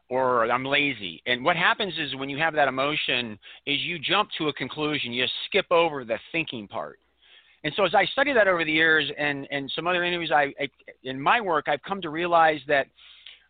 or 0.08 0.50
I'm 0.50 0.64
lazy. 0.64 1.22
And 1.26 1.44
what 1.44 1.56
happens 1.56 1.94
is 1.98 2.14
when 2.16 2.28
you 2.28 2.38
have 2.38 2.54
that 2.54 2.68
emotion 2.68 3.38
is 3.66 3.80
you 3.80 3.98
jump 3.98 4.28
to 4.38 4.48
a 4.48 4.52
conclusion. 4.52 5.12
You 5.12 5.24
skip 5.46 5.66
over 5.70 6.04
the 6.04 6.18
thinking 6.32 6.68
part. 6.68 6.98
And 7.64 7.72
so 7.76 7.84
as 7.84 7.94
I 7.94 8.04
study 8.06 8.32
that 8.32 8.48
over 8.48 8.64
the 8.64 8.72
years 8.72 9.10
and, 9.16 9.46
and 9.50 9.70
some 9.74 9.86
other 9.86 10.04
interviews 10.04 10.32
I, 10.34 10.52
I 10.60 10.68
in 11.04 11.20
my 11.20 11.40
work, 11.40 11.66
I've 11.68 11.82
come 11.82 12.02
to 12.02 12.10
realize 12.10 12.60
that 12.66 12.88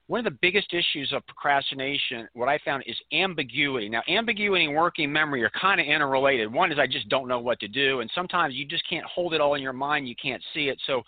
one 0.09 0.19
of 0.19 0.25
the 0.25 0.39
biggest 0.43 0.75
issues 0.75 1.13
of 1.13 1.27
procrastination, 1.27 2.29
what 2.35 2.49
I 2.49 2.59
found 2.65 2.83
is 2.87 2.97
ambiguity. 3.13 3.89
Now, 3.89 4.03
ambiguity 4.09 4.65
and 4.65 4.75
working 4.75 5.13
memory 5.13 5.43
are 5.43 5.51
kind 5.59 5.81
of 5.81 5.87
interrelated. 5.87 6.53
One 6.53 6.73
is 6.73 6.79
I 6.79 6.87
just 6.87 7.09
don't 7.09 7.29
know 7.29 7.39
what 7.39 7.61
to 7.61 7.69
do, 7.69 8.01
and 8.01 8.11
sometimes 8.15 8.55
you 8.55 8.67
just 8.67 8.89
can't 8.89 9.05
hold 9.07 9.33
it 9.33 9.41
all 9.41 9.55
in 9.55 9.63
your 9.63 9.73
mind. 9.73 10.09
You 10.09 10.17
can't 10.21 10.43
see 10.53 10.69
it. 10.69 10.79
So 10.87 11.03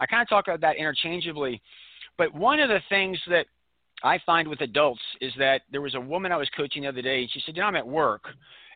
I 0.00 0.06
kind 0.06 0.22
of 0.22 0.28
talk 0.28 0.48
about 0.48 0.60
that 0.62 0.76
interchangeably. 0.76 1.62
But 2.18 2.34
one 2.34 2.60
of 2.60 2.68
the 2.68 2.80
things 2.88 3.18
that 3.28 3.46
I 4.02 4.18
find 4.26 4.48
with 4.48 4.60
adults 4.62 5.00
is 5.20 5.32
that 5.38 5.62
there 5.70 5.80
was 5.80 5.94
a 5.94 6.00
woman 6.00 6.32
I 6.32 6.36
was 6.36 6.48
coaching 6.56 6.82
the 6.82 6.88
other 6.88 7.02
day, 7.02 7.20
and 7.20 7.30
she 7.30 7.40
said, 7.46 7.56
You 7.56 7.62
know, 7.62 7.68
I'm 7.68 7.76
at 7.76 7.86
work, 7.86 8.24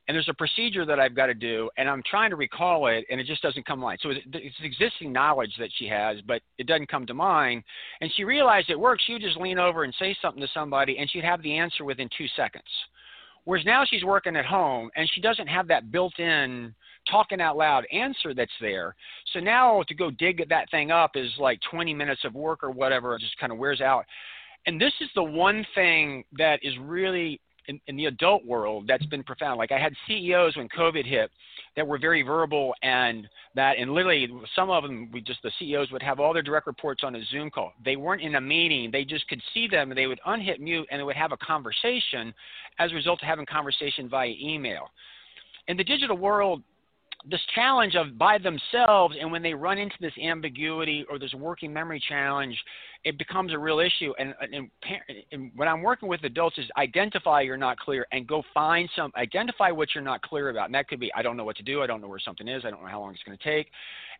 and 0.06 0.14
there's 0.14 0.28
a 0.28 0.34
procedure 0.34 0.84
that 0.84 1.00
I've 1.00 1.16
got 1.16 1.26
to 1.26 1.34
do, 1.34 1.70
and 1.78 1.88
I'm 1.88 2.02
trying 2.08 2.30
to 2.30 2.36
recall 2.36 2.88
it, 2.88 3.06
and 3.10 3.20
it 3.20 3.26
just 3.26 3.42
doesn't 3.42 3.66
come 3.66 3.78
to 3.78 3.82
mind. 3.82 4.00
So 4.02 4.10
it's 4.10 4.56
existing 4.62 5.12
knowledge 5.12 5.54
that 5.58 5.70
she 5.78 5.86
has, 5.86 6.18
but 6.26 6.42
it 6.58 6.66
doesn't 6.66 6.90
come 6.90 7.06
to 7.06 7.14
mind. 7.14 7.64
And 8.00 8.12
she 8.14 8.24
realized 8.24 8.70
at 8.70 8.78
work, 8.78 8.98
she 9.04 9.14
would 9.14 9.22
just 9.22 9.38
lean 9.38 9.58
over 9.58 9.84
and 9.84 9.94
say 9.98 10.14
something 10.20 10.42
to 10.42 10.48
somebody, 10.52 10.98
and 10.98 11.10
she'd 11.10 11.24
have 11.24 11.42
the 11.42 11.56
answer 11.56 11.84
within 11.84 12.10
two 12.16 12.26
seconds. 12.36 12.64
Whereas 13.44 13.64
now 13.64 13.84
she's 13.88 14.04
working 14.04 14.36
at 14.36 14.44
home, 14.44 14.90
and 14.96 15.10
she 15.14 15.20
doesn't 15.20 15.46
have 15.46 15.68
that 15.68 15.90
built 15.90 16.18
in 16.18 16.74
talking 17.10 17.40
out 17.40 17.56
loud 17.56 17.84
answer 17.92 18.34
that's 18.34 18.50
there. 18.60 18.94
So 19.32 19.40
now 19.40 19.82
to 19.88 19.94
go 19.94 20.10
dig 20.10 20.46
that 20.48 20.70
thing 20.70 20.90
up 20.90 21.12
is 21.14 21.30
like 21.38 21.60
20 21.70 21.92
minutes 21.94 22.22
of 22.24 22.34
work 22.34 22.62
or 22.62 22.70
whatever, 22.70 23.14
it 23.14 23.20
just 23.20 23.38
kind 23.38 23.52
of 23.52 23.58
wears 23.58 23.80
out. 23.80 24.04
And 24.66 24.80
this 24.80 24.92
is 25.00 25.10
the 25.14 25.22
one 25.22 25.66
thing 25.74 26.24
that 26.38 26.58
is 26.62 26.72
really 26.80 27.40
in, 27.68 27.80
in 27.86 27.96
the 27.96 28.06
adult 28.06 28.44
world 28.44 28.84
that's 28.86 29.06
been 29.06 29.22
profound. 29.22 29.58
Like 29.58 29.72
I 29.72 29.78
had 29.78 29.92
CEOs 30.06 30.56
when 30.56 30.68
COVID 30.68 31.06
hit 31.06 31.30
that 31.76 31.86
were 31.86 31.98
very 31.98 32.22
verbal 32.22 32.74
and 32.82 33.28
that, 33.54 33.78
and 33.78 33.92
literally 33.92 34.28
some 34.54 34.70
of 34.70 34.82
them, 34.82 35.10
we 35.12 35.20
just 35.20 35.42
the 35.42 35.50
CEOs 35.58 35.90
would 35.90 36.02
have 36.02 36.20
all 36.20 36.32
their 36.32 36.42
direct 36.42 36.66
reports 36.66 37.02
on 37.04 37.14
a 37.16 37.24
Zoom 37.26 37.50
call. 37.50 37.72
They 37.84 37.96
weren't 37.96 38.22
in 38.22 38.34
a 38.36 38.40
meeting; 38.40 38.90
they 38.90 39.04
just 39.04 39.26
could 39.28 39.42
see 39.52 39.68
them. 39.68 39.90
and 39.90 39.98
They 39.98 40.06
would 40.06 40.20
unhit 40.26 40.60
mute 40.60 40.86
and 40.90 41.00
they 41.00 41.04
would 41.04 41.16
have 41.16 41.32
a 41.32 41.36
conversation 41.38 42.34
as 42.78 42.92
a 42.92 42.94
result 42.94 43.22
of 43.22 43.28
having 43.28 43.46
conversation 43.46 44.08
via 44.08 44.32
email. 44.40 44.90
In 45.68 45.76
the 45.76 45.84
digital 45.84 46.16
world, 46.16 46.62
this 47.28 47.40
challenge 47.54 47.94
of 47.94 48.18
by 48.18 48.38
themselves 48.38 49.16
and 49.18 49.30
when 49.30 49.42
they 49.42 49.54
run 49.54 49.78
into 49.78 49.96
this 50.00 50.12
ambiguity 50.22 51.04
or 51.10 51.18
this 51.18 51.32
working 51.34 51.72
memory 51.72 52.02
challenge 52.08 52.56
it 53.04 53.18
becomes 53.18 53.52
a 53.52 53.58
real 53.58 53.80
issue. 53.80 54.14
And, 54.18 54.34
and, 54.40 54.70
and 55.30 55.50
when 55.54 55.68
i'm 55.68 55.82
working 55.82 56.08
with 56.08 56.22
adults 56.24 56.58
is 56.58 56.66
identify 56.76 57.40
you're 57.40 57.56
not 57.56 57.78
clear 57.78 58.06
and 58.12 58.26
go 58.26 58.42
find 58.52 58.88
some 58.96 59.10
identify 59.16 59.70
what 59.70 59.88
you're 59.94 60.04
not 60.04 60.22
clear 60.22 60.50
about. 60.50 60.66
And 60.66 60.74
that 60.74 60.88
could 60.88 61.00
be 61.00 61.12
i 61.14 61.22
don't 61.22 61.36
know 61.36 61.44
what 61.44 61.56
to 61.56 61.62
do. 61.62 61.82
I 61.82 61.86
don't 61.86 62.00
know 62.00 62.08
where 62.08 62.18
something 62.18 62.48
is. 62.48 62.64
I 62.64 62.70
don't 62.70 62.82
know 62.82 62.88
how 62.88 63.00
long 63.00 63.14
it's 63.14 63.22
going 63.22 63.38
to 63.38 63.44
take. 63.44 63.68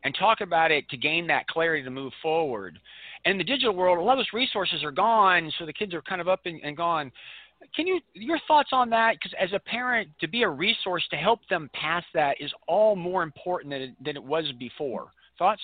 And 0.03 0.14
talk 0.19 0.40
about 0.40 0.71
it 0.71 0.88
to 0.90 0.97
gain 0.97 1.27
that 1.29 1.47
clarity 1.49 1.83
to 1.83 1.90
move 1.90 2.12
forward. 2.23 2.79
And 3.25 3.33
in 3.33 3.38
the 3.38 3.45
digital 3.45 3.75
world 3.75 3.99
a 3.99 4.03
lot 4.03 4.12
of 4.12 4.19
those 4.19 4.33
resources 4.33 4.83
are 4.83 4.93
gone 4.93 5.53
so 5.59 5.67
the 5.67 5.73
kids 5.73 5.93
are 5.93 6.03
kind 6.03 6.21
of 6.21 6.29
up 6.29 6.40
and, 6.47 6.61
and 6.62 6.77
gone 6.77 7.12
can 7.75 7.87
you 7.87 8.01
your 8.12 8.38
thoughts 8.47 8.71
on 8.73 8.90
that? 8.90 9.14
Because 9.14 9.33
as 9.40 9.53
a 9.53 9.59
parent, 9.59 10.11
to 10.21 10.29
be 10.29 10.43
a 10.43 10.49
resource 10.49 11.03
to 11.11 11.17
help 11.17 11.40
them 11.49 11.71
pass 11.75 12.05
that 12.14 12.37
is 12.40 12.51
all 12.69 12.95
more 12.97 13.23
important 13.23 13.73
than 13.73 13.83
it, 13.83 14.05
than 14.05 14.17
it 14.17 14.23
was 14.23 14.45
before. 14.59 15.09
Thoughts? 15.38 15.62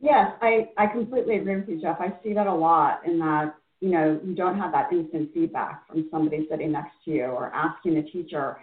Yes, 0.00 0.32
I, 0.40 0.68
I 0.76 0.86
completely 0.86 1.36
agree 1.36 1.56
with 1.56 1.68
you, 1.68 1.80
Jeff. 1.80 1.98
I 2.00 2.12
see 2.22 2.32
that 2.32 2.46
a 2.46 2.54
lot 2.54 3.00
in 3.04 3.18
that, 3.18 3.54
you 3.80 3.90
know, 3.90 4.20
you 4.24 4.34
don't 4.34 4.58
have 4.58 4.72
that 4.72 4.92
instant 4.92 5.30
feedback 5.34 5.86
from 5.88 6.08
somebody 6.10 6.46
sitting 6.50 6.72
next 6.72 6.92
to 7.04 7.10
you 7.10 7.24
or 7.24 7.52
asking 7.52 7.96
a 7.96 8.02
teacher. 8.02 8.58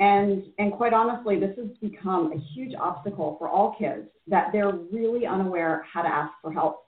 And, 0.00 0.44
and 0.58 0.72
quite 0.72 0.94
honestly, 0.94 1.38
this 1.38 1.56
has 1.58 1.68
become 1.82 2.32
a 2.32 2.38
huge 2.54 2.74
obstacle 2.78 3.36
for 3.38 3.48
all 3.48 3.76
kids 3.78 4.08
that 4.28 4.48
they're 4.52 4.72
really 4.92 5.26
unaware 5.26 5.84
how 5.92 6.02
to 6.02 6.08
ask 6.08 6.32
for 6.40 6.52
help. 6.52 6.87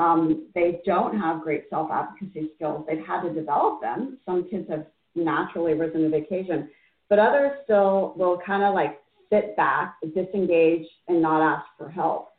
Um, 0.00 0.46
they 0.54 0.80
don't 0.86 1.18
have 1.18 1.42
great 1.42 1.64
self 1.68 1.90
advocacy 1.90 2.52
skills. 2.56 2.86
They've 2.88 3.04
had 3.06 3.20
to 3.22 3.34
develop 3.34 3.82
them. 3.82 4.16
Some 4.24 4.48
kids 4.48 4.66
have 4.70 4.86
naturally 5.14 5.74
risen 5.74 6.04
to 6.04 6.08
the 6.08 6.16
occasion, 6.16 6.70
but 7.10 7.18
others 7.18 7.52
still 7.64 8.14
will 8.16 8.40
kind 8.44 8.62
of 8.62 8.74
like 8.74 8.98
sit 9.30 9.54
back, 9.56 9.96
disengage, 10.14 10.86
and 11.08 11.20
not 11.20 11.42
ask 11.42 11.66
for 11.76 11.90
help. 11.90 12.30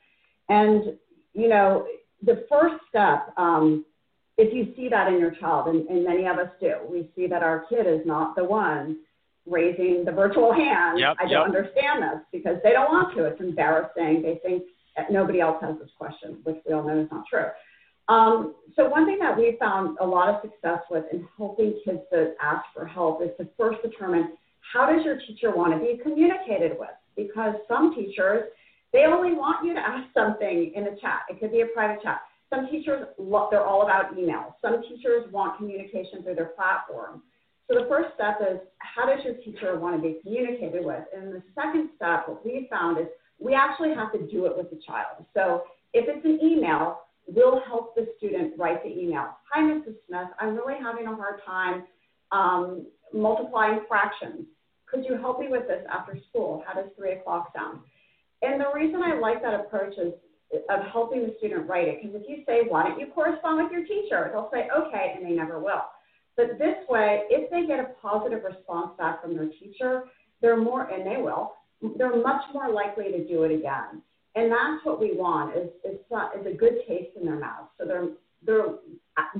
And, 0.49 0.97
you 1.33 1.49
know, 1.49 1.85
the 2.23 2.45
first 2.49 2.83
step, 2.89 3.31
um, 3.37 3.85
if 4.39 4.51
you 4.53 4.73
see 4.75 4.89
that 4.89 5.07
in 5.13 5.19
your 5.19 5.31
child, 5.31 5.67
and, 5.67 5.87
and 5.87 6.03
many 6.03 6.25
of 6.25 6.39
us 6.39 6.49
do, 6.59 6.77
we 6.89 7.09
see 7.15 7.27
that 7.27 7.43
our 7.43 7.65
kid 7.69 7.85
is 7.85 8.01
not 8.07 8.35
the 8.35 8.43
one 8.43 8.97
raising 9.45 10.03
the 10.03 10.11
virtual 10.11 10.51
hand. 10.51 10.97
Yep, 10.97 11.17
I 11.19 11.23
don't 11.23 11.31
yep. 11.31 11.45
understand 11.45 12.01
this 12.01 12.21
because 12.31 12.57
they 12.63 12.71
don't 12.71 12.91
want 12.91 13.15
to. 13.15 13.25
It's 13.25 13.39
embarrassing. 13.39 14.23
They 14.23 14.39
think 14.43 14.63
nobody 15.09 15.39
else 15.39 15.57
has 15.61 15.77
this 15.79 15.89
question, 15.97 16.39
which 16.43 16.57
we 16.67 16.73
all 16.73 16.83
know 16.83 16.99
is 16.99 17.07
not 17.11 17.25
true. 17.29 17.45
Um, 18.09 18.55
so 18.75 18.89
one 18.89 19.05
thing 19.05 19.19
that 19.19 19.37
we 19.37 19.55
found 19.59 19.97
a 19.99 20.05
lot 20.05 20.27
of 20.29 20.41
success 20.41 20.79
with 20.89 21.05
in 21.13 21.27
helping 21.37 21.79
kids 21.85 21.99
to 22.11 22.33
ask 22.41 22.65
for 22.73 22.85
help 22.85 23.21
is 23.21 23.29
to 23.39 23.47
first 23.57 23.81
determine 23.83 24.33
how 24.73 24.91
does 24.91 25.05
your 25.05 25.19
teacher 25.19 25.55
want 25.55 25.73
to 25.73 25.79
be 25.79 26.01
communicated 26.01 26.77
with? 26.77 26.89
Because 27.15 27.55
some 27.67 27.95
teachers, 27.95 28.43
they 28.93 29.05
only 29.05 29.33
want 29.33 29.65
you 29.65 29.73
to 29.73 29.79
ask 29.79 30.07
something 30.13 30.73
in 30.75 30.83
a 30.87 30.95
chat. 30.99 31.21
It 31.29 31.39
could 31.39 31.51
be 31.51 31.61
a 31.61 31.67
private 31.67 32.01
chat. 32.03 32.21
Some 32.49 32.67
teachers, 32.69 33.07
they're 33.17 33.65
all 33.65 33.83
about 33.83 34.17
email. 34.17 34.57
Some 34.61 34.81
teachers 34.83 35.31
want 35.31 35.57
communication 35.57 36.21
through 36.23 36.35
their 36.35 36.51
platform. 36.57 37.23
So 37.67 37.79
the 37.79 37.87
first 37.87 38.09
step 38.15 38.39
is 38.41 38.59
how 38.79 39.05
does 39.05 39.23
your 39.23 39.35
teacher 39.35 39.79
want 39.79 39.95
to 39.95 40.01
be 40.01 40.19
communicated 40.21 40.83
with? 40.83 41.03
And 41.15 41.33
the 41.33 41.41
second 41.55 41.91
step, 41.95 42.27
what 42.27 42.45
we 42.45 42.67
found 42.69 42.99
is 42.99 43.07
we 43.41 43.55
actually 43.55 43.93
have 43.93 44.11
to 44.13 44.19
do 44.27 44.45
it 44.45 44.55
with 44.55 44.69
the 44.69 44.79
child. 44.85 45.25
So 45.33 45.63
if 45.93 46.05
it's 46.07 46.25
an 46.25 46.39
email, 46.41 46.99
we'll 47.27 47.61
help 47.61 47.95
the 47.95 48.07
student 48.17 48.53
write 48.57 48.83
the 48.83 48.89
email. 48.89 49.35
Hi, 49.51 49.61
Mrs. 49.61 49.95
Smith, 50.07 50.27
I'm 50.39 50.55
really 50.55 50.79
having 50.81 51.07
a 51.07 51.15
hard 51.15 51.41
time 51.45 51.83
um, 52.31 52.85
multiplying 53.13 53.81
fractions. 53.87 54.45
Could 54.85 55.05
you 55.05 55.17
help 55.17 55.39
me 55.39 55.47
with 55.49 55.67
this 55.67 55.83
after 55.91 56.17
school? 56.29 56.63
How 56.67 56.79
does 56.79 56.91
three 56.97 57.13
o'clock 57.13 57.51
sound? 57.55 57.79
And 58.41 58.59
the 58.59 58.71
reason 58.73 59.01
I 59.03 59.19
like 59.19 59.41
that 59.41 59.53
approach 59.53 59.93
is 59.97 60.13
of 60.69 60.85
helping 60.91 61.21
the 61.21 61.35
student 61.37 61.67
write 61.67 61.87
it. 61.87 62.01
Because 62.01 62.21
if 62.21 62.29
you 62.29 62.43
say, 62.45 62.61
why 62.67 62.83
don't 62.83 62.99
you 62.99 63.07
correspond 63.07 63.63
with 63.63 63.71
your 63.71 63.85
teacher? 63.85 64.29
They'll 64.33 64.49
say, 64.53 64.67
okay, 64.77 65.13
and 65.15 65.25
they 65.25 65.31
never 65.31 65.59
will. 65.59 65.83
But 66.35 66.57
this 66.59 66.75
way, 66.89 67.23
if 67.29 67.49
they 67.51 67.65
get 67.65 67.79
a 67.79 67.89
positive 68.01 68.43
response 68.43 68.91
back 68.97 69.21
from 69.21 69.35
their 69.35 69.47
teacher, 69.47 70.03
they're 70.41 70.57
more, 70.57 70.89
and 70.89 71.05
they 71.05 71.21
will, 71.21 71.53
they're 71.97 72.21
much 72.21 72.43
more 72.53 72.71
likely 72.71 73.11
to 73.11 73.27
do 73.27 73.43
it 73.43 73.51
again. 73.51 74.01
And 74.35 74.51
that's 74.51 74.85
what 74.85 74.99
we 74.99 75.15
want 75.15 75.57
is, 75.57 75.69
is, 75.83 75.97
is 75.99 76.45
a 76.45 76.55
good 76.55 76.79
taste 76.87 77.11
in 77.19 77.25
their 77.25 77.39
mouth. 77.39 77.67
So 77.77 77.85
they're, 77.85 78.09
they're 78.45 78.75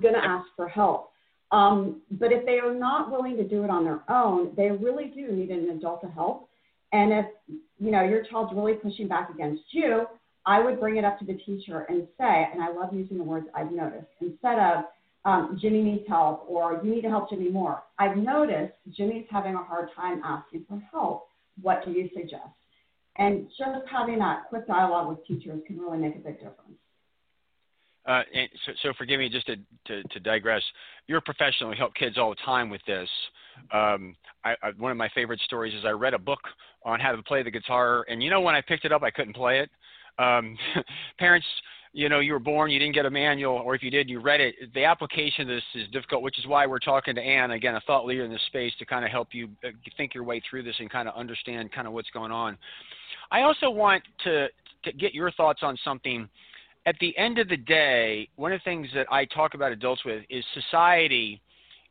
going 0.01 0.13
to 0.15 0.23
ask 0.23 0.47
for 0.55 0.67
help. 0.67 1.11
Um, 1.51 2.01
but 2.11 2.31
if 2.31 2.45
they 2.45 2.59
are 2.59 2.73
not 2.73 3.11
willing 3.11 3.37
to 3.37 3.43
do 3.43 3.63
it 3.63 3.69
on 3.69 3.83
their 3.83 4.01
own, 4.09 4.53
they 4.55 4.69
really 4.71 5.11
do 5.13 5.31
need 5.31 5.49
an 5.49 5.69
adult 5.69 6.01
to 6.01 6.07
help. 6.07 6.49
And 6.93 7.11
if 7.11 7.25
you 7.79 7.91
know 7.91 8.03
your 8.03 8.23
child's 8.23 8.53
really 8.53 8.73
pushing 8.73 9.07
back 9.07 9.29
against 9.29 9.63
you, 9.71 10.05
I 10.45 10.61
would 10.61 10.79
bring 10.79 10.97
it 10.97 11.05
up 11.05 11.19
to 11.19 11.25
the 11.25 11.35
teacher 11.45 11.85
and 11.89 12.07
say, 12.17 12.49
and 12.51 12.61
I 12.61 12.71
love 12.71 12.93
using 12.93 13.17
the 13.17 13.23
words 13.23 13.47
I've 13.53 13.71
noticed 13.71 14.07
instead 14.21 14.59
of 14.59 14.85
um, 15.23 15.57
Jimmy 15.61 15.83
needs 15.83 16.07
help 16.07 16.45
or 16.49 16.81
you 16.83 16.95
need 16.95 17.01
to 17.01 17.09
help 17.09 17.29
Jimmy 17.29 17.49
more. 17.49 17.83
I've 17.99 18.17
noticed 18.17 18.73
Jimmy's 18.89 19.25
having 19.29 19.53
a 19.53 19.63
hard 19.63 19.89
time 19.95 20.21
asking 20.23 20.65
for 20.67 20.81
help. 20.91 21.27
What 21.61 21.85
do 21.85 21.91
you 21.91 22.09
suggest? 22.13 22.41
And 23.17 23.47
just 23.57 23.87
having 23.91 24.19
that 24.19 24.43
quick 24.49 24.67
dialogue 24.67 25.09
with 25.09 25.25
teachers 25.25 25.61
can 25.67 25.77
really 25.77 25.97
make 25.97 26.15
a 26.15 26.19
big 26.19 26.35
difference. 26.35 26.79
Uh, 28.05 28.21
so, 28.65 28.71
so 28.81 28.93
forgive 28.97 29.19
me 29.19 29.29
just 29.29 29.45
to, 29.45 29.55
to, 29.85 30.01
to, 30.09 30.19
digress. 30.19 30.63
You're 31.05 31.19
a 31.19 31.21
professional. 31.21 31.71
You 31.71 31.77
help 31.77 31.93
kids 31.93 32.17
all 32.17 32.31
the 32.31 32.37
time 32.43 32.71
with 32.71 32.81
this. 32.87 33.07
Um, 33.71 34.15
I, 34.43 34.55
I, 34.63 34.71
one 34.79 34.91
of 34.91 34.97
my 34.97 35.09
favorite 35.13 35.39
stories 35.41 35.73
is 35.75 35.85
I 35.85 35.91
read 35.91 36.15
a 36.15 36.19
book 36.19 36.39
on 36.83 36.99
how 36.99 37.11
to 37.15 37.21
play 37.21 37.43
the 37.43 37.51
guitar, 37.51 38.03
and 38.09 38.23
you 38.23 38.31
know 38.31 38.41
when 38.41 38.55
I 38.55 38.61
picked 38.61 38.85
it 38.85 38.91
up, 38.91 39.03
I 39.03 39.11
couldn't 39.11 39.35
play 39.35 39.59
it. 39.59 39.69
Um, 40.17 40.57
parents, 41.19 41.45
you 41.93 42.07
know, 42.07 42.19
you 42.19 42.33
were 42.33 42.39
born, 42.39 42.71
you 42.71 42.79
didn't 42.79 42.95
get 42.95 43.05
a 43.05 43.09
manual, 43.09 43.55
or 43.55 43.75
if 43.75 43.83
you 43.83 43.91
did, 43.91 44.09
you 44.09 44.21
read 44.21 44.39
it. 44.39 44.55
The 44.73 44.85
application 44.85 45.41
of 45.41 45.47
this 45.49 45.63
is 45.75 45.89
difficult, 45.91 46.21
which 46.21 46.39
is 46.39 46.47
why 46.47 46.65
we're 46.65 46.79
talking 46.79 47.15
to 47.15 47.21
Ann 47.21 47.51
again, 47.51 47.75
a 47.75 47.81
thought 47.81 48.05
leader 48.05 48.23
in 48.23 48.31
this 48.31 48.41
space, 48.47 48.71
to 48.79 48.85
kind 48.85 49.03
of 49.03 49.11
help 49.11 49.29
you 49.31 49.49
uh, 49.65 49.69
think 49.97 50.13
your 50.13 50.23
way 50.23 50.41
through 50.49 50.63
this 50.63 50.75
and 50.79 50.89
kind 50.89 51.09
of 51.09 51.15
understand 51.15 51.71
kind 51.71 51.87
of 51.87 51.93
what's 51.93 52.09
going 52.11 52.31
on. 52.31 52.57
I 53.29 53.41
also 53.41 53.69
want 53.69 54.03
to, 54.23 54.47
to 54.85 54.91
get 54.93 55.13
your 55.13 55.31
thoughts 55.31 55.61
on 55.63 55.77
something 55.83 56.29
at 56.85 56.95
the 56.99 57.15
end 57.17 57.37
of 57.37 57.47
the 57.47 57.57
day, 57.57 58.27
one 58.35 58.51
of 58.51 58.59
the 58.59 58.63
things 58.63 58.87
that 58.95 59.05
I 59.11 59.25
talk 59.25 59.53
about 59.53 59.71
adults 59.71 60.03
with 60.05 60.23
is 60.29 60.43
society. 60.53 61.41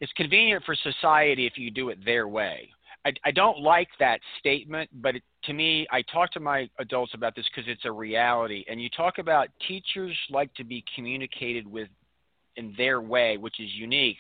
It's 0.01 0.13
convenient 0.13 0.65
for 0.65 0.75
society 0.75 1.47
if 1.47 1.57
you 1.57 1.71
do 1.71 1.91
it 1.91 2.05
their 2.05 2.27
way. 2.27 2.71
I, 3.05 3.13
I 3.25 3.31
don't 3.31 3.61
like 3.61 3.89
that 3.99 4.21
statement, 4.39 4.91
but 4.93 5.17
it, 5.17 5.23
to 5.45 5.53
me, 5.53 5.87
I 5.91 6.03
talk 6.03 6.33
to 6.33 6.41
my 6.41 6.69
adults 6.79 7.15
about 7.15 7.35
this 7.35 7.47
because 7.55 7.71
it's 7.71 7.85
a 7.85 7.93
reality. 7.93 8.65
And 8.69 8.81
you 8.81 8.91
talk 8.91 9.19
about 9.19 9.49
teachers 9.67 10.17
like 10.31 10.53
to 10.55 10.65
be 10.65 10.85
communicated 10.95 11.67
with 11.67 11.89
in 12.57 12.75
their 12.77 13.01
way, 13.01 13.37
which 13.39 13.59
is 13.59 13.69
unique. 13.75 14.19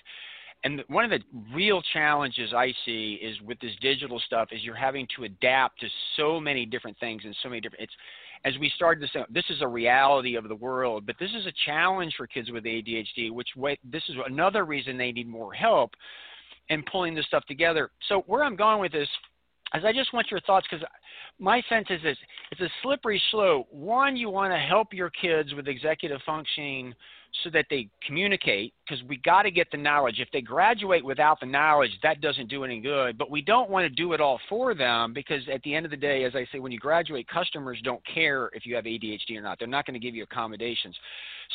And 0.62 0.83
one 0.89 1.05
of 1.05 1.11
the 1.11 1.20
real 1.55 1.83
challenges 1.93 2.53
I 2.55 2.72
see 2.85 3.18
is 3.22 3.41
with 3.43 3.59
this 3.61 3.72
digital 3.81 4.20
stuff 4.20 4.49
is 4.53 4.62
you're 4.62 4.74
having 4.74 5.07
to 5.16 5.24
adapt 5.24 5.81
to 5.81 5.87
so 6.16 6.39
many 6.39 6.66
different 6.66 6.99
things 6.99 7.22
and 7.24 7.35
so 7.43 7.49
many 7.49 7.61
different. 7.61 7.85
It's 7.85 7.95
as 8.45 8.59
we 8.59 8.70
started 8.74 9.03
this, 9.03 9.22
this 9.31 9.45
is 9.51 9.61
a 9.61 9.68
reality 9.68 10.37
of 10.37 10.49
the 10.49 10.55
world, 10.55 11.05
but 11.07 11.16
this 11.18 11.31
is 11.37 11.47
a 11.47 11.53
challenge 11.66 12.14
for 12.16 12.26
kids 12.26 12.51
with 12.51 12.64
ADHD, 12.64 13.31
which 13.31 13.49
this 13.85 14.03
is 14.09 14.16
another 14.26 14.64
reason 14.64 14.97
they 14.97 15.12
need 15.12 15.28
more 15.28 15.53
help 15.53 15.93
in 16.71 16.83
pulling 16.91 17.14
this 17.14 17.27
stuff 17.27 17.45
together. 17.47 17.91
So 18.09 18.23
where 18.27 18.43
I'm 18.43 18.57
going 18.57 18.81
with 18.81 18.93
this 18.93 19.09
is 19.75 19.85
I 19.85 19.93
just 19.93 20.12
want 20.12 20.31
your 20.31 20.41
thoughts 20.41 20.66
because 20.71 20.85
my 21.39 21.62
sense 21.68 21.87
is 21.91 22.03
this, 22.03 22.16
it's 22.51 22.61
a 22.61 22.68
slippery 22.83 23.21
slope. 23.31 23.68
One, 23.71 24.16
you 24.16 24.31
want 24.31 24.53
to 24.53 24.59
help 24.59 24.93
your 24.93 25.11
kids 25.11 25.55
with 25.55 25.68
executive 25.68 26.21
functioning– 26.27 26.95
so 27.45 27.51
that 27.51 27.66
they 27.71 27.89
communicate 28.07 28.75
because 28.85 29.03
we 29.05 29.16
got 29.18 29.43
to 29.43 29.51
get 29.51 29.71
the 29.71 29.77
knowledge. 29.77 30.16
If 30.18 30.29
they 30.33 30.41
graduate 30.41 31.05
without 31.05 31.39
the 31.41 31.47
knowledge, 31.47 31.91
that 32.03 32.21
doesn't 32.21 32.49
do 32.49 32.64
any 32.64 32.81
good. 32.81 33.16
But 33.16 33.31
we 33.31 33.41
don't 33.41 33.71
want 33.71 33.85
to 33.85 33.89
do 33.89 34.12
it 34.12 34.21
all 34.21 34.41
for 34.49 34.75
them 34.75 35.12
because 35.12 35.43
at 35.53 35.62
the 35.62 35.75
end 35.75 35.87
of 35.87 35.91
the 35.91 35.97
day, 35.97 36.25
as 36.25 36.35
I 36.35 36.47
say, 36.53 36.59
when 36.59 36.73
you 36.73 36.79
graduate, 36.79 37.29
customers 37.29 37.79
don't 37.85 38.03
care 38.07 38.51
if 38.53 38.66
you 38.66 38.75
have 38.75 38.85
ADHD 38.85 39.37
or 39.37 39.43
not. 39.43 39.59
They're 39.59 39.68
not 39.68 39.87
going 39.87 39.99
to 39.99 40.05
give 40.05 40.14
you 40.14 40.25
accommodations. 40.25 40.97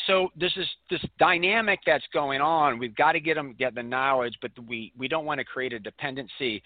So 0.07 0.29
this 0.39 0.51
is 0.55 0.65
this 0.89 1.01
dynamic 1.19 1.79
that's 1.85 2.05
going 2.13 2.41
on. 2.41 2.79
We've 2.79 2.95
got 2.95 3.13
to 3.13 3.19
get 3.19 3.35
them 3.35 3.55
get 3.57 3.75
the 3.75 3.83
knowledge, 3.83 4.35
but 4.41 4.51
we 4.67 4.91
we 4.97 5.07
don't 5.07 5.25
want 5.25 5.39
to 5.39 5.45
create 5.45 5.73
a 5.73 5.79
dependency. 5.79 6.63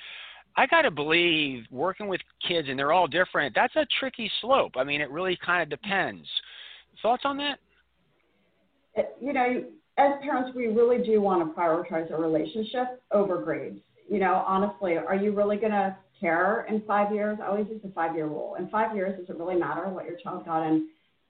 I 0.59 0.65
got 0.65 0.81
to 0.81 0.91
believe 0.91 1.63
working 1.71 2.09
with 2.09 2.19
kids, 2.45 2.67
and 2.67 2.77
they're 2.77 2.91
all 2.91 3.07
different. 3.07 3.55
That's 3.55 3.73
a 3.77 3.87
tricky 3.97 4.29
slope. 4.41 4.73
I 4.75 4.83
mean, 4.83 4.99
it 4.99 5.09
really 5.09 5.39
kind 5.45 5.63
of 5.63 5.69
depends. 5.69 6.27
Thoughts 7.01 7.23
on 7.23 7.37
that? 7.37 7.59
you 9.21 9.31
know, 9.31 9.63
as 9.97 10.11
parents, 10.21 10.53
we 10.53 10.67
really 10.67 11.01
do 11.01 11.21
want 11.21 11.47
to 11.47 11.57
prioritize 11.57 12.11
a 12.11 12.17
relationship 12.17 13.01
over 13.13 13.41
grades. 13.41 13.79
You 14.09 14.19
know, 14.19 14.43
honestly, 14.45 14.97
are 14.97 15.15
you 15.15 15.31
really 15.31 15.55
going 15.55 15.71
to 15.71 15.95
care 16.19 16.65
in 16.67 16.81
five 16.85 17.13
years? 17.13 17.37
I 17.41 17.47
always 17.47 17.67
use 17.69 17.81
the 17.81 17.91
five 17.95 18.13
year 18.13 18.25
rule. 18.25 18.55
In 18.59 18.67
five 18.67 18.93
years, 18.93 19.17
does 19.17 19.29
it 19.33 19.39
really 19.39 19.55
matter 19.55 19.87
what 19.87 20.03
your 20.03 20.17
child 20.21 20.43
got 20.43 20.67
in 20.67 20.89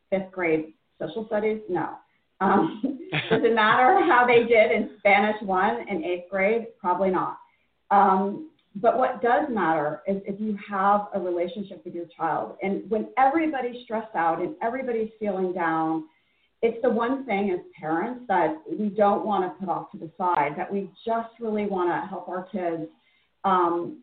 fifth 0.09 0.31
grade 0.31 0.73
social 0.99 1.27
studies? 1.27 1.59
No. 1.69 1.97
Um, 2.41 2.81
does 3.29 3.43
it 3.43 3.53
matter 3.53 4.03
how 4.07 4.25
they 4.25 4.45
did 4.45 4.71
in 4.71 4.89
Spanish 4.97 5.39
one 5.43 5.87
in 5.87 6.03
eighth 6.03 6.31
grade? 6.31 6.65
Probably 6.81 7.11
not. 7.11 7.37
Um, 7.91 8.48
but 8.81 8.97
what 8.97 9.21
does 9.21 9.47
matter 9.49 10.01
is 10.07 10.21
if 10.25 10.39
you 10.39 10.57
have 10.69 11.07
a 11.13 11.19
relationship 11.19 11.83
with 11.83 11.93
your 11.93 12.05
child. 12.15 12.57
And 12.61 12.89
when 12.89 13.07
everybody's 13.17 13.83
stressed 13.83 14.15
out 14.15 14.41
and 14.41 14.55
everybody's 14.61 15.09
feeling 15.19 15.53
down, 15.53 16.05
it's 16.61 16.77
the 16.83 16.89
one 16.89 17.25
thing 17.25 17.51
as 17.51 17.59
parents 17.79 18.25
that 18.27 18.57
we 18.69 18.89
don't 18.89 19.25
want 19.25 19.43
to 19.45 19.59
put 19.59 19.71
off 19.71 19.91
to 19.91 19.97
the 19.97 20.11
side, 20.17 20.53
that 20.57 20.71
we 20.71 20.89
just 21.05 21.29
really 21.39 21.65
want 21.65 21.89
to 21.89 22.07
help 22.09 22.27
our 22.27 22.43
kids 22.51 22.89
um, 23.43 24.01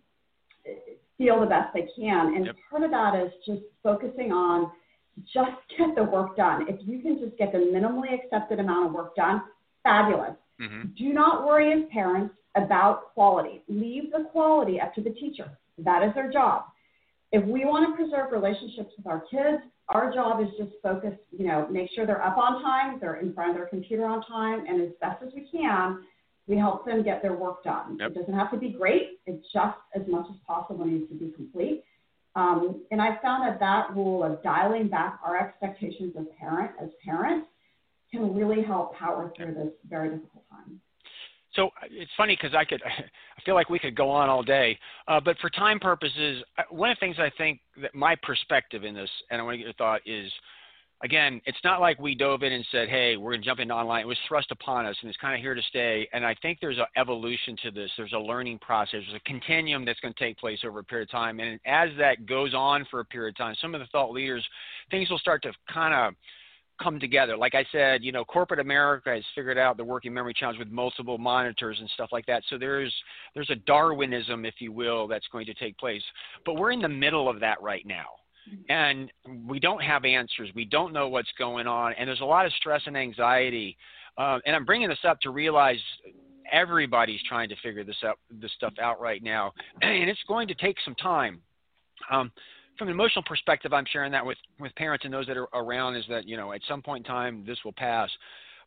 feel 1.18 1.40
the 1.40 1.46
best 1.46 1.72
they 1.74 1.88
can. 1.98 2.34
And 2.34 2.46
yep. 2.46 2.56
part 2.70 2.82
of 2.82 2.90
that 2.90 3.14
is 3.14 3.32
just 3.44 3.62
focusing 3.82 4.32
on 4.32 4.70
just 5.32 5.52
get 5.78 5.94
the 5.94 6.04
work 6.04 6.36
done. 6.36 6.66
If 6.68 6.80
you 6.86 7.00
can 7.00 7.18
just 7.18 7.36
get 7.38 7.52
the 7.52 7.58
minimally 7.58 8.12
accepted 8.12 8.58
amount 8.58 8.88
of 8.88 8.92
work 8.92 9.14
done, 9.16 9.42
fabulous. 9.82 10.34
Mm-hmm. 10.60 10.88
Do 10.96 11.12
not 11.12 11.46
worry 11.46 11.72
as 11.72 11.88
parents 11.92 12.34
about 12.56 13.14
quality. 13.14 13.62
Leave 13.68 14.10
the 14.12 14.24
quality 14.32 14.80
up 14.80 14.94
to 14.94 15.02
the 15.02 15.10
teacher. 15.10 15.50
That 15.78 16.02
is 16.02 16.14
their 16.14 16.30
job. 16.32 16.64
If 17.32 17.44
we 17.44 17.64
want 17.64 17.88
to 17.88 18.02
preserve 18.02 18.32
relationships 18.32 18.92
with 18.96 19.06
our 19.06 19.20
kids, 19.30 19.62
our 19.88 20.12
job 20.12 20.40
is 20.40 20.48
just 20.58 20.72
focus, 20.82 21.14
you 21.36 21.46
know, 21.46 21.68
make 21.70 21.90
sure 21.94 22.06
they're 22.06 22.24
up 22.24 22.38
on 22.38 22.62
time, 22.62 22.98
they're 23.00 23.16
in 23.16 23.32
front 23.34 23.50
of 23.50 23.56
their 23.56 23.66
computer 23.66 24.04
on 24.04 24.22
time, 24.24 24.64
and 24.66 24.80
as 24.80 24.88
best 25.00 25.22
as 25.22 25.32
we 25.34 25.46
can, 25.50 26.04
we 26.48 26.56
help 26.56 26.86
them 26.86 27.02
get 27.02 27.22
their 27.22 27.34
work 27.34 27.62
done. 27.64 27.96
Yep. 28.00 28.10
It 28.10 28.14
doesn't 28.14 28.34
have 28.34 28.50
to 28.52 28.56
be 28.56 28.70
great, 28.70 29.20
it 29.26 29.40
just 29.52 29.78
as 29.94 30.02
much 30.08 30.26
as 30.30 30.36
possible 30.46 30.84
needs 30.84 31.08
to 31.08 31.14
be 31.14 31.32
complete. 31.34 31.84
Um, 32.36 32.82
and 32.90 33.00
I 33.00 33.18
found 33.22 33.48
that 33.48 33.58
that 33.60 33.94
rule 33.94 34.22
of 34.22 34.42
dialing 34.42 34.88
back 34.88 35.18
our 35.24 35.38
expectations 35.38 36.14
as 36.18 36.26
parent 36.38 36.72
as 36.80 36.90
parents 37.04 37.48
can 38.10 38.34
really 38.34 38.62
help 38.62 38.94
power 38.94 39.32
through 39.36 39.54
this 39.54 39.72
very 39.88 40.10
difficult 40.10 40.44
time. 40.50 40.80
So 41.56 41.68
uh, 41.68 41.88
it's 41.90 42.10
funny 42.16 42.38
because 42.40 42.54
I 42.54 42.64
could, 42.64 42.82
I 42.84 43.42
feel 43.44 43.54
like 43.54 43.68
we 43.68 43.78
could 43.78 43.96
go 43.96 44.08
on 44.10 44.28
all 44.28 44.42
day. 44.42 44.78
Uh, 45.08 45.20
but 45.20 45.36
for 45.40 45.50
time 45.50 45.80
purposes, 45.80 46.44
one 46.70 46.90
of 46.90 46.96
the 46.96 47.00
things 47.00 47.16
I 47.18 47.30
think 47.36 47.60
that 47.82 47.94
my 47.94 48.14
perspective 48.22 48.84
in 48.84 48.94
this, 48.94 49.10
and 49.30 49.40
I 49.40 49.44
want 49.44 49.54
to 49.54 49.58
get 49.58 49.64
your 49.64 49.72
thought, 49.74 50.00
is 50.06 50.30
again, 51.02 51.40
it's 51.44 51.58
not 51.62 51.80
like 51.80 51.98
we 51.98 52.14
dove 52.14 52.42
in 52.42 52.52
and 52.52 52.64
said, 52.72 52.88
hey, 52.88 53.16
we're 53.16 53.32
going 53.32 53.42
to 53.42 53.46
jump 53.46 53.60
into 53.60 53.74
online. 53.74 54.02
It 54.02 54.06
was 54.06 54.16
thrust 54.28 54.50
upon 54.50 54.86
us 54.86 54.96
and 55.02 55.08
it's 55.08 55.18
kind 55.18 55.34
of 55.34 55.40
here 55.40 55.54
to 55.54 55.62
stay. 55.68 56.08
And 56.12 56.24
I 56.24 56.34
think 56.40 56.58
there's 56.60 56.78
an 56.78 56.86
evolution 56.96 57.56
to 57.64 57.70
this. 57.70 57.90
There's 57.96 58.14
a 58.14 58.18
learning 58.18 58.58
process. 58.60 59.00
There's 59.06 59.20
a 59.20 59.28
continuum 59.28 59.84
that's 59.84 60.00
going 60.00 60.14
to 60.14 60.20
take 60.20 60.38
place 60.38 60.60
over 60.64 60.78
a 60.78 60.84
period 60.84 61.08
of 61.08 61.12
time. 61.12 61.40
And 61.40 61.60
as 61.66 61.90
that 61.98 62.26
goes 62.26 62.54
on 62.54 62.86
for 62.90 63.00
a 63.00 63.04
period 63.04 63.34
of 63.34 63.36
time, 63.36 63.54
some 63.60 63.74
of 63.74 63.80
the 63.80 63.86
thought 63.88 64.10
leaders, 64.10 64.44
things 64.90 65.10
will 65.10 65.18
start 65.18 65.42
to 65.42 65.52
kind 65.72 65.92
of 65.92 66.14
come 66.82 67.00
together. 67.00 67.36
Like 67.36 67.54
I 67.54 67.64
said, 67.72 68.04
you 68.04 68.12
know, 68.12 68.24
corporate 68.24 68.60
America 68.60 69.10
has 69.10 69.24
figured 69.34 69.58
out 69.58 69.76
the 69.76 69.84
working 69.84 70.12
memory 70.12 70.34
challenge 70.34 70.58
with 70.58 70.70
multiple 70.70 71.18
monitors 71.18 71.78
and 71.80 71.88
stuff 71.90 72.10
like 72.12 72.26
that. 72.26 72.42
So 72.48 72.58
there's 72.58 72.94
there's 73.34 73.50
a 73.50 73.56
Darwinism, 73.56 74.44
if 74.44 74.54
you 74.58 74.72
will, 74.72 75.06
that's 75.06 75.26
going 75.32 75.46
to 75.46 75.54
take 75.54 75.78
place. 75.78 76.02
But 76.44 76.54
we're 76.54 76.72
in 76.72 76.80
the 76.80 76.88
middle 76.88 77.28
of 77.28 77.40
that 77.40 77.60
right 77.62 77.86
now. 77.86 78.06
And 78.68 79.10
we 79.48 79.58
don't 79.58 79.82
have 79.82 80.04
answers. 80.04 80.50
We 80.54 80.66
don't 80.66 80.92
know 80.92 81.08
what's 81.08 81.32
going 81.36 81.66
on, 81.66 81.94
and 81.98 82.06
there's 82.08 82.20
a 82.20 82.24
lot 82.24 82.46
of 82.46 82.52
stress 82.52 82.80
and 82.86 82.96
anxiety. 82.96 83.76
Uh, 84.16 84.38
and 84.46 84.54
I'm 84.54 84.64
bringing 84.64 84.88
this 84.88 85.04
up 85.04 85.20
to 85.22 85.30
realize 85.30 85.80
everybody's 86.52 87.20
trying 87.28 87.48
to 87.48 87.56
figure 87.62 87.82
this 87.82 87.96
out, 88.04 88.18
this 88.30 88.52
stuff 88.56 88.72
out 88.80 89.00
right 89.00 89.22
now, 89.22 89.52
and 89.82 90.08
it's 90.08 90.22
going 90.28 90.46
to 90.48 90.54
take 90.54 90.76
some 90.84 90.94
time. 90.94 91.40
Um, 92.10 92.30
from 92.78 92.88
an 92.88 92.94
emotional 92.94 93.22
perspective, 93.26 93.72
I'm 93.72 93.86
sharing 93.90 94.12
that 94.12 94.24
with, 94.24 94.38
with 94.60 94.74
parents 94.74 95.04
and 95.04 95.12
those 95.12 95.26
that 95.26 95.36
are 95.36 95.48
around 95.54 95.96
is 95.96 96.04
that, 96.08 96.26
you 96.28 96.36
know, 96.36 96.52
at 96.52 96.60
some 96.68 96.82
point 96.82 97.06
in 97.06 97.12
time, 97.12 97.44
this 97.46 97.58
will 97.64 97.72
pass. 97.72 98.10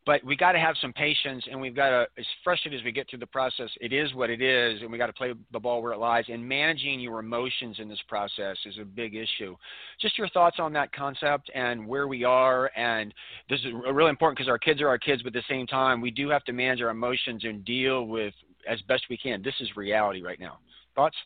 but 0.05 0.23
we 0.23 0.35
got 0.35 0.53
to 0.53 0.59
have 0.59 0.75
some 0.81 0.93
patience 0.93 1.43
and 1.51 1.59
we've 1.59 1.75
got 1.75 1.89
to 1.89 2.07
as 2.17 2.25
frustrated 2.43 2.79
as 2.79 2.85
we 2.85 2.91
get 2.91 3.09
through 3.09 3.19
the 3.19 3.27
process 3.27 3.69
it 3.81 3.91
is 3.91 4.13
what 4.13 4.29
it 4.29 4.41
is 4.41 4.81
and 4.81 4.91
we 4.91 4.97
got 4.97 5.07
to 5.07 5.13
play 5.13 5.33
the 5.51 5.59
ball 5.59 5.81
where 5.81 5.91
it 5.93 5.99
lies. 5.99 6.23
And 6.29 6.47
managing 6.47 6.99
your 6.99 7.19
emotions 7.19 7.77
in 7.79 7.87
this 7.87 7.99
process 8.07 8.57
is 8.65 8.77
a 8.81 8.85
big 8.85 9.13
issue. 9.15 9.55
Just 10.01 10.17
your 10.17 10.29
thoughts 10.29 10.57
on 10.59 10.73
that 10.73 10.91
concept 10.93 11.51
and 11.53 11.85
where 11.85 12.07
we 12.07 12.23
are 12.23 12.71
and 12.75 13.13
this 13.49 13.59
is 13.59 13.73
really 13.91 14.09
important 14.09 14.37
because 14.37 14.49
our 14.49 14.57
kids 14.57 14.81
are 14.81 14.87
our 14.87 14.97
kids 14.97 15.21
but 15.21 15.35
at 15.35 15.43
the 15.47 15.53
same 15.53 15.67
time 15.67 16.01
we 16.01 16.11
do 16.11 16.29
have 16.29 16.43
to 16.45 16.53
manage 16.53 16.81
our 16.81 16.89
emotions 16.89 17.43
and 17.43 17.63
deal 17.65 18.05
with 18.05 18.33
as 18.67 18.81
best 18.87 19.03
we 19.09 19.17
can. 19.17 19.41
This 19.43 19.55
is 19.59 19.75
reality 19.75 20.21
right 20.21 20.39
now. 20.39 20.59
Thoughts 20.95 21.17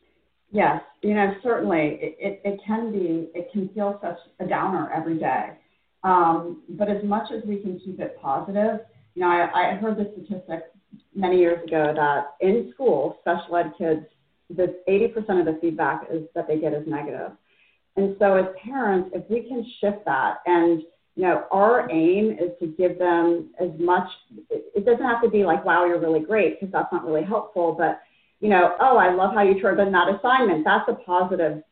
yes 0.53 0.81
you 1.01 1.13
know 1.13 1.33
certainly 1.43 1.99
it, 2.01 2.17
it, 2.19 2.41
it 2.45 2.61
can 2.65 2.91
be 2.93 3.29
it 3.35 3.51
can 3.51 3.67
feel 3.75 3.99
such 4.01 4.17
a 4.39 4.47
downer 4.47 4.89
every 4.95 5.19
day 5.19 5.57
um, 6.03 6.61
but 6.69 6.89
as 6.89 7.03
much 7.03 7.31
as 7.31 7.43
we 7.45 7.57
can 7.57 7.79
keep 7.79 7.99
it 7.99 8.17
positive, 8.21 8.81
you 9.15 9.21
know, 9.21 9.27
I, 9.27 9.71
I 9.71 9.75
heard 9.75 9.97
the 9.97 10.11
statistic 10.13 10.65
many 11.15 11.39
years 11.39 11.63
ago 11.65 11.93
that 11.95 12.35
in 12.45 12.71
school, 12.73 13.17
special 13.21 13.55
ed 13.55 13.73
kids, 13.77 14.01
the 14.49 14.79
80% 14.87 15.39
of 15.39 15.45
the 15.45 15.57
feedback 15.61 16.07
is 16.11 16.23
that 16.35 16.47
they 16.47 16.59
get 16.59 16.73
is 16.73 16.85
negative. 16.85 17.31
And 17.95 18.15
so 18.19 18.35
as 18.35 18.45
parents, 18.63 19.11
if 19.13 19.23
we 19.29 19.47
can 19.47 19.65
shift 19.79 20.03
that 20.05 20.37
and 20.45 20.81
you 21.15 21.23
know, 21.23 21.43
our 21.51 21.89
aim 21.91 22.31
is 22.31 22.49
to 22.59 22.65
give 22.65 22.97
them 22.97 23.51
as 23.61 23.69
much, 23.79 24.07
it 24.49 24.83
doesn't 24.83 25.05
have 25.05 25.21
to 25.21 25.29
be 25.29 25.43
like, 25.45 25.63
wow, 25.63 25.85
you're 25.85 25.99
really 25.99 26.19
great, 26.19 26.59
because 26.59 26.73
that's 26.73 26.91
not 26.91 27.05
really 27.05 27.23
helpful, 27.23 27.75
but, 27.77 28.01
you 28.43 28.49
know, 28.49 28.75
oh, 28.81 28.97
I 28.97 29.13
love 29.15 29.33
how 29.33 29.41
you 29.41 29.61
turned 29.61 29.79
in 29.79 29.93
that 29.93 30.13
assignment. 30.13 30.65
That's 30.65 30.89
a 30.89 30.95
positive, 30.95 31.63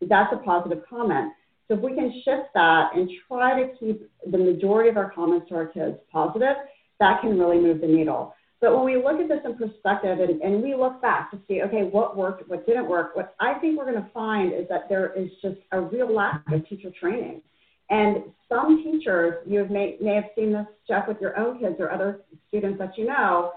that's 0.00 0.32
a 0.32 0.36
positive 0.36 0.84
comment. 0.88 1.32
So 1.66 1.74
if 1.74 1.80
we 1.80 1.96
can 1.96 2.12
shift 2.24 2.54
that 2.54 2.90
and 2.94 3.10
try 3.26 3.60
to 3.60 3.76
keep 3.76 4.08
the 4.30 4.38
majority 4.38 4.88
of 4.88 4.96
our 4.96 5.10
comments 5.10 5.48
to 5.48 5.56
our 5.56 5.66
kids 5.66 5.96
positive, 6.12 6.54
that 7.00 7.20
can 7.20 7.36
really 7.36 7.58
move 7.58 7.80
the 7.80 7.88
needle. 7.88 8.32
But 8.60 8.76
when 8.76 8.84
we 8.84 9.02
look 9.02 9.20
at 9.20 9.28
this 9.28 9.40
in 9.44 9.56
perspective 9.56 10.20
and, 10.20 10.40
and 10.40 10.62
we 10.62 10.76
look 10.76 11.02
back 11.02 11.32
to 11.32 11.40
see, 11.48 11.62
okay, 11.62 11.82
what 11.82 12.16
worked, 12.16 12.48
what 12.48 12.66
didn't 12.66 12.88
work, 12.88 13.16
what 13.16 13.34
I 13.40 13.54
think 13.54 13.76
we're 13.76 13.90
going 13.90 14.00
to 14.00 14.10
find 14.14 14.52
is 14.52 14.68
that 14.68 14.88
there 14.88 15.12
is 15.14 15.28
just 15.42 15.58
a 15.72 15.80
real 15.80 16.14
lack 16.14 16.42
of 16.52 16.68
teacher 16.68 16.90
training. 17.00 17.42
And 17.88 18.22
some 18.48 18.84
teachers, 18.84 19.44
you 19.44 19.66
may, 19.68 19.96
may 20.00 20.14
have 20.14 20.30
seen 20.36 20.52
this, 20.52 20.66
Jeff, 20.86 21.08
with 21.08 21.20
your 21.20 21.36
own 21.36 21.58
kids 21.58 21.76
or 21.80 21.90
other 21.90 22.20
students 22.48 22.78
that 22.78 22.96
you 22.96 23.06
know, 23.06 23.54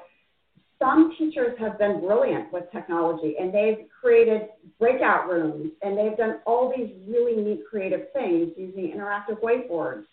some 0.83 1.15
teachers 1.17 1.57
have 1.59 1.79
been 1.79 2.01
brilliant 2.01 2.51
with 2.51 2.69
technology 2.71 3.35
and 3.39 3.53
they've 3.53 3.85
created 4.01 4.49
breakout 4.79 5.29
rooms 5.29 5.71
and 5.81 5.97
they've 5.97 6.17
done 6.17 6.39
all 6.45 6.73
these 6.75 6.89
really 7.07 7.41
neat 7.41 7.61
creative 7.69 8.11
things 8.11 8.51
using 8.57 8.93
interactive 8.95 9.39
whiteboards. 9.41 10.03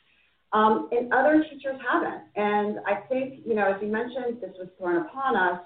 Um, 0.52 0.88
and 0.92 1.12
other 1.12 1.44
teachers 1.50 1.76
haven't. 1.88 2.22
And 2.36 2.78
I 2.86 3.00
think, 3.08 3.40
you 3.44 3.54
know, 3.54 3.72
as 3.72 3.82
you 3.82 3.88
mentioned, 3.88 4.40
this 4.40 4.50
was 4.58 4.68
thrown 4.78 5.06
upon 5.06 5.36
us. 5.36 5.60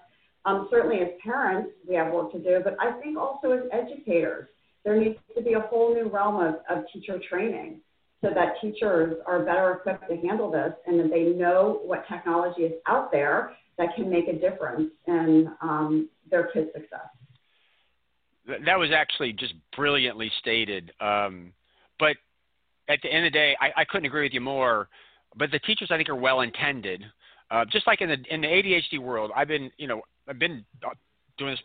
Um, 0.47 0.69
certainly 0.71 0.99
as 0.99 1.09
parents, 1.23 1.71
we 1.89 1.95
have 1.97 2.13
work 2.13 2.33
to 2.33 2.39
do, 2.39 2.61
but 2.63 2.77
I 2.81 2.93
think 3.01 3.19
also 3.19 3.53
as 3.53 3.63
educators, 3.73 4.49
there 4.85 4.99
needs 4.99 5.19
to 5.37 5.43
be 5.43 5.55
a 5.55 5.61
whole 5.61 5.95
new 5.95 6.09
realm 6.09 6.37
of, 6.37 6.57
of 6.69 6.85
teacher 6.93 7.19
training 7.31 7.81
so 8.23 8.29
that 8.35 8.55
teachers 8.61 9.17
are 9.27 9.43
better 9.43 9.73
equipped 9.73 10.09
to 10.09 10.17
handle 10.17 10.51
this 10.51 10.73
and 10.87 11.01
that 11.01 11.11
they 11.11 11.25
know 11.25 11.81
what 11.85 12.07
technology 12.09 12.63
is 12.63 12.73
out 12.87 13.11
there 13.11 13.53
that 13.79 13.95
can 13.97 14.11
make 14.11 14.29
a 14.29 14.33
difference 14.33 14.91
in 15.07 15.49
um, 15.61 16.09
their 16.31 16.49
kids' 16.49 16.71
success. 16.73 17.09
That 18.47 18.79
was 18.79 18.91
actually 18.95 19.33
just 19.33 19.55
brilliantly 19.75 20.31
stated. 20.41 20.93
Um, 21.01 21.53
but 21.99 22.17
at 22.89 23.01
the 23.03 23.11
end 23.13 23.27
of 23.27 23.33
the 23.33 23.39
day, 23.39 23.57
I, 23.61 23.81
I, 23.81 23.85
couldn't 23.87 24.05
agree 24.05 24.25
with 24.25 24.35
you 24.35 24.43
more. 24.43 24.89
But 25.37 25.51
the 25.51 25.59
teachers, 25.61 25.89
I 25.91 25.97
think, 25.97 26.11
are 26.11 26.15
well 26.15 26.43
intended. 26.43 27.03
Uh, 27.51 27.65
just 27.65 27.87
like 27.87 28.03
in 28.03 28.11
the 28.11 28.19
in 28.31 28.43
the 28.43 28.47
ADHD 28.47 28.99
world, 28.99 29.31
I've 29.35 29.49
been, 29.49 29.71
you 29.79 29.89
know, 29.89 30.03
I've 30.29 30.39
been 30.39 30.65
uh, 30.85 30.91
doing 31.39 31.53
this 31.53 31.61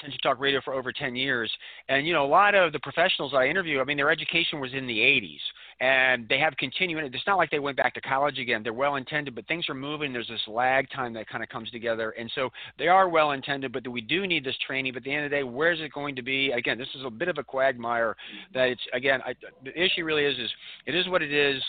Attention 0.00 0.18
Talk 0.22 0.40
Radio 0.40 0.60
for 0.64 0.72
over 0.72 0.92
10 0.92 1.14
years. 1.14 1.50
And, 1.88 2.06
you 2.06 2.14
know, 2.14 2.24
a 2.24 2.26
lot 2.26 2.54
of 2.54 2.72
the 2.72 2.78
professionals 2.80 3.34
I 3.34 3.46
interview, 3.46 3.80
I 3.80 3.84
mean, 3.84 3.96
their 3.96 4.10
education 4.10 4.60
was 4.60 4.72
in 4.72 4.86
the 4.86 4.98
80s 4.98 5.38
and 5.80 6.28
they 6.28 6.38
have 6.38 6.56
continuing. 6.58 7.04
It's 7.06 7.26
not 7.26 7.38
like 7.38 7.50
they 7.50 7.58
went 7.58 7.76
back 7.76 7.94
to 7.94 8.00
college 8.02 8.38
again. 8.38 8.62
They're 8.62 8.72
well 8.72 8.96
intended, 8.96 9.34
but 9.34 9.46
things 9.46 9.68
are 9.68 9.74
moving. 9.74 10.12
There's 10.12 10.28
this 10.28 10.40
lag 10.46 10.88
time 10.90 11.14
that 11.14 11.28
kind 11.28 11.42
of 11.42 11.48
comes 11.48 11.70
together. 11.70 12.10
And 12.10 12.30
so 12.34 12.50
they 12.78 12.88
are 12.88 13.08
well 13.08 13.30
intended, 13.32 13.72
but 13.72 13.88
we 13.88 14.02
do 14.02 14.26
need 14.26 14.44
this 14.44 14.56
training. 14.66 14.92
But 14.92 14.98
at 14.98 15.04
the 15.04 15.14
end 15.14 15.24
of 15.24 15.30
the 15.30 15.36
day, 15.38 15.42
where's 15.42 15.80
it 15.80 15.92
going 15.92 16.16
to 16.16 16.22
be? 16.22 16.50
Again, 16.50 16.76
this 16.76 16.88
is 16.94 17.02
a 17.04 17.10
bit 17.10 17.28
of 17.28 17.38
a 17.38 17.44
quagmire 17.44 18.14
that 18.52 18.68
it's, 18.68 18.82
again, 18.92 19.20
I, 19.24 19.34
the 19.64 19.70
issue 19.70 20.04
really 20.04 20.24
is, 20.24 20.38
is 20.38 20.50
it 20.86 20.94
is 20.94 21.08
what 21.08 21.22
it 21.22 21.32
is 21.32 21.62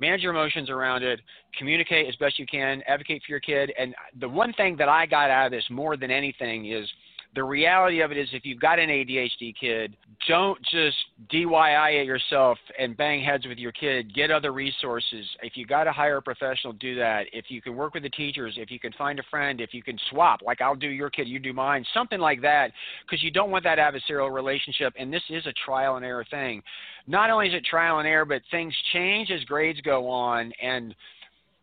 manage 0.00 0.22
your 0.22 0.32
emotions 0.32 0.68
around 0.68 1.04
it, 1.04 1.20
communicate 1.56 2.08
as 2.08 2.16
best 2.16 2.36
you 2.36 2.44
can, 2.44 2.82
advocate 2.88 3.22
for 3.24 3.30
your 3.30 3.38
kid. 3.38 3.72
And 3.78 3.94
the 4.18 4.28
one 4.28 4.52
thing 4.54 4.76
that 4.78 4.88
I 4.88 5.06
got 5.06 5.30
out 5.30 5.46
of 5.46 5.52
this 5.52 5.64
more 5.70 5.96
than 5.96 6.10
anything 6.10 6.72
is 6.72 6.88
the 7.34 7.42
reality 7.42 8.02
of 8.02 8.12
it 8.12 8.18
is 8.18 8.28
if 8.32 8.44
you've 8.44 8.60
got 8.60 8.78
an 8.78 8.90
ADHD 8.90 9.54
kid, 9.58 9.96
don't 10.28 10.60
just 10.70 10.96
DIY 11.32 12.02
it 12.02 12.06
yourself 12.06 12.58
and 12.78 12.96
bang 12.96 13.24
heads 13.24 13.46
with 13.46 13.58
your 13.58 13.72
kid. 13.72 14.14
Get 14.14 14.30
other 14.30 14.52
resources. 14.52 15.24
If 15.42 15.56
you 15.56 15.64
got 15.64 15.84
to 15.84 15.92
hire 15.92 16.18
a 16.18 16.22
professional, 16.22 16.74
do 16.74 16.94
that. 16.96 17.24
If 17.32 17.46
you 17.48 17.62
can 17.62 17.74
work 17.74 17.94
with 17.94 18.02
the 18.02 18.10
teachers, 18.10 18.54
if 18.58 18.70
you 18.70 18.78
can 18.78 18.92
find 18.92 19.18
a 19.18 19.22
friend, 19.30 19.60
if 19.62 19.72
you 19.72 19.82
can 19.82 19.98
swap, 20.10 20.42
like 20.42 20.60
I'll 20.60 20.76
do 20.76 20.88
your 20.88 21.08
kid, 21.08 21.26
you 21.26 21.38
do 21.38 21.54
mine, 21.54 21.84
something 21.94 22.20
like 22.20 22.42
that, 22.42 22.70
because 23.06 23.22
you 23.22 23.30
don't 23.30 23.50
want 23.50 23.64
that 23.64 23.78
adversarial 23.78 24.32
relationship. 24.32 24.92
And 24.98 25.12
this 25.12 25.22
is 25.30 25.46
a 25.46 25.54
trial 25.64 25.96
and 25.96 26.04
error 26.04 26.26
thing. 26.30 26.62
Not 27.06 27.30
only 27.30 27.48
is 27.48 27.54
it 27.54 27.64
trial 27.64 27.98
and 27.98 28.06
error, 28.06 28.26
but 28.26 28.42
things 28.50 28.74
change 28.92 29.30
as 29.30 29.42
grades 29.44 29.80
go 29.80 30.08
on. 30.08 30.52
And 30.62 30.94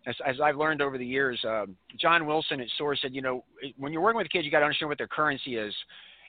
as, 0.09 0.15
as 0.25 0.41
I've 0.41 0.57
learned 0.57 0.81
over 0.81 0.97
the 0.97 1.05
years, 1.05 1.39
uh, 1.45 1.65
John 1.99 2.25
Wilson 2.25 2.59
at 2.59 2.67
SOAR 2.77 2.95
said, 2.95 3.13
you 3.13 3.21
know, 3.21 3.43
when 3.77 3.93
you're 3.93 4.01
working 4.01 4.17
with 4.17 4.29
kids, 4.29 4.45
you 4.45 4.51
got 4.51 4.59
to 4.59 4.65
understand 4.65 4.89
what 4.89 4.97
their 4.97 5.07
currency 5.07 5.55
is. 5.55 5.73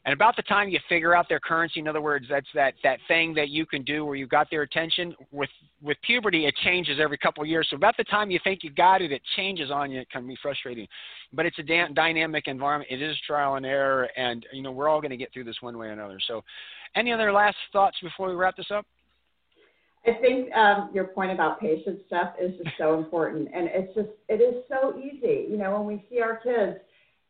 And 0.07 0.15
about 0.15 0.35
the 0.35 0.43
time 0.43 0.71
you 0.71 0.79
figure 0.89 1.15
out 1.15 1.29
their 1.29 1.41
currency, 1.41 1.81
in 1.81 1.87
other 1.87 2.01
words, 2.01 2.25
that's 2.31 2.47
that 2.55 2.73
that 2.83 2.99
thing 3.07 3.35
that 3.35 3.51
you 3.51 3.67
can 3.67 3.83
do 3.83 4.07
where 4.07 4.17
you've 4.17 4.31
got 4.31 4.49
their 4.51 4.63
attention. 4.63 5.15
With 5.31 5.51
with 5.83 5.99
puberty, 6.07 6.47
it 6.47 6.55
changes 6.65 6.99
every 6.99 7.19
couple 7.19 7.43
of 7.43 7.51
years. 7.51 7.67
So 7.69 7.77
about 7.77 7.99
the 7.99 8.05
time 8.05 8.31
you 8.31 8.41
think 8.43 8.65
you 8.65 8.71
got 8.71 9.03
it, 9.03 9.13
it 9.13 9.21
changes 9.37 9.71
on 9.71 9.91
you. 9.91 10.01
It 10.01 10.11
can 10.11 10.27
be 10.27 10.39
frustrating, 10.41 10.89
but 11.35 11.45
it's 11.45 11.59
a 11.59 11.63
da- 11.63 11.89
dynamic 11.89 12.45
environment. 12.47 12.91
It 12.91 13.03
is 13.03 13.15
trial 13.27 13.57
and 13.57 13.67
error, 13.67 14.09
and 14.17 14.47
you 14.55 14.63
know 14.63 14.73
we're 14.73 14.89
all 14.89 15.03
going 15.03 15.11
to 15.11 15.19
get 15.19 15.35
through 15.35 15.45
this 15.45 15.61
one 15.61 15.77
way 15.77 15.89
or 15.89 15.93
another. 15.93 16.19
So, 16.29 16.43
any 16.97 17.13
other 17.13 17.31
last 17.31 17.59
thoughts 17.71 17.99
before 18.03 18.31
we 18.31 18.37
wrap 18.37 18.57
this 18.57 18.71
up? 18.75 18.87
I 20.07 20.13
think 20.15 20.53
um, 20.55 20.91
your 20.95 21.05
point 21.05 21.31
about 21.31 21.61
patience, 21.61 22.01
Jeff, 22.09 22.35
is 22.41 22.57
just 22.57 22.71
so 22.79 22.99
important, 22.99 23.49
and 23.55 23.69
it's 23.73 23.95
just 23.95 24.09
it 24.29 24.41
is 24.41 24.65
so 24.69 24.99
easy. 24.99 25.47
You 25.51 25.59
know, 25.59 25.77
when 25.77 25.87
we 25.87 26.05
see 26.09 26.21
our 26.21 26.37
kids 26.37 26.79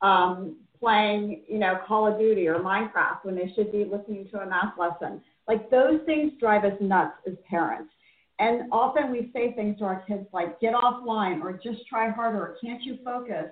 um, 0.03 0.57
playing, 0.79 1.43
you 1.49 1.59
know, 1.59 1.79
Call 1.87 2.07
of 2.07 2.19
Duty 2.19 2.47
or 2.47 2.61
Minecraft 2.61 3.25
when 3.25 3.35
they 3.35 3.53
should 3.57 3.73
be 3.73 3.85
listening 3.85 4.29
to 4.31 4.41
a 4.41 4.47
math 4.47 4.75
lesson, 4.79 5.21
like 5.49 5.69
those 5.71 6.01
things 6.07 6.33
drive 6.39 6.65
us 6.65 6.79
nuts 6.81 7.17
as 7.27 7.35
parents. 7.49 7.91
And 8.39 8.63
often 8.73 9.11
we 9.11 9.31
say 9.35 9.53
things 9.53 9.79
to 9.79 9.85
our 9.85 10.05
kids 10.07 10.27
like 10.33 10.61
"get 10.61 10.75
offline" 10.75 11.43
or 11.43 11.53
"just 11.63 11.87
try 11.89 12.09
harder" 12.09 12.39
or 12.39 12.57
"can't 12.63 12.83
you 12.83 12.99
focus?" 13.05 13.47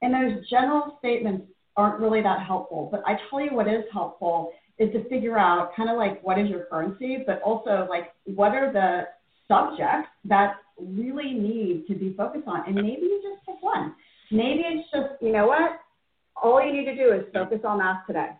And 0.00 0.14
those 0.14 0.48
general 0.48 0.96
statements 0.98 1.46
aren't 1.76 2.00
really 2.00 2.22
that 2.22 2.46
helpful. 2.46 2.88
But 2.90 3.02
I 3.06 3.18
tell 3.28 3.40
you 3.42 3.54
what 3.54 3.68
is 3.68 3.84
helpful 3.92 4.50
is 4.78 4.92
to 4.92 5.08
figure 5.08 5.38
out 5.38 5.74
kind 5.74 5.88
of 5.88 5.96
like 5.96 6.22
what 6.22 6.38
is 6.38 6.48
your 6.48 6.64
currency, 6.64 7.18
but 7.26 7.40
also 7.42 7.86
like 7.88 8.12
what 8.24 8.52
are 8.52 8.72
the 8.72 9.04
subjects 9.48 10.10
that 10.24 10.56
really 10.78 11.32
need 11.32 11.86
to 11.88 11.94
be 11.94 12.14
focused 12.16 12.46
on. 12.46 12.62
And 12.66 12.74
maybe 12.74 13.02
you 13.02 13.22
just 13.22 13.46
pick 13.46 13.62
one. 13.62 13.94
Maybe 14.30 14.62
it's 14.64 14.88
just, 14.92 15.22
you 15.22 15.32
know 15.32 15.46
what? 15.46 15.80
All 16.40 16.64
you 16.64 16.72
need 16.72 16.84
to 16.86 16.96
do 16.96 17.12
is 17.12 17.24
focus 17.32 17.60
on 17.64 17.78
math 17.78 18.06
today. 18.06 18.30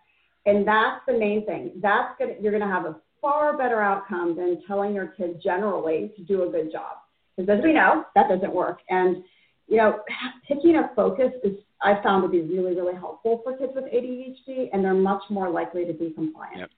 And 0.44 0.66
that's 0.66 1.00
the 1.06 1.18
main 1.18 1.44
thing. 1.46 1.72
That's 1.82 2.14
gonna 2.18 2.34
you're 2.40 2.52
gonna 2.52 2.72
have 2.72 2.84
a 2.84 2.96
far 3.20 3.56
better 3.56 3.80
outcome 3.82 4.36
than 4.36 4.62
telling 4.66 4.94
your 4.94 5.08
kid 5.08 5.40
generally 5.42 6.12
to 6.16 6.22
do 6.22 6.44
a 6.44 6.50
good 6.50 6.70
job. 6.70 6.98
Because 7.36 7.58
as 7.58 7.64
we 7.64 7.72
know, 7.72 8.04
that 8.14 8.28
doesn't 8.28 8.52
work. 8.52 8.78
And 8.88 9.24
you 9.68 9.76
know, 9.76 10.00
picking 10.46 10.76
a 10.76 10.90
focus 10.94 11.32
is 11.42 11.54
I 11.82 12.00
found 12.02 12.22
to 12.22 12.28
be 12.28 12.40
really, 12.40 12.74
really 12.74 12.94
helpful 12.94 13.40
for 13.44 13.56
kids 13.56 13.72
with 13.74 13.84
ADHD, 13.84 14.68
and 14.72 14.84
they're 14.84 14.94
much 14.94 15.22
more 15.28 15.50
likely 15.50 15.84
to 15.84 15.92
be 15.92 16.10
compliant. 16.10 16.58
Yep. 16.58 16.70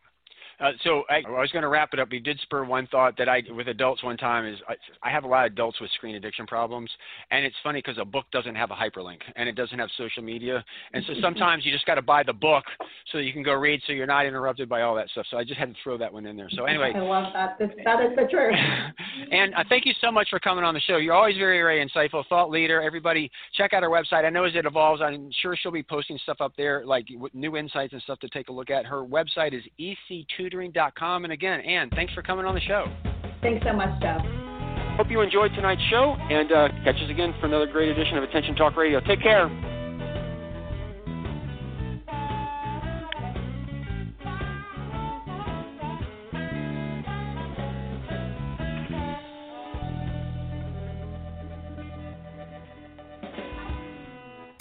Uh, 0.60 0.72
so 0.82 1.04
I, 1.08 1.22
I 1.26 1.40
was 1.40 1.50
going 1.52 1.62
to 1.62 1.68
wrap 1.68 1.90
it 1.92 2.00
up. 2.00 2.12
You 2.12 2.20
did 2.20 2.38
spur 2.40 2.64
one 2.64 2.86
thought 2.88 3.16
that 3.18 3.28
I, 3.28 3.42
with 3.50 3.68
adults, 3.68 4.02
one 4.02 4.16
time 4.16 4.44
is 4.44 4.58
I, 4.68 4.74
I 5.02 5.10
have 5.10 5.24
a 5.24 5.28
lot 5.28 5.46
of 5.46 5.52
adults 5.52 5.80
with 5.80 5.90
screen 5.92 6.16
addiction 6.16 6.46
problems, 6.46 6.90
and 7.30 7.44
it's 7.44 7.54
funny 7.62 7.78
because 7.78 7.98
a 7.98 8.04
book 8.04 8.26
doesn't 8.32 8.56
have 8.56 8.70
a 8.70 8.74
hyperlink 8.74 9.18
and 9.36 9.48
it 9.48 9.52
doesn't 9.52 9.78
have 9.78 9.88
social 9.96 10.22
media, 10.22 10.64
and 10.92 11.04
so 11.06 11.14
sometimes 11.20 11.64
you 11.64 11.72
just 11.72 11.86
got 11.86 11.94
to 11.94 12.02
buy 12.02 12.22
the 12.22 12.32
book 12.32 12.64
so 13.12 13.18
you 13.18 13.32
can 13.32 13.42
go 13.42 13.52
read, 13.52 13.80
so 13.86 13.92
you're 13.92 14.06
not 14.06 14.26
interrupted 14.26 14.68
by 14.68 14.82
all 14.82 14.96
that 14.96 15.08
stuff. 15.10 15.26
So 15.30 15.36
I 15.36 15.44
just 15.44 15.58
had 15.58 15.68
to 15.68 15.76
throw 15.84 15.96
that 15.98 16.12
one 16.12 16.26
in 16.26 16.36
there. 16.36 16.48
So 16.50 16.64
anyway, 16.64 16.92
I 16.94 17.00
love 17.00 17.32
that. 17.34 17.58
This, 17.58 17.70
that 17.84 18.00
is 18.00 18.16
the 18.16 18.26
truth. 18.28 18.54
and 19.30 19.54
uh, 19.54 19.64
thank 19.68 19.86
you 19.86 19.92
so 20.00 20.10
much 20.10 20.28
for 20.28 20.40
coming 20.40 20.64
on 20.64 20.74
the 20.74 20.80
show. 20.80 20.96
You're 20.96 21.14
always 21.14 21.36
very, 21.36 21.58
very 21.58 21.86
insightful, 21.86 22.26
thought 22.26 22.50
leader. 22.50 22.82
Everybody, 22.82 23.30
check 23.54 23.72
out 23.74 23.84
our 23.84 23.90
website. 23.90 24.24
I 24.24 24.30
know 24.30 24.44
as 24.44 24.54
it 24.56 24.66
evolves, 24.66 25.02
I'm 25.02 25.30
sure 25.40 25.56
she'll 25.56 25.70
be 25.70 25.84
posting 25.84 26.18
stuff 26.24 26.38
up 26.40 26.52
there 26.56 26.84
like 26.84 27.06
new 27.32 27.56
insights 27.56 27.92
and 27.92 28.02
stuff 28.02 28.18
to 28.20 28.28
take 28.28 28.48
a 28.48 28.52
look 28.52 28.70
at. 28.70 28.84
Her 28.84 29.04
website 29.04 29.54
is 29.54 29.62
ec2 29.78 30.47
tutoring.com. 30.48 31.24
And 31.24 31.32
again, 31.32 31.60
Ann, 31.60 31.90
thanks 31.90 32.12
for 32.14 32.22
coming 32.22 32.46
on 32.46 32.54
the 32.54 32.60
show. 32.60 32.86
Thanks 33.42 33.64
so 33.66 33.72
much, 33.72 34.00
Jeff. 34.00 34.20
Hope 34.96 35.10
you 35.10 35.20
enjoyed 35.20 35.52
tonight's 35.54 35.82
show, 35.90 36.16
and 36.18 36.50
uh, 36.50 36.68
catch 36.82 36.96
us 36.96 37.10
again 37.10 37.32
for 37.38 37.46
another 37.46 37.66
great 37.66 37.88
edition 37.88 38.18
of 38.18 38.24
Attention 38.24 38.56
Talk 38.56 38.76
Radio. 38.76 39.00
Take 39.00 39.22
care. 39.22 39.77